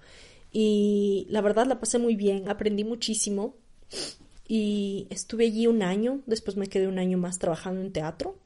Y 0.58 1.26
la 1.28 1.42
verdad 1.42 1.66
la 1.66 1.80
pasé 1.80 1.98
muy 1.98 2.16
bien, 2.16 2.48
aprendí 2.48 2.82
muchísimo 2.82 3.56
y 4.48 5.06
estuve 5.10 5.44
allí 5.44 5.66
un 5.66 5.82
año, 5.82 6.22
después 6.24 6.56
me 6.56 6.66
quedé 6.66 6.88
un 6.88 6.98
año 6.98 7.18
más 7.18 7.38
trabajando 7.38 7.82
en 7.82 7.92
teatro, 7.92 8.38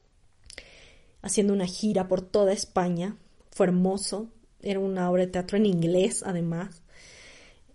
haciendo 1.21 1.53
una 1.53 1.67
gira 1.67 2.09
por 2.09 2.19
toda 2.19 2.51
España, 2.51 3.15
fue 3.51 3.67
hermoso, 3.67 4.27
era 4.61 4.81
una 4.81 5.09
obra 5.09 5.25
de 5.25 5.31
teatro 5.31 5.55
en 5.55 5.65
inglés 5.65 6.21
además, 6.25 6.80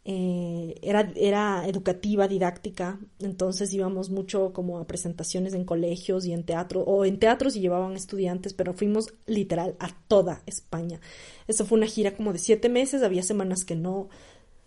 eh, 0.08 0.78
era, 0.82 1.10
era 1.16 1.66
educativa, 1.66 2.28
didáctica, 2.28 3.00
entonces 3.18 3.74
íbamos 3.74 4.08
mucho 4.08 4.52
como 4.52 4.78
a 4.78 4.86
presentaciones 4.86 5.52
en 5.52 5.64
colegios 5.64 6.26
y 6.26 6.32
en 6.32 6.44
teatro, 6.44 6.82
o 6.82 7.04
en 7.04 7.18
teatros 7.18 7.56
y 7.56 7.60
llevaban 7.60 7.96
estudiantes, 7.96 8.54
pero 8.54 8.72
fuimos 8.72 9.12
literal 9.26 9.74
a 9.80 9.88
toda 10.06 10.42
España. 10.46 11.00
Eso 11.48 11.66
fue 11.66 11.78
una 11.78 11.88
gira 11.88 12.14
como 12.14 12.32
de 12.32 12.38
siete 12.38 12.68
meses, 12.68 13.02
había 13.02 13.24
semanas 13.24 13.64
que 13.64 13.74
no, 13.74 14.08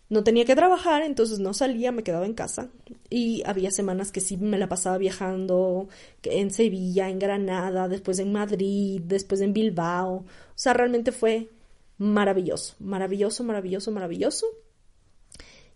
no 0.10 0.26
tenía 0.26 0.44
que 0.44 0.58
trabajar, 0.58 1.04
entonces 1.04 1.40
no 1.40 1.54
salía, 1.54 1.94
me 1.94 2.04
quedaba 2.04 2.26
en 2.26 2.34
casa. 2.34 2.70
Y 3.10 3.42
había 3.46 3.72
semanas 3.72 4.12
que 4.12 4.20
sí 4.20 4.36
me 4.36 4.58
la 4.58 4.68
pasaba 4.68 4.98
viajando 4.98 5.88
en 6.24 6.52
Sevilla, 6.52 7.10
en 7.10 7.18
Granada, 7.18 7.88
después 7.88 8.20
en 8.20 8.34
Madrid, 8.34 9.02
después 9.06 9.40
en 9.40 9.54
Bilbao. 9.54 10.16
O 10.16 10.26
sea, 10.56 10.74
realmente 10.74 11.14
fue 11.14 11.50
maravilloso, 11.98 12.76
maravilloso, 12.80 13.46
maravilloso, 13.46 13.92
maravilloso. 13.92 14.48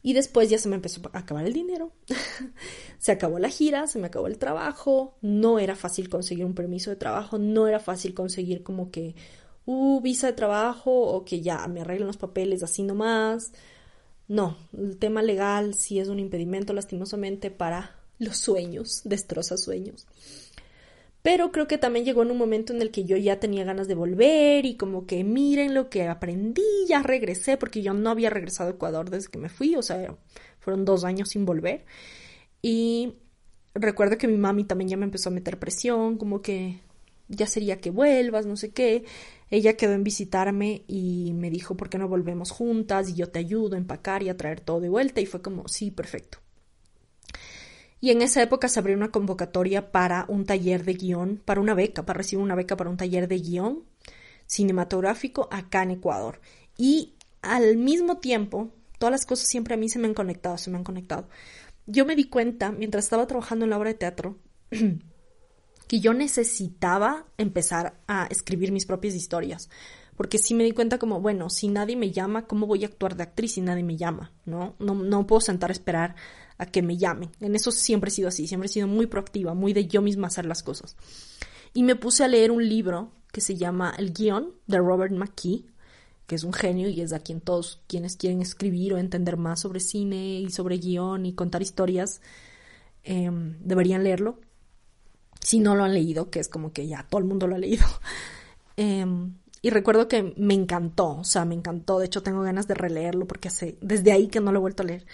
Y 0.04 0.14
después 0.14 0.50
ya 0.50 0.58
se 0.58 0.68
me 0.68 0.76
empezó 0.76 1.02
a 1.14 1.20
acabar 1.20 1.46
el 1.46 1.54
dinero. 1.54 1.94
se 3.00 3.14
acabó 3.14 3.40
la 3.40 3.50
gira, 3.50 3.88
se 3.88 4.00
me 4.00 4.08
acabó 4.08 4.28
el 4.28 4.38
trabajo. 4.38 5.18
No 5.22 5.60
era 5.60 5.76
fácil 5.76 6.10
conseguir 6.10 6.46
un 6.46 6.54
permiso 6.54 6.90
de 6.90 6.98
trabajo, 6.98 7.38
no 7.38 7.68
era 7.68 7.80
fácil 7.80 8.14
conseguir 8.14 8.64
como 8.64 8.92
que 8.92 9.16
uh, 9.66 10.02
visa 10.02 10.28
de 10.28 10.34
trabajo 10.34 10.92
o 10.92 11.24
que 11.24 11.42
ya 11.42 11.66
me 11.68 11.82
arreglen 11.82 12.08
los 12.08 12.18
papeles 12.18 12.64
así 12.64 12.84
nomás. 12.84 13.54
No, 14.28 14.58
el 14.78 14.98
tema 14.98 15.22
legal 15.22 15.74
sí 15.74 16.00
es 16.00 16.10
un 16.10 16.20
impedimento 16.20 16.74
lastimosamente 16.74 17.50
para 17.50 17.96
los 18.20 18.38
sueños, 18.38 19.02
destroza 19.06 19.58
sueños. 19.58 20.06
Pero 21.24 21.52
creo 21.54 21.68
que 21.68 21.78
también 21.78 22.06
llegó 22.06 22.22
en 22.24 22.32
un 22.32 22.38
momento 22.38 22.74
en 22.74 22.82
el 22.82 22.92
que 22.92 23.06
yo 23.06 23.18
ya 23.18 23.40
tenía 23.40 23.64
ganas 23.64 23.88
de 23.88 23.96
volver 23.96 24.66
y 24.66 24.76
como 24.76 25.08
que 25.08 25.24
miren 25.24 25.74
lo 25.74 25.90
que 25.90 26.08
aprendí, 26.08 26.62
ya 26.88 27.02
regresé 27.02 27.58
porque 27.58 27.82
yo 27.82 27.94
no 27.94 28.10
había 28.12 28.30
regresado 28.30 28.70
a 28.70 28.74
Ecuador 28.74 29.10
desde 29.10 29.30
que 29.30 29.40
me 29.40 29.50
fui, 29.50 29.76
o 29.78 29.82
sea, 29.82 30.18
fueron 30.60 30.86
dos 30.86 31.06
años 31.06 31.30
sin 31.30 31.46
volver. 31.46 31.86
Y 32.62 33.16
recuerdo 33.76 34.18
que 34.18 34.28
mi 34.28 34.38
mami 34.38 34.66
también 34.66 34.90
ya 34.90 34.98
me 34.98 35.06
empezó 35.06 35.30
a 35.30 35.32
meter 35.34 35.60
presión, 35.60 36.18
como 36.18 36.42
que 36.42 36.82
ya 37.30 37.48
sería 37.48 37.80
que 37.80 37.92
vuelvas, 37.92 38.46
no 38.46 38.58
sé 38.58 38.72
qué. 38.72 39.06
Ella 39.50 39.78
quedó 39.78 39.94
en 39.94 40.04
visitarme 40.04 40.84
y 40.88 41.34
me 41.36 41.50
dijo, 41.50 41.78
¿por 41.78 41.90
qué 41.90 41.98
no 41.98 42.08
volvemos 42.08 42.52
juntas? 42.52 43.10
Y 43.10 43.16
yo 43.16 43.30
te 43.30 43.40
ayudo 43.40 43.76
a 43.76 43.80
empacar 43.80 44.24
y 44.24 44.30
a 44.30 44.38
traer 44.38 44.62
todo 44.62 44.82
de 44.82 44.90
vuelta. 44.90 45.22
Y 45.22 45.26
fue 45.26 45.42
como, 45.42 45.68
sí, 45.68 45.92
perfecto. 45.92 46.43
Y 48.04 48.12
en 48.12 48.22
esa 48.22 48.42
época 48.42 48.68
se 48.68 48.82
abrió 48.82 48.98
una 48.98 49.12
convocatoria 49.12 49.94
para 49.94 50.26
un 50.28 50.46
taller 50.46 50.84
de 50.84 50.96
guion, 50.96 51.42
para 51.46 51.62
una 51.62 51.74
beca, 51.74 52.06
para 52.06 52.18
recibir 52.18 52.44
una 52.44 52.54
beca 52.54 52.76
para 52.76 52.90
un 52.90 52.98
taller 52.98 53.30
de 53.30 53.40
guion 53.40 53.86
cinematográfico 54.46 55.48
acá 55.50 55.84
en 55.84 55.92
Ecuador. 55.92 56.42
Y 56.78 57.14
al 57.42 57.78
mismo 57.78 58.18
tiempo, 58.18 58.72
todas 59.00 59.12
las 59.12 59.26
cosas 59.26 59.48
siempre 59.48 59.76
a 59.76 59.78
mí 59.78 59.88
se 59.88 60.00
me 60.00 60.08
han 60.08 60.14
conectado, 60.14 60.58
se 60.58 60.70
me 60.70 60.76
han 60.76 60.84
conectado. 60.84 61.30
Yo 61.86 62.06
me 62.06 62.18
di 62.18 62.26
cuenta, 62.26 62.74
mientras 62.74 63.06
estaba 63.06 63.26
trabajando 63.26 63.64
en 63.64 63.70
la 63.70 63.78
obra 63.78 63.92
de 63.92 63.96
teatro, 63.96 64.38
que 65.88 66.00
yo 66.02 66.14
necesitaba 66.14 67.26
empezar 67.38 68.02
a 68.08 68.28
escribir 68.30 68.74
mis 68.74 68.86
propias 68.86 69.16
historias. 69.16 69.70
Porque 70.18 70.40
sí 70.40 70.54
me 70.56 70.66
di 70.66 70.74
cuenta 70.74 71.00
como, 71.00 71.22
bueno, 71.22 71.50
si 71.50 71.70
nadie 71.70 71.96
me 71.96 72.12
llama, 72.12 72.48
¿cómo 72.48 72.68
voy 72.68 72.84
a 72.84 72.88
actuar 72.88 73.16
de 73.16 73.24
actriz 73.24 73.54
si 73.54 73.62
nadie 73.62 73.84
me 73.84 73.96
llama? 73.96 74.34
¿No? 74.44 74.76
No, 74.78 74.94
no 74.94 75.26
puedo 75.26 75.40
sentar 75.40 75.70
a 75.70 75.74
esperar 75.74 76.16
a 76.58 76.66
que 76.66 76.82
me 76.82 76.98
llamen. 76.98 77.30
En 77.40 77.56
eso 77.56 77.72
siempre 77.72 78.10
he 78.10 78.12
sido 78.12 78.28
así, 78.28 78.48
siempre 78.48 78.68
he 78.68 78.72
sido 78.72 78.88
muy 78.88 79.08
proactiva, 79.08 79.54
muy 79.54 79.74
de 79.74 79.88
yo 79.88 80.02
misma 80.02 80.28
hacer 80.28 80.46
las 80.46 80.64
cosas. 80.64 80.96
Y 81.74 81.84
me 81.84 81.96
puse 81.96 82.24
a 82.24 82.28
leer 82.28 82.52
un 82.52 82.68
libro 82.68 83.12
que 83.32 83.42
se 83.42 83.56
llama 83.56 83.94
El 83.98 84.14
guion 84.14 84.54
de 84.68 84.78
Robert 84.78 85.14
McKee, 85.14 85.66
que 86.28 86.36
es 86.36 86.44
un 86.44 86.54
genio 86.54 86.88
y 86.88 87.02
es 87.02 87.14
a 87.14 87.20
quien 87.20 87.42
todos 87.42 87.82
quienes 87.88 88.16
quieren 88.16 88.42
escribir 88.42 88.94
o 88.94 88.98
entender 88.98 89.38
más 89.38 89.62
sobre 89.62 89.80
cine 89.80 90.40
y 90.40 90.52
sobre 90.52 90.78
guion 90.78 91.26
y 91.26 91.34
contar 91.34 91.62
historias 91.62 92.22
em, 93.04 93.58
deberían 93.60 94.04
leerlo 94.04 94.40
si 95.42 95.60
no 95.60 95.76
lo 95.76 95.84
han 95.84 95.94
leído, 95.94 96.30
que 96.30 96.40
es 96.40 96.48
como 96.48 96.72
que 96.72 96.88
ya 96.88 97.06
todo 97.10 97.20
el 97.20 97.26
mundo 97.26 97.48
lo 97.48 97.56
ha 97.56 97.60
leído. 97.60 97.86
Em, 98.76 99.36
y 99.62 99.70
recuerdo 99.70 100.08
que 100.08 100.34
me 100.36 100.56
encantó, 100.56 101.18
o 101.18 101.24
sea, 101.24 101.46
me 101.46 101.54
encantó. 101.54 102.00
De 102.00 102.08
hecho, 102.08 102.24
tengo 102.24 102.42
ganas 102.42 102.68
de 102.68 102.74
releerlo 102.74 103.28
porque 103.28 103.50
hace 103.50 103.78
desde 103.82 104.12
ahí 104.12 104.28
que 104.28 104.40
no 104.40 104.52
lo 104.52 104.58
he 104.58 104.62
vuelto 104.62 104.82
a 104.82 104.88
leer 104.88 105.06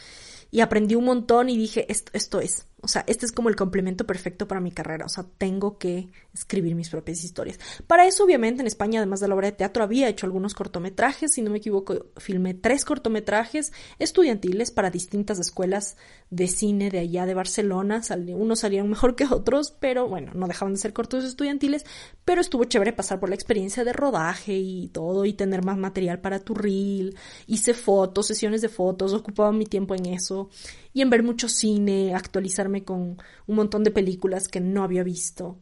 y 0.52 0.62
aprendí 0.62 0.96
un 0.96 1.06
montón 1.06 1.50
y 1.50 1.58
dije, 1.58 1.86
esto, 1.92 2.12
esto 2.14 2.40
es, 2.40 2.69
o 2.82 2.88
sea, 2.88 3.04
este 3.08 3.26
es 3.26 3.32
como 3.32 3.50
el 3.50 3.56
complemento 3.56 4.06
perfecto 4.06 4.48
para 4.48 4.62
mi 4.62 4.72
carrera, 4.72 5.06
o 5.06 5.10
sea, 5.10 5.26
tengo 5.38 5.78
que 5.78 6.10
escribir 6.34 6.76
mis 6.76 6.90
propias 6.90 7.24
historias. 7.24 7.60
Para 7.88 8.08
eso, 8.08 8.24
obviamente, 8.24 8.62
en 8.62 8.68
España, 8.68 9.00
además 9.00 9.20
de 9.20 9.28
la 9.28 9.36
obra 9.36 9.48
de 9.48 9.58
teatro, 9.58 9.84
había 9.84 10.08
hecho 10.08 10.26
algunos 10.26 10.54
cortometrajes, 10.54 11.34
si 11.34 11.42
no 11.42 11.52
me 11.52 11.58
equivoco, 11.58 12.08
filmé 12.18 12.54
tres 12.54 12.86
cortometrajes 12.86 13.74
estudiantiles 14.00 14.72
para 14.72 14.92
distintas 14.92 15.40
escuelas 15.40 15.98
de 16.30 16.48
cine 16.48 16.90
de 16.90 17.00
allá 17.00 17.26
de 17.26 17.34
Barcelona, 17.34 18.02
unos 18.30 18.60
salieron 18.60 18.90
mejor 18.90 19.16
que 19.16 19.26
otros, 19.26 19.72
pero 19.80 20.08
bueno, 20.08 20.32
no 20.36 20.48
dejaban 20.48 20.74
de 20.74 20.80
ser 20.80 20.94
cortos 20.94 21.26
estudiantiles, 21.26 21.86
pero 22.24 22.42
estuvo 22.42 22.64
chévere 22.66 22.94
pasar 22.94 23.20
por 23.20 23.30
la 23.30 23.36
experiencia 23.36 23.84
de 23.84 23.94
rodaje 23.94 24.54
y 24.54 24.88
todo, 24.90 25.26
y 25.26 25.34
tener 25.34 25.66
más 25.66 25.78
material 25.78 26.20
para 26.20 26.40
tu 26.40 26.54
reel, 26.54 27.16
hice 27.48 27.74
fotos, 27.74 28.28
sesiones 28.28 28.62
de 28.62 28.70
fotos, 28.70 29.14
ocupaba 29.14 29.52
mi 29.52 29.66
tiempo 29.66 29.96
en 29.96 30.06
eso, 30.08 30.50
y 30.94 31.02
en 31.02 31.10
ver 31.10 31.24
mucho 31.24 31.50
cine, 31.50 32.14
actualizarme 32.16 32.84
con 32.84 33.18
un 33.48 33.56
montón 33.56 33.84
de 33.84 33.92
películas 33.92 34.48
que 34.48 34.60
no 34.60 34.84
había 34.84 35.04
visto. 35.04 35.60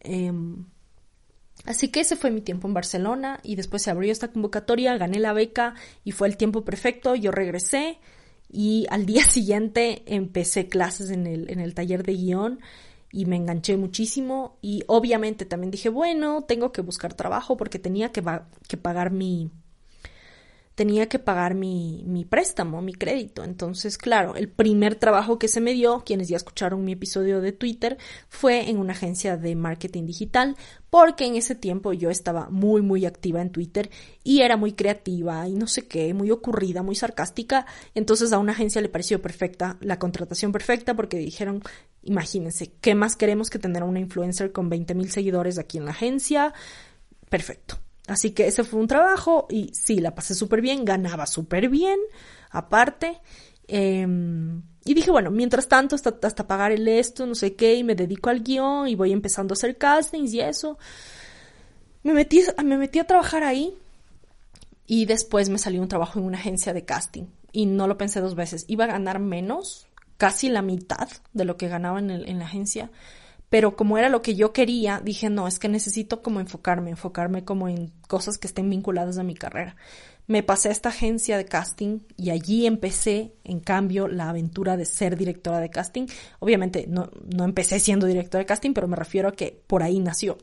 Em, 0.00 0.66
Así 1.64 1.88
que 1.88 2.00
ese 2.00 2.16
fue 2.16 2.30
mi 2.30 2.42
tiempo 2.42 2.68
en 2.68 2.74
Barcelona 2.74 3.40
y 3.42 3.56
después 3.56 3.82
se 3.82 3.90
abrió 3.90 4.12
esta 4.12 4.28
convocatoria, 4.28 4.98
gané 4.98 5.18
la 5.18 5.32
beca 5.32 5.74
y 6.04 6.12
fue 6.12 6.28
el 6.28 6.36
tiempo 6.36 6.64
perfecto, 6.64 7.14
yo 7.14 7.30
regresé 7.30 7.98
y 8.50 8.86
al 8.90 9.06
día 9.06 9.24
siguiente 9.28 10.02
empecé 10.06 10.68
clases 10.68 11.10
en 11.10 11.26
el, 11.26 11.50
en 11.50 11.60
el 11.60 11.74
taller 11.74 12.02
de 12.02 12.14
guion 12.14 12.60
y 13.12 13.26
me 13.26 13.36
enganché 13.36 13.76
muchísimo 13.76 14.58
y 14.60 14.82
obviamente 14.88 15.46
también 15.46 15.70
dije, 15.70 15.88
bueno, 15.88 16.42
tengo 16.42 16.72
que 16.72 16.82
buscar 16.82 17.14
trabajo 17.14 17.56
porque 17.56 17.78
tenía 17.78 18.12
que, 18.12 18.22
que 18.68 18.76
pagar 18.76 19.10
mi, 19.10 19.50
tenía 20.74 21.08
que 21.08 21.18
pagar 21.18 21.54
mi, 21.54 22.02
mi, 22.06 22.24
préstamo, 22.24 22.82
mi 22.82 22.94
crédito. 22.94 23.44
Entonces, 23.44 23.96
claro, 23.96 24.34
el 24.34 24.48
primer 24.48 24.96
trabajo 24.96 25.38
que 25.38 25.48
se 25.48 25.60
me 25.60 25.72
dio, 25.72 26.02
quienes 26.04 26.28
ya 26.28 26.36
escucharon 26.36 26.84
mi 26.84 26.92
episodio 26.92 27.40
de 27.40 27.52
Twitter, 27.52 27.96
fue 28.28 28.68
en 28.68 28.78
una 28.78 28.92
agencia 28.92 29.36
de 29.36 29.54
marketing 29.54 30.06
digital, 30.06 30.56
porque 30.90 31.26
en 31.26 31.36
ese 31.36 31.54
tiempo 31.54 31.92
yo 31.92 32.10
estaba 32.10 32.48
muy, 32.50 32.82
muy 32.82 33.06
activa 33.06 33.40
en 33.40 33.50
Twitter 33.50 33.90
y 34.24 34.40
era 34.40 34.56
muy 34.56 34.72
creativa 34.72 35.46
y 35.48 35.54
no 35.54 35.66
sé 35.66 35.86
qué, 35.86 36.12
muy 36.12 36.30
ocurrida, 36.30 36.82
muy 36.82 36.96
sarcástica. 36.96 37.66
Entonces 37.94 38.32
a 38.32 38.38
una 38.38 38.52
agencia 38.52 38.80
le 38.80 38.88
pareció 38.88 39.22
perfecta, 39.22 39.76
la 39.80 39.98
contratación 39.98 40.50
perfecta, 40.50 40.94
porque 40.94 41.18
dijeron, 41.18 41.62
imagínense, 42.02 42.72
¿qué 42.80 42.94
más 42.94 43.16
queremos 43.16 43.48
que 43.48 43.58
tener 43.58 43.82
una 43.84 44.00
influencer 44.00 44.52
con 44.52 44.68
20 44.68 44.94
mil 44.94 45.10
seguidores 45.10 45.58
aquí 45.58 45.78
en 45.78 45.84
la 45.84 45.92
agencia? 45.92 46.52
Perfecto. 47.28 47.78
Así 48.06 48.32
que 48.32 48.46
ese 48.46 48.64
fue 48.64 48.80
un 48.80 48.86
trabajo 48.86 49.46
y 49.48 49.70
sí, 49.72 49.98
la 49.98 50.14
pasé 50.14 50.34
súper 50.34 50.60
bien, 50.60 50.84
ganaba 50.84 51.26
súper 51.26 51.68
bien, 51.68 51.98
aparte. 52.50 53.20
Em, 53.66 54.62
y 54.84 54.92
dije, 54.92 55.10
bueno, 55.10 55.30
mientras 55.30 55.68
tanto, 55.68 55.94
hasta, 55.94 56.14
hasta 56.22 56.46
pagar 56.46 56.72
el 56.72 56.86
esto, 56.86 57.24
no 57.26 57.34
sé 57.34 57.54
qué, 57.54 57.74
y 57.76 57.84
me 57.84 57.94
dedico 57.94 58.28
al 58.28 58.42
guion 58.42 58.88
y 58.88 58.94
voy 58.94 59.12
empezando 59.12 59.52
a 59.52 59.56
hacer 59.56 59.78
castings 59.78 60.34
y 60.34 60.40
eso. 60.40 60.78
Me 62.02 62.12
metí, 62.12 62.42
me 62.62 62.76
metí 62.76 62.98
a 62.98 63.06
trabajar 63.06 63.42
ahí 63.42 63.74
y 64.86 65.06
después 65.06 65.48
me 65.48 65.58
salió 65.58 65.80
un 65.80 65.88
trabajo 65.88 66.18
en 66.18 66.26
una 66.26 66.38
agencia 66.38 66.74
de 66.74 66.84
casting 66.84 67.24
y 67.52 67.64
no 67.64 67.88
lo 67.88 67.96
pensé 67.96 68.20
dos 68.20 68.34
veces. 68.34 68.66
Iba 68.68 68.84
a 68.84 68.88
ganar 68.88 69.18
menos, 69.18 69.86
casi 70.18 70.50
la 70.50 70.60
mitad 70.60 71.08
de 71.32 71.46
lo 71.46 71.56
que 71.56 71.68
ganaba 71.68 72.00
en, 72.00 72.10
en 72.10 72.38
la 72.38 72.44
agencia 72.44 72.90
pero 73.54 73.76
como 73.76 73.98
era 73.98 74.08
lo 74.08 74.20
que 74.20 74.34
yo 74.34 74.52
quería, 74.52 75.00
dije, 75.00 75.30
no, 75.30 75.46
es 75.46 75.60
que 75.60 75.68
necesito 75.68 76.22
como 76.22 76.40
enfocarme, 76.40 76.90
enfocarme 76.90 77.44
como 77.44 77.68
en 77.68 77.92
cosas 78.08 78.36
que 78.36 78.48
estén 78.48 78.68
vinculadas 78.68 79.16
a 79.16 79.22
mi 79.22 79.36
carrera. 79.36 79.76
Me 80.26 80.42
pasé 80.42 80.70
a 80.70 80.72
esta 80.72 80.88
agencia 80.88 81.36
de 81.36 81.44
casting 81.44 82.00
y 82.16 82.30
allí 82.30 82.66
empecé, 82.66 83.36
en 83.44 83.60
cambio, 83.60 84.08
la 84.08 84.28
aventura 84.28 84.76
de 84.76 84.84
ser 84.84 85.16
directora 85.16 85.60
de 85.60 85.70
casting. 85.70 86.08
Obviamente 86.40 86.86
no, 86.88 87.12
no 87.32 87.44
empecé 87.44 87.78
siendo 87.78 88.08
directora 88.08 88.40
de 88.40 88.46
casting, 88.46 88.72
pero 88.72 88.88
me 88.88 88.96
refiero 88.96 89.28
a 89.28 89.36
que 89.36 89.62
por 89.68 89.84
ahí 89.84 90.00
nació 90.00 90.36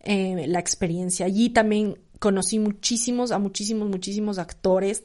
eh, 0.00 0.44
la 0.48 0.58
experiencia. 0.58 1.24
Allí 1.24 1.48
también 1.48 1.98
conocí 2.18 2.58
muchísimos, 2.58 3.32
a 3.32 3.38
muchísimos, 3.38 3.88
muchísimos 3.88 4.38
actores 4.38 5.04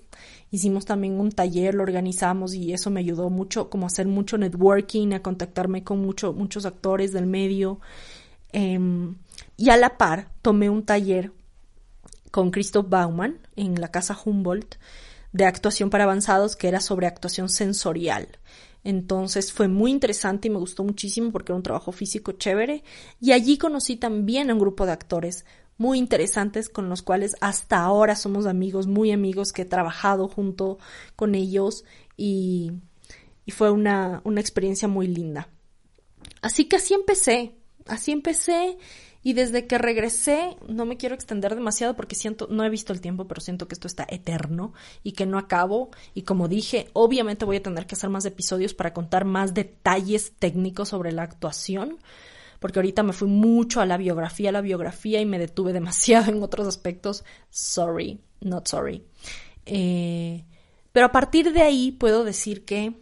Hicimos 0.52 0.84
también 0.84 1.18
un 1.18 1.32
taller, 1.32 1.74
lo 1.76 1.84
organizamos 1.84 2.54
y 2.54 2.74
eso 2.74 2.90
me 2.90 3.00
ayudó 3.00 3.30
mucho, 3.30 3.70
como 3.70 3.86
a 3.86 3.88
hacer 3.88 4.06
mucho 4.06 4.38
networking, 4.38 5.14
a 5.14 5.22
contactarme 5.22 5.86
con 5.86 6.02
mucho, 6.02 6.34
muchos 6.34 6.66
actores 6.66 7.14
del 7.14 7.26
medio. 7.26 7.80
Em, 8.52 9.16
y 9.56 9.70
a 9.70 9.78
la 9.78 9.98
par 9.98 10.28
tomé 10.42 10.70
un 10.70 10.84
taller 10.84 11.32
con 12.32 12.52
Christoph 12.52 12.90
Baumann 12.90 13.40
en 13.56 13.80
la 13.80 13.92
Casa 13.92 14.18
Humboldt 14.26 14.76
de 15.32 15.46
actuación 15.46 15.90
para 15.90 16.04
avanzados 16.04 16.58
que 16.58 16.68
era 16.68 16.82
sobre 16.82 17.08
actuación 17.08 17.48
sensorial. 17.48 18.28
Entonces 18.84 19.54
fue 19.54 19.70
muy 19.70 19.92
interesante 19.92 20.50
y 20.50 20.52
me 20.52 20.58
gustó 20.58 20.84
muchísimo 20.84 21.32
porque 21.32 21.54
era 21.54 21.58
un 21.58 21.64
trabajo 21.64 21.94
físico 21.94 22.34
chévere. 22.34 22.84
Y 23.22 23.32
allí 23.32 23.58
conocí 23.58 23.96
también 23.96 24.50
a 24.50 24.54
un 24.54 24.60
grupo 24.60 24.86
de 24.86 24.92
actores 24.92 25.46
muy 25.82 25.98
interesantes 25.98 26.70
con 26.70 26.90
los 26.90 27.02
cuales 27.02 27.36
hasta 27.42 27.80
ahora 27.80 28.16
somos 28.16 28.46
amigos, 28.46 28.86
muy 28.86 29.12
amigos, 29.12 29.52
que 29.52 29.64
he 29.64 29.66
trabajado 29.66 30.28
junto 30.28 30.78
con 31.16 31.34
ellos 31.34 31.86
y, 32.16 32.72
y 33.48 33.52
fue 33.52 33.72
una, 33.72 34.22
una 34.24 34.42
experiencia 34.42 34.88
muy 34.88 35.08
linda. 35.08 35.50
Así 36.44 36.66
que 36.66 36.76
así 36.76 36.94
empecé, 36.94 37.56
así 37.88 38.12
empecé 38.12 38.78
y 39.24 39.34
desde 39.34 39.66
que 39.66 39.80
regresé, 39.80 40.56
no 40.68 40.86
me 40.86 40.98
quiero 40.98 41.16
extender 41.16 41.56
demasiado 41.56 41.96
porque 41.96 42.16
siento, 42.16 42.48
no 42.52 42.64
he 42.64 42.70
visto 42.70 42.94
el 42.94 43.02
tiempo, 43.02 43.28
pero 43.28 43.42
siento 43.42 43.68
que 43.68 43.74
esto 43.74 43.88
está 43.88 44.06
eterno 44.08 44.74
y 45.02 45.14
que 45.14 45.26
no 45.26 45.40
acabo. 45.40 45.90
Y 46.14 46.24
como 46.24 46.48
dije, 46.48 46.90
obviamente 46.94 47.46
voy 47.46 47.58
a 47.58 47.64
tener 47.64 47.88
que 47.88 47.96
hacer 47.96 48.12
más 48.12 48.26
episodios 48.26 48.76
para 48.76 48.94
contar 48.94 49.26
más 49.26 49.56
detalles 49.56 50.34
técnicos 50.38 50.90
sobre 50.90 51.12
la 51.12 51.24
actuación, 51.24 51.98
porque 52.62 52.78
ahorita 52.78 53.02
me 53.02 53.12
fui 53.12 53.28
mucho 53.28 53.82
a 53.82 53.88
la 53.88 53.98
biografía, 53.98 54.50
a 54.50 54.52
la 54.52 54.62
biografía 54.62 55.20
y 55.20 55.26
me 55.26 55.40
detuve 55.40 55.74
demasiado 55.74 56.32
en 56.32 56.44
otros 56.44 56.68
aspectos. 56.68 57.26
Sorry, 57.50 58.22
not 58.40 58.68
sorry. 58.68 59.04
Eh, 59.66 60.46
pero 60.92 61.08
a 61.08 61.12
partir 61.12 61.54
de 61.54 61.64
ahí 61.64 61.92
puedo 61.92 62.24
decir 62.24 62.64
que 62.64 62.94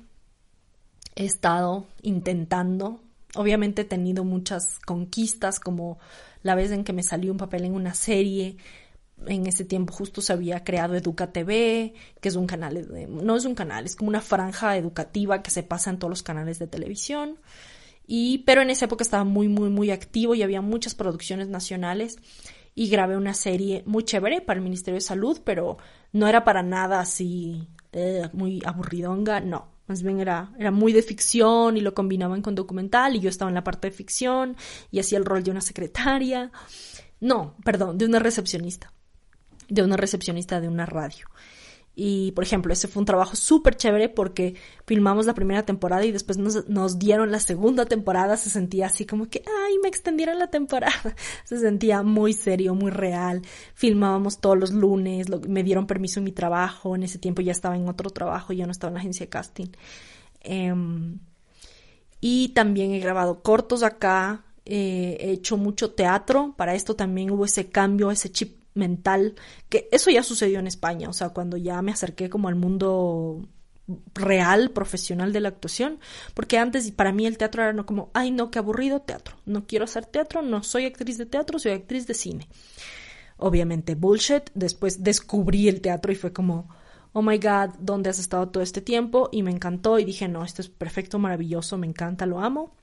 he 1.17 1.25
estado 1.25 1.87
intentando, 2.01 3.01
obviamente 3.35 3.81
he 3.81 3.85
tenido 3.85 4.23
muchas 4.23 4.79
conquistas, 4.79 5.59
como 5.59 5.99
la 6.41 6.55
vez 6.55 6.71
en 6.71 6.85
que 6.85 6.93
me 6.93 7.03
salió 7.03 7.33
un 7.33 7.37
papel 7.37 7.65
en 7.65 7.75
una 7.75 7.93
serie, 7.93 8.55
en 9.27 9.45
ese 9.45 9.65
tiempo 9.65 9.93
justo 9.93 10.21
se 10.21 10.31
había 10.31 10.63
creado 10.63 10.95
Educa 10.95 11.33
TV, 11.33 11.93
que 12.21 12.29
es 12.29 12.37
un 12.37 12.47
canal, 12.47 12.87
no 13.09 13.35
es 13.35 13.43
un 13.43 13.55
canal, 13.55 13.83
es 13.83 13.97
como 13.97 14.07
una 14.07 14.21
franja 14.21 14.77
educativa 14.77 15.43
que 15.43 15.51
se 15.51 15.63
pasa 15.63 15.89
en 15.89 15.99
todos 15.99 16.09
los 16.09 16.23
canales 16.23 16.59
de 16.59 16.67
televisión. 16.67 17.37
Y, 18.11 18.39
pero 18.39 18.63
en 18.63 18.71
esa 18.71 18.85
época 18.85 19.03
estaba 19.03 19.23
muy, 19.23 19.47
muy, 19.47 19.69
muy 19.69 19.91
activo 19.91 20.33
y 20.33 20.41
había 20.41 20.61
muchas 20.61 20.95
producciones 20.95 21.47
nacionales 21.47 22.15
y 22.73 22.89
grabé 22.89 23.15
una 23.15 23.35
serie 23.35 23.83
muy 23.85 24.03
chévere 24.03 24.41
para 24.41 24.57
el 24.57 24.63
Ministerio 24.63 24.95
de 24.95 25.01
Salud, 25.01 25.39
pero 25.43 25.77
no 26.11 26.27
era 26.27 26.43
para 26.43 26.63
nada 26.63 27.01
así 27.01 27.67
eh, 27.91 28.27
muy 28.33 28.63
aburridonga, 28.65 29.41
no. 29.41 29.67
Más 29.85 30.01
bien 30.01 30.19
era, 30.19 30.51
era 30.57 30.71
muy 30.71 30.91
de 30.91 31.03
ficción 31.03 31.77
y 31.77 31.81
lo 31.81 31.93
combinaban 31.93 32.41
con 32.41 32.55
documental 32.55 33.15
y 33.15 33.19
yo 33.19 33.29
estaba 33.29 33.51
en 33.51 33.55
la 33.55 33.63
parte 33.63 33.89
de 33.89 33.95
ficción 33.95 34.57
y 34.89 34.99
hacía 34.99 35.19
el 35.19 35.25
rol 35.25 35.43
de 35.43 35.51
una 35.51 35.61
secretaria. 35.61 36.51
No, 37.19 37.57
perdón, 37.63 37.99
de 37.99 38.05
una 38.05 38.17
recepcionista. 38.17 38.91
De 39.67 39.83
una 39.83 39.97
recepcionista 39.97 40.59
de 40.59 40.67
una 40.67 40.87
radio. 40.87 41.27
Y, 41.95 42.31
por 42.31 42.45
ejemplo, 42.45 42.71
ese 42.71 42.87
fue 42.87 43.01
un 43.01 43.05
trabajo 43.05 43.35
súper 43.35 43.75
chévere 43.75 44.07
porque 44.07 44.55
filmamos 44.85 45.25
la 45.25 45.33
primera 45.33 45.65
temporada 45.65 46.05
y 46.05 46.13
después 46.13 46.37
nos, 46.37 46.69
nos, 46.69 46.97
dieron 46.97 47.29
la 47.29 47.41
segunda 47.41 47.85
temporada. 47.85 48.37
Se 48.37 48.49
sentía 48.49 48.85
así 48.85 49.05
como 49.05 49.25
que, 49.29 49.43
ay, 49.45 49.79
me 49.83 49.89
extendieron 49.89 50.39
la 50.39 50.47
temporada. 50.47 51.15
Se 51.43 51.59
sentía 51.59 52.01
muy 52.01 52.31
serio, 52.31 52.73
muy 52.73 52.91
real. 52.91 53.41
Filmábamos 53.73 54.39
todos 54.39 54.57
los 54.57 54.71
lunes, 54.71 55.27
me 55.47 55.63
dieron 55.63 55.87
permiso 55.87 56.21
en 56.21 56.23
mi 56.25 56.31
trabajo. 56.31 56.95
En 56.95 57.03
ese 57.03 57.19
tiempo 57.19 57.41
ya 57.41 57.51
estaba 57.51 57.75
en 57.75 57.89
otro 57.89 58.09
trabajo, 58.11 58.53
ya 58.53 58.65
no 58.65 58.71
estaba 58.71 58.89
en 58.89 58.93
la 58.93 58.99
agencia 59.01 59.25
de 59.25 59.29
casting. 59.29 59.67
Em, 60.41 61.19
y 62.21 62.49
también 62.49 62.91
he 62.91 62.99
grabado 62.99 63.41
cortos 63.41 63.83
acá. 63.83 64.45
Eh, 64.65 65.17
he 65.19 65.31
hecho 65.31 65.57
mucho 65.57 65.91
teatro. 65.91 66.53
Para 66.55 66.75
esto 66.75 66.95
también 66.95 67.31
hubo 67.31 67.45
ese 67.45 67.69
cambio, 67.69 68.11
ese 68.11 68.31
chip 68.31 68.58
mental, 68.79 69.35
que 69.69 69.87
eso 69.91 70.09
ya 70.09 70.23
sucedió 70.23 70.57
en 70.57 70.65
España, 70.65 71.09
o 71.09 71.13
sea, 71.13 71.29
cuando 71.29 71.57
ya 71.57 71.81
me 71.83 71.91
acerqué 71.91 72.29
como 72.29 72.47
al 72.47 72.55
mundo 72.55 73.47
real, 74.13 74.71
profesional 74.71 75.33
de 75.33 75.39
la 75.39 75.49
actuación, 75.49 75.99
porque 76.33 76.57
antes 76.57 76.91
para 76.91 77.11
mí 77.11 77.25
el 77.25 77.37
teatro 77.37 77.63
era 77.63 77.83
como, 77.83 78.09
ay 78.13 78.31
no, 78.31 78.51
qué 78.51 78.59
aburrido 78.59 79.01
teatro, 79.01 79.35
no 79.45 79.65
quiero 79.65 79.85
hacer 79.85 80.05
teatro, 80.05 80.41
no 80.41 80.63
soy 80.63 80.85
actriz 80.85 81.17
de 81.17 81.25
teatro, 81.25 81.59
soy 81.59 81.73
actriz 81.73 82.07
de 82.07 82.13
cine. 82.13 82.47
Obviamente 83.37 83.95
bullshit, 83.95 84.49
después 84.53 85.03
descubrí 85.03 85.69
el 85.69 85.81
teatro 85.81 86.11
y 86.11 86.15
fue 86.15 86.33
como, 86.33 86.69
oh 87.13 87.21
my 87.21 87.37
god, 87.37 87.75
¿dónde 87.79 88.09
has 88.09 88.19
estado 88.19 88.49
todo 88.49 88.61
este 88.61 88.81
tiempo? 88.81 89.29
Y 89.31 89.43
me 89.43 89.51
encantó 89.51 89.97
y 89.97 90.05
dije, 90.05 90.27
no, 90.27 90.43
esto 90.43 90.61
es 90.61 90.69
perfecto, 90.69 91.19
maravilloso, 91.19 91.77
me 91.77 91.87
encanta, 91.87 92.25
lo 92.25 92.39
amo 92.39 92.78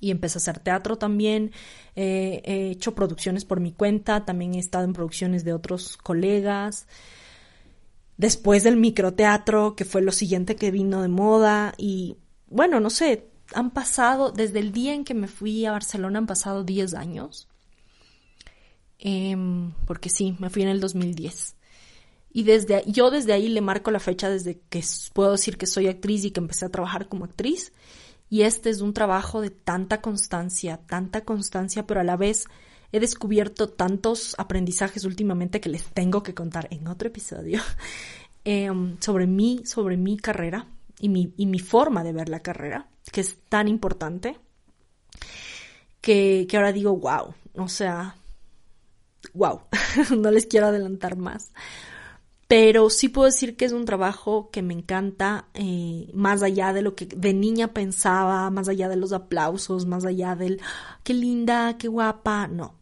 y 0.00 0.10
empecé 0.10 0.38
a 0.38 0.40
hacer 0.40 0.58
teatro 0.58 0.96
también. 0.96 1.52
he 1.94 2.70
hecho 2.70 2.94
producciones 2.94 3.44
por 3.44 3.60
mi 3.60 3.72
cuenta, 3.72 4.24
también 4.24 4.54
he 4.54 4.58
estado 4.58 4.84
en 4.84 4.92
producciones 4.92 5.44
de 5.44 5.52
otros 5.52 5.96
colegas. 5.96 6.86
Después 8.16 8.64
del 8.64 8.76
microteatro, 8.76 9.76
que 9.76 9.84
fue 9.84 10.02
lo 10.02 10.12
siguiente 10.12 10.56
que 10.56 10.70
vino 10.70 11.02
de 11.02 11.08
moda 11.08 11.74
y 11.76 12.16
bueno, 12.48 12.80
no 12.80 12.90
sé, 12.90 13.28
han 13.54 13.70
pasado, 13.70 14.32
desde 14.32 14.58
el 14.58 14.72
día 14.72 14.94
en 14.94 15.04
que 15.04 15.14
me 15.14 15.28
fui 15.28 15.66
a 15.66 15.72
Barcelona 15.72 16.18
han 16.18 16.26
pasado 16.26 16.64
10 16.64 16.94
años. 16.94 17.48
Em, 18.98 19.72
porque 19.86 20.08
sí, 20.08 20.36
me 20.38 20.50
fui 20.50 20.62
en 20.62 20.68
el 20.68 20.80
2010. 20.80 21.56
Y 22.32 22.42
desde 22.44 22.82
yo 22.86 23.10
desde 23.10 23.32
ahí 23.32 23.48
le 23.48 23.60
marco 23.60 23.90
la 23.90 24.00
fecha 24.00 24.28
desde 24.28 24.60
que 24.68 24.82
puedo 25.12 25.32
decir 25.32 25.56
que 25.56 25.66
soy 25.66 25.88
actriz 25.88 26.24
y 26.24 26.30
que 26.30 26.40
empecé 26.40 26.66
a 26.66 26.70
trabajar 26.70 27.08
como 27.08 27.24
actriz. 27.24 27.72
Y 28.28 28.42
este 28.42 28.70
es 28.70 28.80
un 28.80 28.92
trabajo 28.92 29.40
de 29.40 29.50
tanta 29.50 30.00
constancia, 30.00 30.78
tanta 30.86 31.24
constancia, 31.24 31.86
pero 31.86 32.00
a 32.00 32.04
la 32.04 32.16
vez 32.16 32.46
he 32.92 33.00
descubierto 33.00 33.68
tantos 33.68 34.34
aprendizajes 34.38 35.04
últimamente 35.04 35.60
que 35.60 35.68
les 35.68 35.84
tengo 35.84 36.22
que 36.22 36.34
contar 36.34 36.68
en 36.70 36.88
otro 36.88 37.08
episodio 37.08 37.60
em, 38.44 38.96
sobre 39.00 39.26
mí, 39.26 39.62
sobre 39.64 39.96
mi 39.96 40.16
carrera 40.16 40.66
y 40.98 41.08
mi, 41.08 41.58
forma 41.58 42.02
de 42.02 42.12
ver 42.12 42.28
la 42.28 42.40
carrera, 42.40 42.88
que 43.12 43.20
es 43.20 43.38
tan 43.48 43.68
importante, 43.68 44.38
que, 46.00 46.46
que 46.48 46.56
ahora 46.56 46.72
digo, 46.72 46.96
wow, 46.96 47.34
o 47.54 47.68
sea, 47.68 48.16
wow, 49.34 49.60
no 50.16 50.30
les 50.30 50.46
quiero 50.46 50.66
adelantar 50.66 51.16
más. 51.16 51.52
Pero 52.48 52.90
sí 52.90 53.08
puedo 53.08 53.26
decir 53.26 53.56
que 53.56 53.64
es 53.64 53.72
un 53.72 53.84
trabajo 53.84 54.50
que 54.50 54.62
me 54.62 54.72
encanta, 54.74 55.48
eh, 55.54 56.08
más 56.14 56.42
allá 56.42 56.72
de 56.72 56.82
lo 56.82 56.94
que 56.94 57.06
de 57.06 57.34
niña 57.34 57.74
pensaba, 57.74 58.48
más 58.50 58.68
allá 58.68 58.88
de 58.88 58.96
los 58.96 59.12
aplausos, 59.12 59.86
más 59.86 60.04
allá 60.04 60.36
del 60.36 60.60
qué 61.02 61.14
linda, 61.14 61.76
qué 61.76 61.88
guapa, 61.88 62.46
no. 62.46 62.76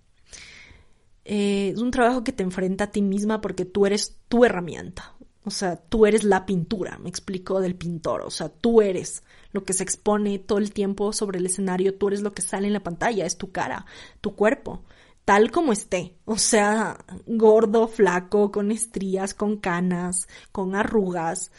Eh, 1.25 1.71
es 1.75 1.81
un 1.81 1.91
trabajo 1.91 2.23
que 2.25 2.33
te 2.33 2.43
enfrenta 2.43 2.85
a 2.85 2.91
ti 2.91 3.01
misma 3.01 3.41
porque 3.41 3.65
tú 3.65 3.87
eres 3.87 4.19
tu 4.29 4.45
herramienta. 4.45 5.15
O 5.47 5.51
sea, 5.51 5.77
tú 5.77 6.07
eres 6.07 6.25
la 6.25 6.47
pintura, 6.47 6.99
me 6.99 7.09
explico, 7.09 7.61
del 7.61 7.75
pintor. 7.77 8.23
O 8.23 8.31
sea, 8.31 8.49
tú 8.51 8.83
eres 8.83 9.23
lo 9.53 9.65
que 9.65 9.73
se 9.73 9.83
expone 9.83 10.39
todo 10.39 10.59
el 10.59 10.73
tiempo 10.73 11.13
sobre 11.13 11.39
el 11.39 11.47
escenario, 11.47 11.95
tú 11.97 12.09
eres 12.09 12.23
lo 12.23 12.33
que 12.33 12.43
sale 12.43 12.67
en 12.67 12.73
la 12.75 12.83
pantalla, 12.83 13.25
es 13.27 13.39
tu 13.39 13.53
cara, 13.53 13.87
tu 14.21 14.35
cuerpo 14.35 14.83
tal 15.25 15.51
como 15.51 15.73
esté, 15.73 16.17
o 16.25 16.37
sea, 16.37 16.99
gordo, 17.27 17.89
flaco, 17.89 18.51
con 18.53 18.71
estrías, 18.71 19.35
con 19.35 19.57
canas, 19.57 20.29
con 20.53 20.75
arrugas. 20.75 21.51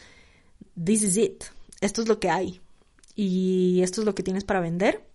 This 0.82 1.01
is 1.01 1.18
it. 1.18 1.43
Esto 1.82 2.01
es 2.01 2.07
lo 2.07 2.20
que 2.20 2.30
hay. 2.30 2.61
Y 3.16 3.82
esto 3.82 4.01
es 4.01 4.05
lo 4.05 4.13
que 4.13 4.24
tienes 4.24 4.43
para 4.43 4.59
vender. 4.59 5.07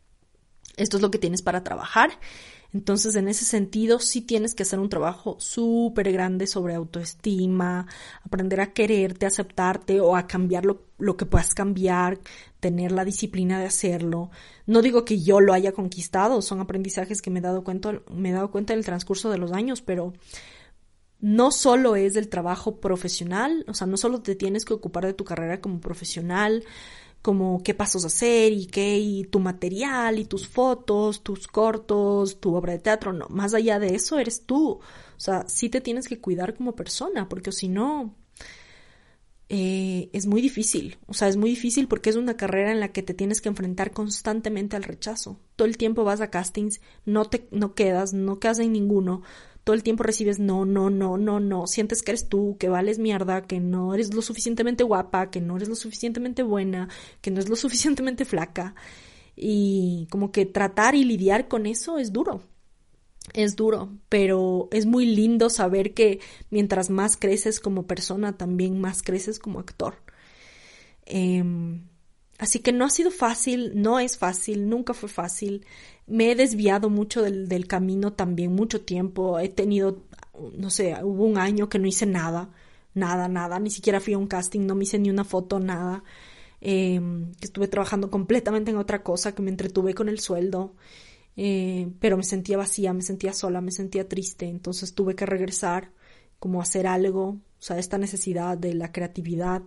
Esto 0.76 0.96
es 0.96 1.02
lo 1.02 1.10
que 1.10 1.18
tienes 1.18 1.42
para 1.42 1.62
trabajar. 1.62 2.10
Entonces, 2.72 3.16
en 3.16 3.28
ese 3.28 3.44
sentido, 3.44 3.98
sí 3.98 4.20
tienes 4.20 4.54
que 4.54 4.62
hacer 4.62 4.78
un 4.78 4.88
trabajo 4.88 5.36
súper 5.40 6.12
grande 6.12 6.46
sobre 6.46 6.74
autoestima, 6.74 7.86
aprender 8.22 8.60
a 8.60 8.72
quererte, 8.72 9.26
aceptarte 9.26 10.00
o 10.00 10.14
a 10.14 10.26
cambiar 10.26 10.64
lo, 10.64 10.84
lo, 10.98 11.16
que 11.16 11.26
puedas 11.26 11.54
cambiar, 11.54 12.20
tener 12.60 12.92
la 12.92 13.04
disciplina 13.04 13.58
de 13.58 13.66
hacerlo. 13.66 14.30
No 14.66 14.82
digo 14.82 15.04
que 15.04 15.20
yo 15.20 15.40
lo 15.40 15.52
haya 15.52 15.72
conquistado, 15.72 16.42
son 16.42 16.60
aprendizajes 16.60 17.22
que 17.22 17.30
me 17.30 17.40
he 17.40 17.42
dado 17.42 17.64
cuenta, 17.64 18.02
me 18.12 18.30
he 18.30 18.32
dado 18.32 18.50
cuenta 18.50 18.72
en 18.72 18.78
el 18.78 18.84
transcurso 18.84 19.30
de 19.30 19.38
los 19.38 19.52
años, 19.52 19.82
pero 19.82 20.12
no 21.20 21.50
solo 21.50 21.96
es 21.96 22.14
del 22.14 22.28
trabajo 22.28 22.80
profesional, 22.80 23.64
o 23.68 23.74
sea, 23.74 23.86
no 23.86 23.96
solo 23.96 24.22
te 24.22 24.34
tienes 24.34 24.64
que 24.64 24.74
ocupar 24.74 25.06
de 25.06 25.12
tu 25.12 25.24
carrera 25.24 25.60
como 25.60 25.80
profesional, 25.80 26.64
como 27.22 27.62
qué 27.62 27.74
pasos 27.74 28.04
hacer 28.04 28.52
y 28.52 28.66
qué, 28.66 28.98
y 28.98 29.24
tu 29.24 29.40
material 29.40 30.18
y 30.18 30.24
tus 30.24 30.48
fotos, 30.48 31.22
tus 31.22 31.46
cortos, 31.46 32.40
tu 32.40 32.54
obra 32.54 32.72
de 32.72 32.78
teatro, 32.78 33.12
no, 33.12 33.26
más 33.28 33.54
allá 33.54 33.78
de 33.78 33.94
eso 33.94 34.18
eres 34.18 34.46
tú. 34.46 34.80
O 34.80 35.20
sea, 35.22 35.44
sí 35.48 35.68
te 35.68 35.80
tienes 35.80 36.08
que 36.08 36.20
cuidar 36.20 36.54
como 36.56 36.74
persona, 36.74 37.28
porque 37.28 37.52
si 37.52 37.68
no, 37.68 38.14
eh, 39.52 40.08
es 40.12 40.26
muy 40.26 40.40
difícil. 40.40 40.96
O 41.08 41.12
sea, 41.12 41.26
es 41.28 41.36
muy 41.36 41.50
difícil 41.50 41.88
porque 41.88 42.08
es 42.08 42.16
una 42.16 42.36
carrera 42.36 42.70
en 42.70 42.78
la 42.78 42.92
que 42.92 43.02
te 43.02 43.14
tienes 43.14 43.40
que 43.40 43.48
enfrentar 43.48 43.90
constantemente 43.90 44.76
al 44.76 44.84
rechazo. 44.84 45.40
Todo 45.56 45.66
el 45.66 45.76
tiempo 45.76 46.04
vas 46.04 46.20
a 46.20 46.30
castings, 46.30 46.80
no 47.04 47.24
te, 47.24 47.48
no 47.50 47.74
quedas, 47.74 48.14
no 48.14 48.38
quedas 48.38 48.60
en 48.60 48.72
ninguno, 48.72 49.22
todo 49.64 49.74
el 49.74 49.82
tiempo 49.82 50.02
recibes 50.02 50.38
no, 50.38 50.64
no, 50.64 50.90
no, 50.90 51.16
no, 51.16 51.40
no, 51.40 51.66
sientes 51.66 52.02
que 52.02 52.12
eres 52.12 52.28
tú, 52.28 52.56
que 52.58 52.68
vales 52.68 52.98
mierda, 52.98 53.42
que 53.42 53.60
no 53.60 53.94
eres 53.94 54.14
lo 54.14 54.22
suficientemente 54.22 54.84
guapa, 54.84 55.30
que 55.30 55.40
no 55.40 55.56
eres 55.56 55.68
lo 55.68 55.74
suficientemente 55.74 56.42
buena, 56.42 56.88
que 57.20 57.30
no 57.30 57.40
es 57.40 57.48
lo 57.48 57.56
suficientemente 57.56 58.24
flaca. 58.24 58.74
Y 59.36 60.06
como 60.10 60.32
que 60.32 60.46
tratar 60.46 60.94
y 60.94 61.04
lidiar 61.04 61.48
con 61.48 61.66
eso 61.66 61.98
es 61.98 62.12
duro. 62.12 62.42
Es 63.32 63.54
duro, 63.54 63.90
pero 64.08 64.68
es 64.72 64.86
muy 64.86 65.06
lindo 65.06 65.50
saber 65.50 65.94
que 65.94 66.20
mientras 66.50 66.90
más 66.90 67.16
creces 67.16 67.60
como 67.60 67.86
persona, 67.86 68.36
también 68.36 68.80
más 68.80 69.02
creces 69.02 69.38
como 69.38 69.60
actor. 69.60 70.02
Em, 71.06 71.86
así 72.38 72.58
que 72.60 72.72
no 72.72 72.84
ha 72.84 72.90
sido 72.90 73.10
fácil, 73.10 73.72
no 73.74 74.00
es 74.00 74.18
fácil, 74.18 74.68
nunca 74.68 74.94
fue 74.94 75.08
fácil 75.08 75.64
me 76.10 76.30
he 76.30 76.34
desviado 76.34 76.90
mucho 76.90 77.22
del, 77.22 77.48
del, 77.48 77.66
camino 77.66 78.12
también, 78.12 78.52
mucho 78.52 78.82
tiempo. 78.82 79.38
He 79.38 79.48
tenido, 79.48 80.04
no 80.54 80.70
sé, 80.70 80.96
hubo 81.02 81.24
un 81.24 81.38
año 81.38 81.68
que 81.68 81.78
no 81.78 81.86
hice 81.86 82.06
nada, 82.06 82.50
nada, 82.94 83.28
nada, 83.28 83.58
ni 83.60 83.70
siquiera 83.70 84.00
fui 84.00 84.14
a 84.14 84.18
un 84.18 84.26
casting, 84.26 84.66
no 84.66 84.74
me 84.74 84.84
hice 84.84 84.98
ni 84.98 85.10
una 85.10 85.24
foto, 85.24 85.60
nada. 85.60 86.04
Eh, 86.60 87.00
estuve 87.40 87.68
trabajando 87.68 88.10
completamente 88.10 88.70
en 88.70 88.76
otra 88.76 89.02
cosa, 89.02 89.34
que 89.34 89.42
me 89.42 89.50
entretuve 89.50 89.94
con 89.94 90.08
el 90.08 90.20
sueldo. 90.20 90.74
Eh, 91.36 91.88
pero 92.00 92.16
me 92.16 92.24
sentía 92.24 92.56
vacía, 92.58 92.92
me 92.92 93.02
sentía 93.02 93.32
sola, 93.32 93.60
me 93.60 93.70
sentía 93.70 94.08
triste, 94.08 94.46
entonces 94.46 94.94
tuve 94.94 95.14
que 95.14 95.26
regresar, 95.26 95.92
como 96.38 96.60
hacer 96.60 96.86
algo, 96.86 97.28
o 97.28 97.62
sea, 97.62 97.78
esta 97.78 97.98
necesidad 97.98 98.58
de 98.58 98.74
la 98.74 98.92
creatividad 98.92 99.62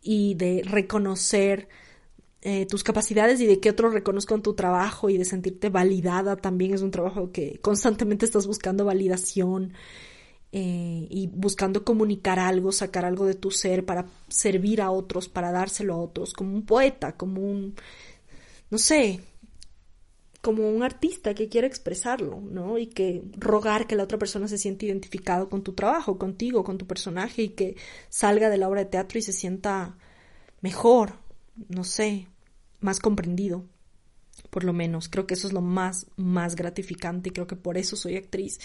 y 0.00 0.34
de 0.34 0.62
reconocer 0.64 1.68
eh, 2.42 2.66
tus 2.66 2.82
capacidades 2.82 3.40
y 3.40 3.46
de 3.46 3.60
que 3.60 3.70
otros 3.70 3.94
reconozcan 3.94 4.42
tu 4.42 4.54
trabajo 4.54 5.08
y 5.08 5.16
de 5.16 5.24
sentirte 5.24 5.68
validada 5.68 6.36
también 6.36 6.74
es 6.74 6.82
un 6.82 6.90
trabajo 6.90 7.30
que 7.30 7.60
constantemente 7.60 8.24
estás 8.24 8.48
buscando 8.48 8.84
validación 8.84 9.74
eh, 10.50 11.06
y 11.08 11.28
buscando 11.28 11.84
comunicar 11.84 12.38
algo, 12.40 12.72
sacar 12.72 13.04
algo 13.04 13.26
de 13.26 13.34
tu 13.34 13.50
ser 13.52 13.86
para 13.86 14.06
servir 14.28 14.82
a 14.82 14.90
otros, 14.90 15.28
para 15.28 15.52
dárselo 15.52 15.94
a 15.94 15.98
otros, 15.98 16.32
como 16.34 16.54
un 16.54 16.66
poeta, 16.66 17.16
como 17.16 17.40
un, 17.40 17.74
no 18.70 18.78
sé, 18.78 19.20
como 20.42 20.68
un 20.68 20.82
artista 20.82 21.34
que 21.34 21.48
quiere 21.48 21.68
expresarlo, 21.68 22.40
¿no? 22.40 22.76
Y 22.76 22.88
que 22.88 23.22
rogar 23.38 23.86
que 23.86 23.94
la 23.96 24.02
otra 24.02 24.18
persona 24.18 24.48
se 24.48 24.58
sienta 24.58 24.86
identificado 24.86 25.48
con 25.48 25.62
tu 25.62 25.74
trabajo, 25.74 26.18
contigo, 26.18 26.64
con 26.64 26.76
tu 26.76 26.86
personaje 26.88 27.42
y 27.42 27.48
que 27.50 27.76
salga 28.08 28.50
de 28.50 28.58
la 28.58 28.68
obra 28.68 28.80
de 28.80 28.90
teatro 28.90 29.18
y 29.20 29.22
se 29.22 29.32
sienta 29.32 29.96
mejor, 30.60 31.18
no 31.68 31.84
sé, 31.84 32.28
más 32.82 33.00
comprendido, 33.00 33.64
por 34.50 34.64
lo 34.64 34.72
menos. 34.72 35.08
Creo 35.08 35.26
que 35.26 35.34
eso 35.34 35.46
es 35.46 35.52
lo 35.52 35.60
más, 35.60 36.06
más 36.16 36.56
gratificante 36.56 37.30
y 37.30 37.32
creo 37.32 37.46
que 37.46 37.56
por 37.56 37.78
eso 37.78 37.96
soy 37.96 38.16
actriz. 38.16 38.60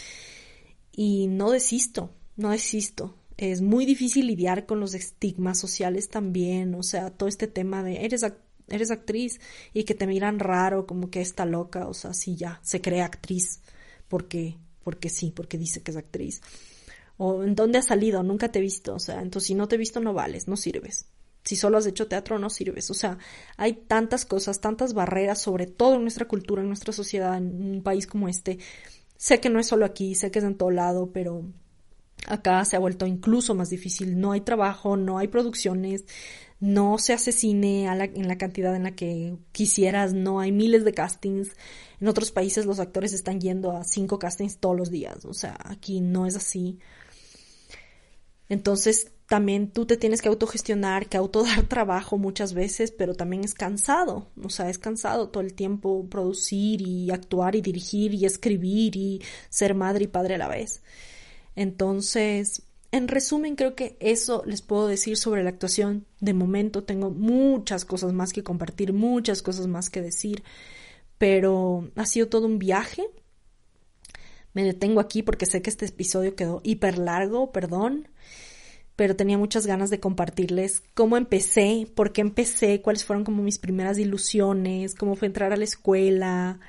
Y 0.92 1.28
no 1.28 1.52
desisto, 1.52 2.12
no 2.36 2.50
desisto. 2.50 3.16
Es 3.38 3.62
muy 3.62 3.86
difícil 3.86 4.28
lidiar 4.28 4.66
con 4.66 4.80
los 4.80 4.96
estigmas 4.96 5.60
sociales 5.60 6.10
también, 6.10 6.74
o 6.74 6.82
sea, 6.82 7.12
todo 7.12 7.30
este 7.30 7.48
tema 7.48 7.84
de 7.84 8.04
eres, 8.04 8.26
eres 8.68 8.90
actriz 8.90 9.40
y 9.74 9.84
que 9.84 9.94
te 9.94 10.08
miran 10.08 10.40
raro, 10.40 10.88
como 10.88 11.12
que 11.12 11.22
está 11.22 11.46
loca, 11.46 11.88
o 11.88 11.94
sea, 11.94 12.16
sí, 12.16 12.36
ya, 12.36 12.60
se 12.64 12.82
cree 12.82 13.02
actriz, 13.04 13.62
porque, 14.08 14.58
porque 14.84 15.10
sí, 15.10 15.32
porque 15.36 15.60
dice 15.60 15.84
que 15.84 15.92
es 15.92 15.98
actriz. 15.98 16.42
O 17.18 17.44
en 17.44 17.54
dónde 17.54 17.78
has 17.78 17.86
salido, 17.86 18.24
nunca 18.24 18.52
te 18.52 18.58
he 18.58 18.62
visto, 18.64 18.96
o 18.96 19.00
sea, 19.00 19.22
entonces 19.22 19.48
si 19.48 19.54
no 19.54 19.68
te 19.68 19.76
he 19.76 19.80
visto 19.80 20.00
no 20.00 20.14
vales, 20.14 20.48
no 20.48 20.58
sirves 20.58 21.06
si 21.48 21.56
solo 21.56 21.78
has 21.78 21.86
hecho 21.86 22.08
teatro 22.08 22.38
no 22.40 22.50
sirves. 22.50 22.92
O 22.92 22.94
sea, 22.94 23.18
hay 23.56 23.72
tantas 23.72 24.26
cosas, 24.26 24.60
tantas 24.60 24.94
barreras, 24.94 25.40
sobre 25.40 25.66
todo 25.66 25.96
en 25.96 26.02
nuestra 26.02 26.28
cultura, 26.28 26.62
en 26.62 26.68
nuestra 26.68 26.92
sociedad, 26.92 27.38
en 27.38 27.76
un 27.76 27.84
país 27.84 28.06
como 28.06 28.28
este. 28.28 28.60
Sé 29.16 29.40
que 29.40 29.50
no 29.50 29.58
es 29.58 29.68
solo 29.68 29.86
aquí, 29.86 30.14
sé 30.14 30.30
que 30.30 30.40
es 30.40 30.46
en 30.46 30.58
todo 30.58 30.72
lado, 30.72 31.12
pero 31.14 31.46
acá 32.28 32.66
se 32.66 32.76
ha 32.76 32.80
vuelto 32.80 33.06
incluso 33.08 33.56
más 33.56 33.70
difícil. 33.70 34.20
No 34.20 34.34
hay 34.34 34.42
trabajo, 34.42 34.98
no 34.98 35.20
hay 35.20 35.30
producciones, 35.30 36.04
no 36.60 36.98
se 36.98 37.14
hace 37.14 37.32
cine 37.32 37.86
en 37.86 38.28
la 38.28 38.38
cantidad 38.38 38.76
en 38.76 38.84
la 38.84 38.92
que 38.92 39.38
quisieras, 39.54 40.14
no 40.14 40.42
hay 40.42 40.52
miles 40.52 40.84
de 40.84 40.92
castings. 40.92 41.56
En 42.02 42.10
otros 42.10 42.32
países 42.32 42.66
los 42.66 42.82
actores 42.82 43.14
están 43.14 43.40
yendo 43.40 43.72
a 43.72 43.86
cinco 43.86 44.20
castings 44.20 44.58
todos 44.58 44.76
los 44.76 44.92
días. 44.92 45.24
O 45.24 45.34
sea, 45.34 45.58
aquí 45.64 46.02
no 46.02 46.26
es 46.26 46.36
así. 46.36 46.78
Entonces, 48.50 49.12
también 49.28 49.72
tú 49.72 49.86
te 49.86 49.98
tienes 49.98 50.22
que 50.22 50.30
autogestionar, 50.30 51.08
que 51.08 51.18
autodar 51.18 51.64
trabajo 51.68 52.18
muchas 52.18 52.54
veces, 52.54 52.92
pero 52.92 53.14
también 53.14 53.44
es 53.44 53.54
cansado, 53.54 54.30
o 54.42 54.50
sea, 54.50 54.70
es 54.70 54.78
cansado 54.78 55.30
todo 55.30 55.44
el 55.44 55.54
tiempo 55.54 56.08
producir 56.10 56.82
y 56.82 57.12
actuar 57.12 57.56
y 57.56 57.62
dirigir 57.62 58.14
y 58.14 58.26
escribir 58.26 58.96
y 58.96 59.22
ser 59.50 59.76
madre 59.76 60.06
y 60.06 60.08
padre 60.08 60.36
a 60.36 60.38
la 60.38 60.48
vez. 60.48 60.82
Entonces, 61.56 62.64
en 62.92 63.10
resumen, 63.10 63.56
creo 63.56 63.76
que 63.76 63.98
eso 64.00 64.44
les 64.46 64.62
puedo 64.62 64.88
decir 64.88 65.18
sobre 65.18 65.44
la 65.44 65.50
actuación. 65.50 66.06
De 66.22 66.34
momento 66.34 66.84
tengo 66.84 67.10
muchas 67.10 67.84
cosas 67.84 68.14
más 68.14 68.32
que 68.32 68.44
compartir, 68.44 68.94
muchas 68.94 69.42
cosas 69.42 69.68
más 69.68 69.90
que 69.90 70.02
decir, 70.02 70.44
pero 71.18 71.92
ha 71.96 72.06
sido 72.06 72.30
todo 72.30 72.46
un 72.46 72.60
viaje. 72.60 73.04
Me 74.54 74.64
detengo 74.64 75.02
aquí 75.02 75.22
porque 75.22 75.46
sé 75.46 75.62
que 75.62 75.70
este 75.70 75.86
episodio 75.86 76.36
quedó 76.36 76.62
hiper 76.64 76.98
largo, 76.98 77.52
perdón 77.52 78.08
pero 78.98 79.16
tenía 79.16 79.38
muchas 79.38 79.68
ganas 79.68 79.92
de 79.92 80.00
compartirles 80.00 80.82
cómo 80.96 81.18
empecé, 81.18 81.88
por 81.96 82.12
qué 82.12 82.22
empecé, 82.22 82.82
cuáles 82.82 83.06
fueron 83.06 83.24
como 83.24 83.44
mis 83.44 83.60
primeras 83.60 84.00
ilusiones, 84.00 84.96
cómo 84.96 85.16
fue 85.16 85.28
entrar 85.28 85.54
a 85.54 85.56
la 85.56 85.64
escuela, 85.64 86.60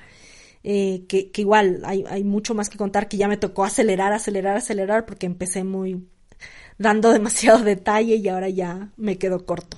eh, 0.63 1.05
que, 1.09 1.31
que, 1.31 1.41
igual 1.41 1.81
hay, 1.85 2.05
hay 2.07 2.23
mucho 2.23 2.53
más 2.53 2.69
que 2.69 2.77
contar, 2.77 3.09
que 3.09 3.17
ya 3.17 3.27
me 3.27 3.37
tocó 3.37 3.65
acelerar, 3.65 4.13
acelerar, 4.13 4.57
acelerar, 4.57 5.07
porque 5.07 5.25
empecé 5.25 5.63
muy 5.63 6.07
dando 6.77 7.09
demasiado 7.13 7.63
detalle 7.63 8.17
y 8.17 8.27
ahora 8.29 8.49
ya 8.49 8.91
me 8.95 9.17
quedo 9.17 9.47
corto. 9.47 9.77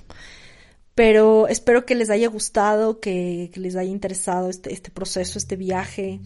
Pero 0.94 1.48
espero 1.48 1.86
que 1.86 1.96
les 1.96 2.10
haya 2.10 2.28
gustado, 2.28 3.00
que, 3.00 3.50
que 3.54 3.62
les 3.62 3.78
haya 3.78 3.90
interesado 3.90 4.50
este, 4.50 4.74
este 4.74 4.92
proceso, 4.92 5.38
este 5.38 5.56
viaje 5.56 6.20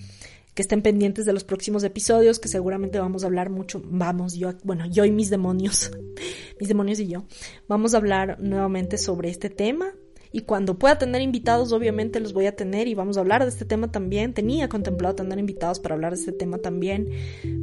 que 0.55 0.61
estén 0.61 0.81
pendientes 0.81 1.25
de 1.25 1.33
los 1.33 1.43
próximos 1.43 1.83
episodios, 1.83 2.39
que 2.39 2.47
seguramente 2.47 2.97
vamos 2.99 3.23
a 3.23 3.27
hablar 3.27 3.49
mucho, 3.49 3.81
vamos, 3.85 4.33
yo, 4.33 4.53
bueno, 4.63 4.85
yo 4.87 5.05
y 5.05 5.11
mis 5.11 5.29
demonios, 5.29 5.91
mis 6.59 6.69
demonios 6.69 6.99
y 6.99 7.07
yo, 7.07 7.25
vamos 7.67 7.93
a 7.93 7.97
hablar 7.97 8.39
nuevamente 8.39 8.97
sobre 8.97 9.29
este 9.29 9.49
tema 9.49 9.93
y 10.35 10.41
cuando 10.41 10.77
pueda 10.77 10.97
tener 10.97 11.21
invitados, 11.21 11.71
obviamente 11.71 12.19
los 12.19 12.33
voy 12.33 12.45
a 12.45 12.57
tener 12.57 12.89
y 12.89 12.93
vamos 12.93 13.15
a 13.15 13.21
hablar 13.21 13.43
de 13.43 13.47
este 13.47 13.63
tema 13.63 13.89
también. 13.89 14.33
Tenía 14.33 14.67
contemplado 14.67 15.15
tener 15.15 15.39
invitados 15.39 15.79
para 15.79 15.95
hablar 15.95 16.13
de 16.13 16.19
este 16.19 16.33
tema 16.33 16.57
también, 16.57 17.09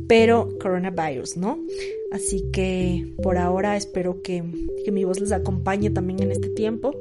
pero 0.09 0.49
coronavirus, 0.59 1.37
¿no? 1.37 1.59
Así 2.13 2.49
que 2.51 3.13
por 3.23 3.37
ahora 3.37 3.77
espero 3.77 4.23
que, 4.23 4.43
que 4.87 4.91
mi 4.91 5.05
voz 5.05 5.21
les 5.21 5.33
acompañe 5.33 5.91
también 5.91 6.23
en 6.23 6.33
este 6.33 6.49
tiempo. 6.49 6.93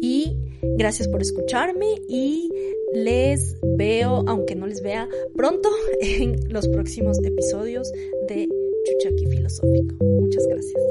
Y 0.00 0.36
gracias 0.62 1.08
por 1.08 1.20
escucharme 1.20 2.00
y 2.08 2.48
les 2.94 3.56
veo, 3.62 4.24
aunque 4.26 4.54
no 4.54 4.66
les 4.66 4.82
vea, 4.82 5.08
pronto 5.36 5.68
en 6.00 6.36
los 6.48 6.68
próximos 6.68 7.18
episodios 7.22 7.90
de 8.28 8.48
Chuchaki 8.86 9.26
Filosófico. 9.26 9.96
Muchas 10.00 10.46
gracias. 10.46 10.82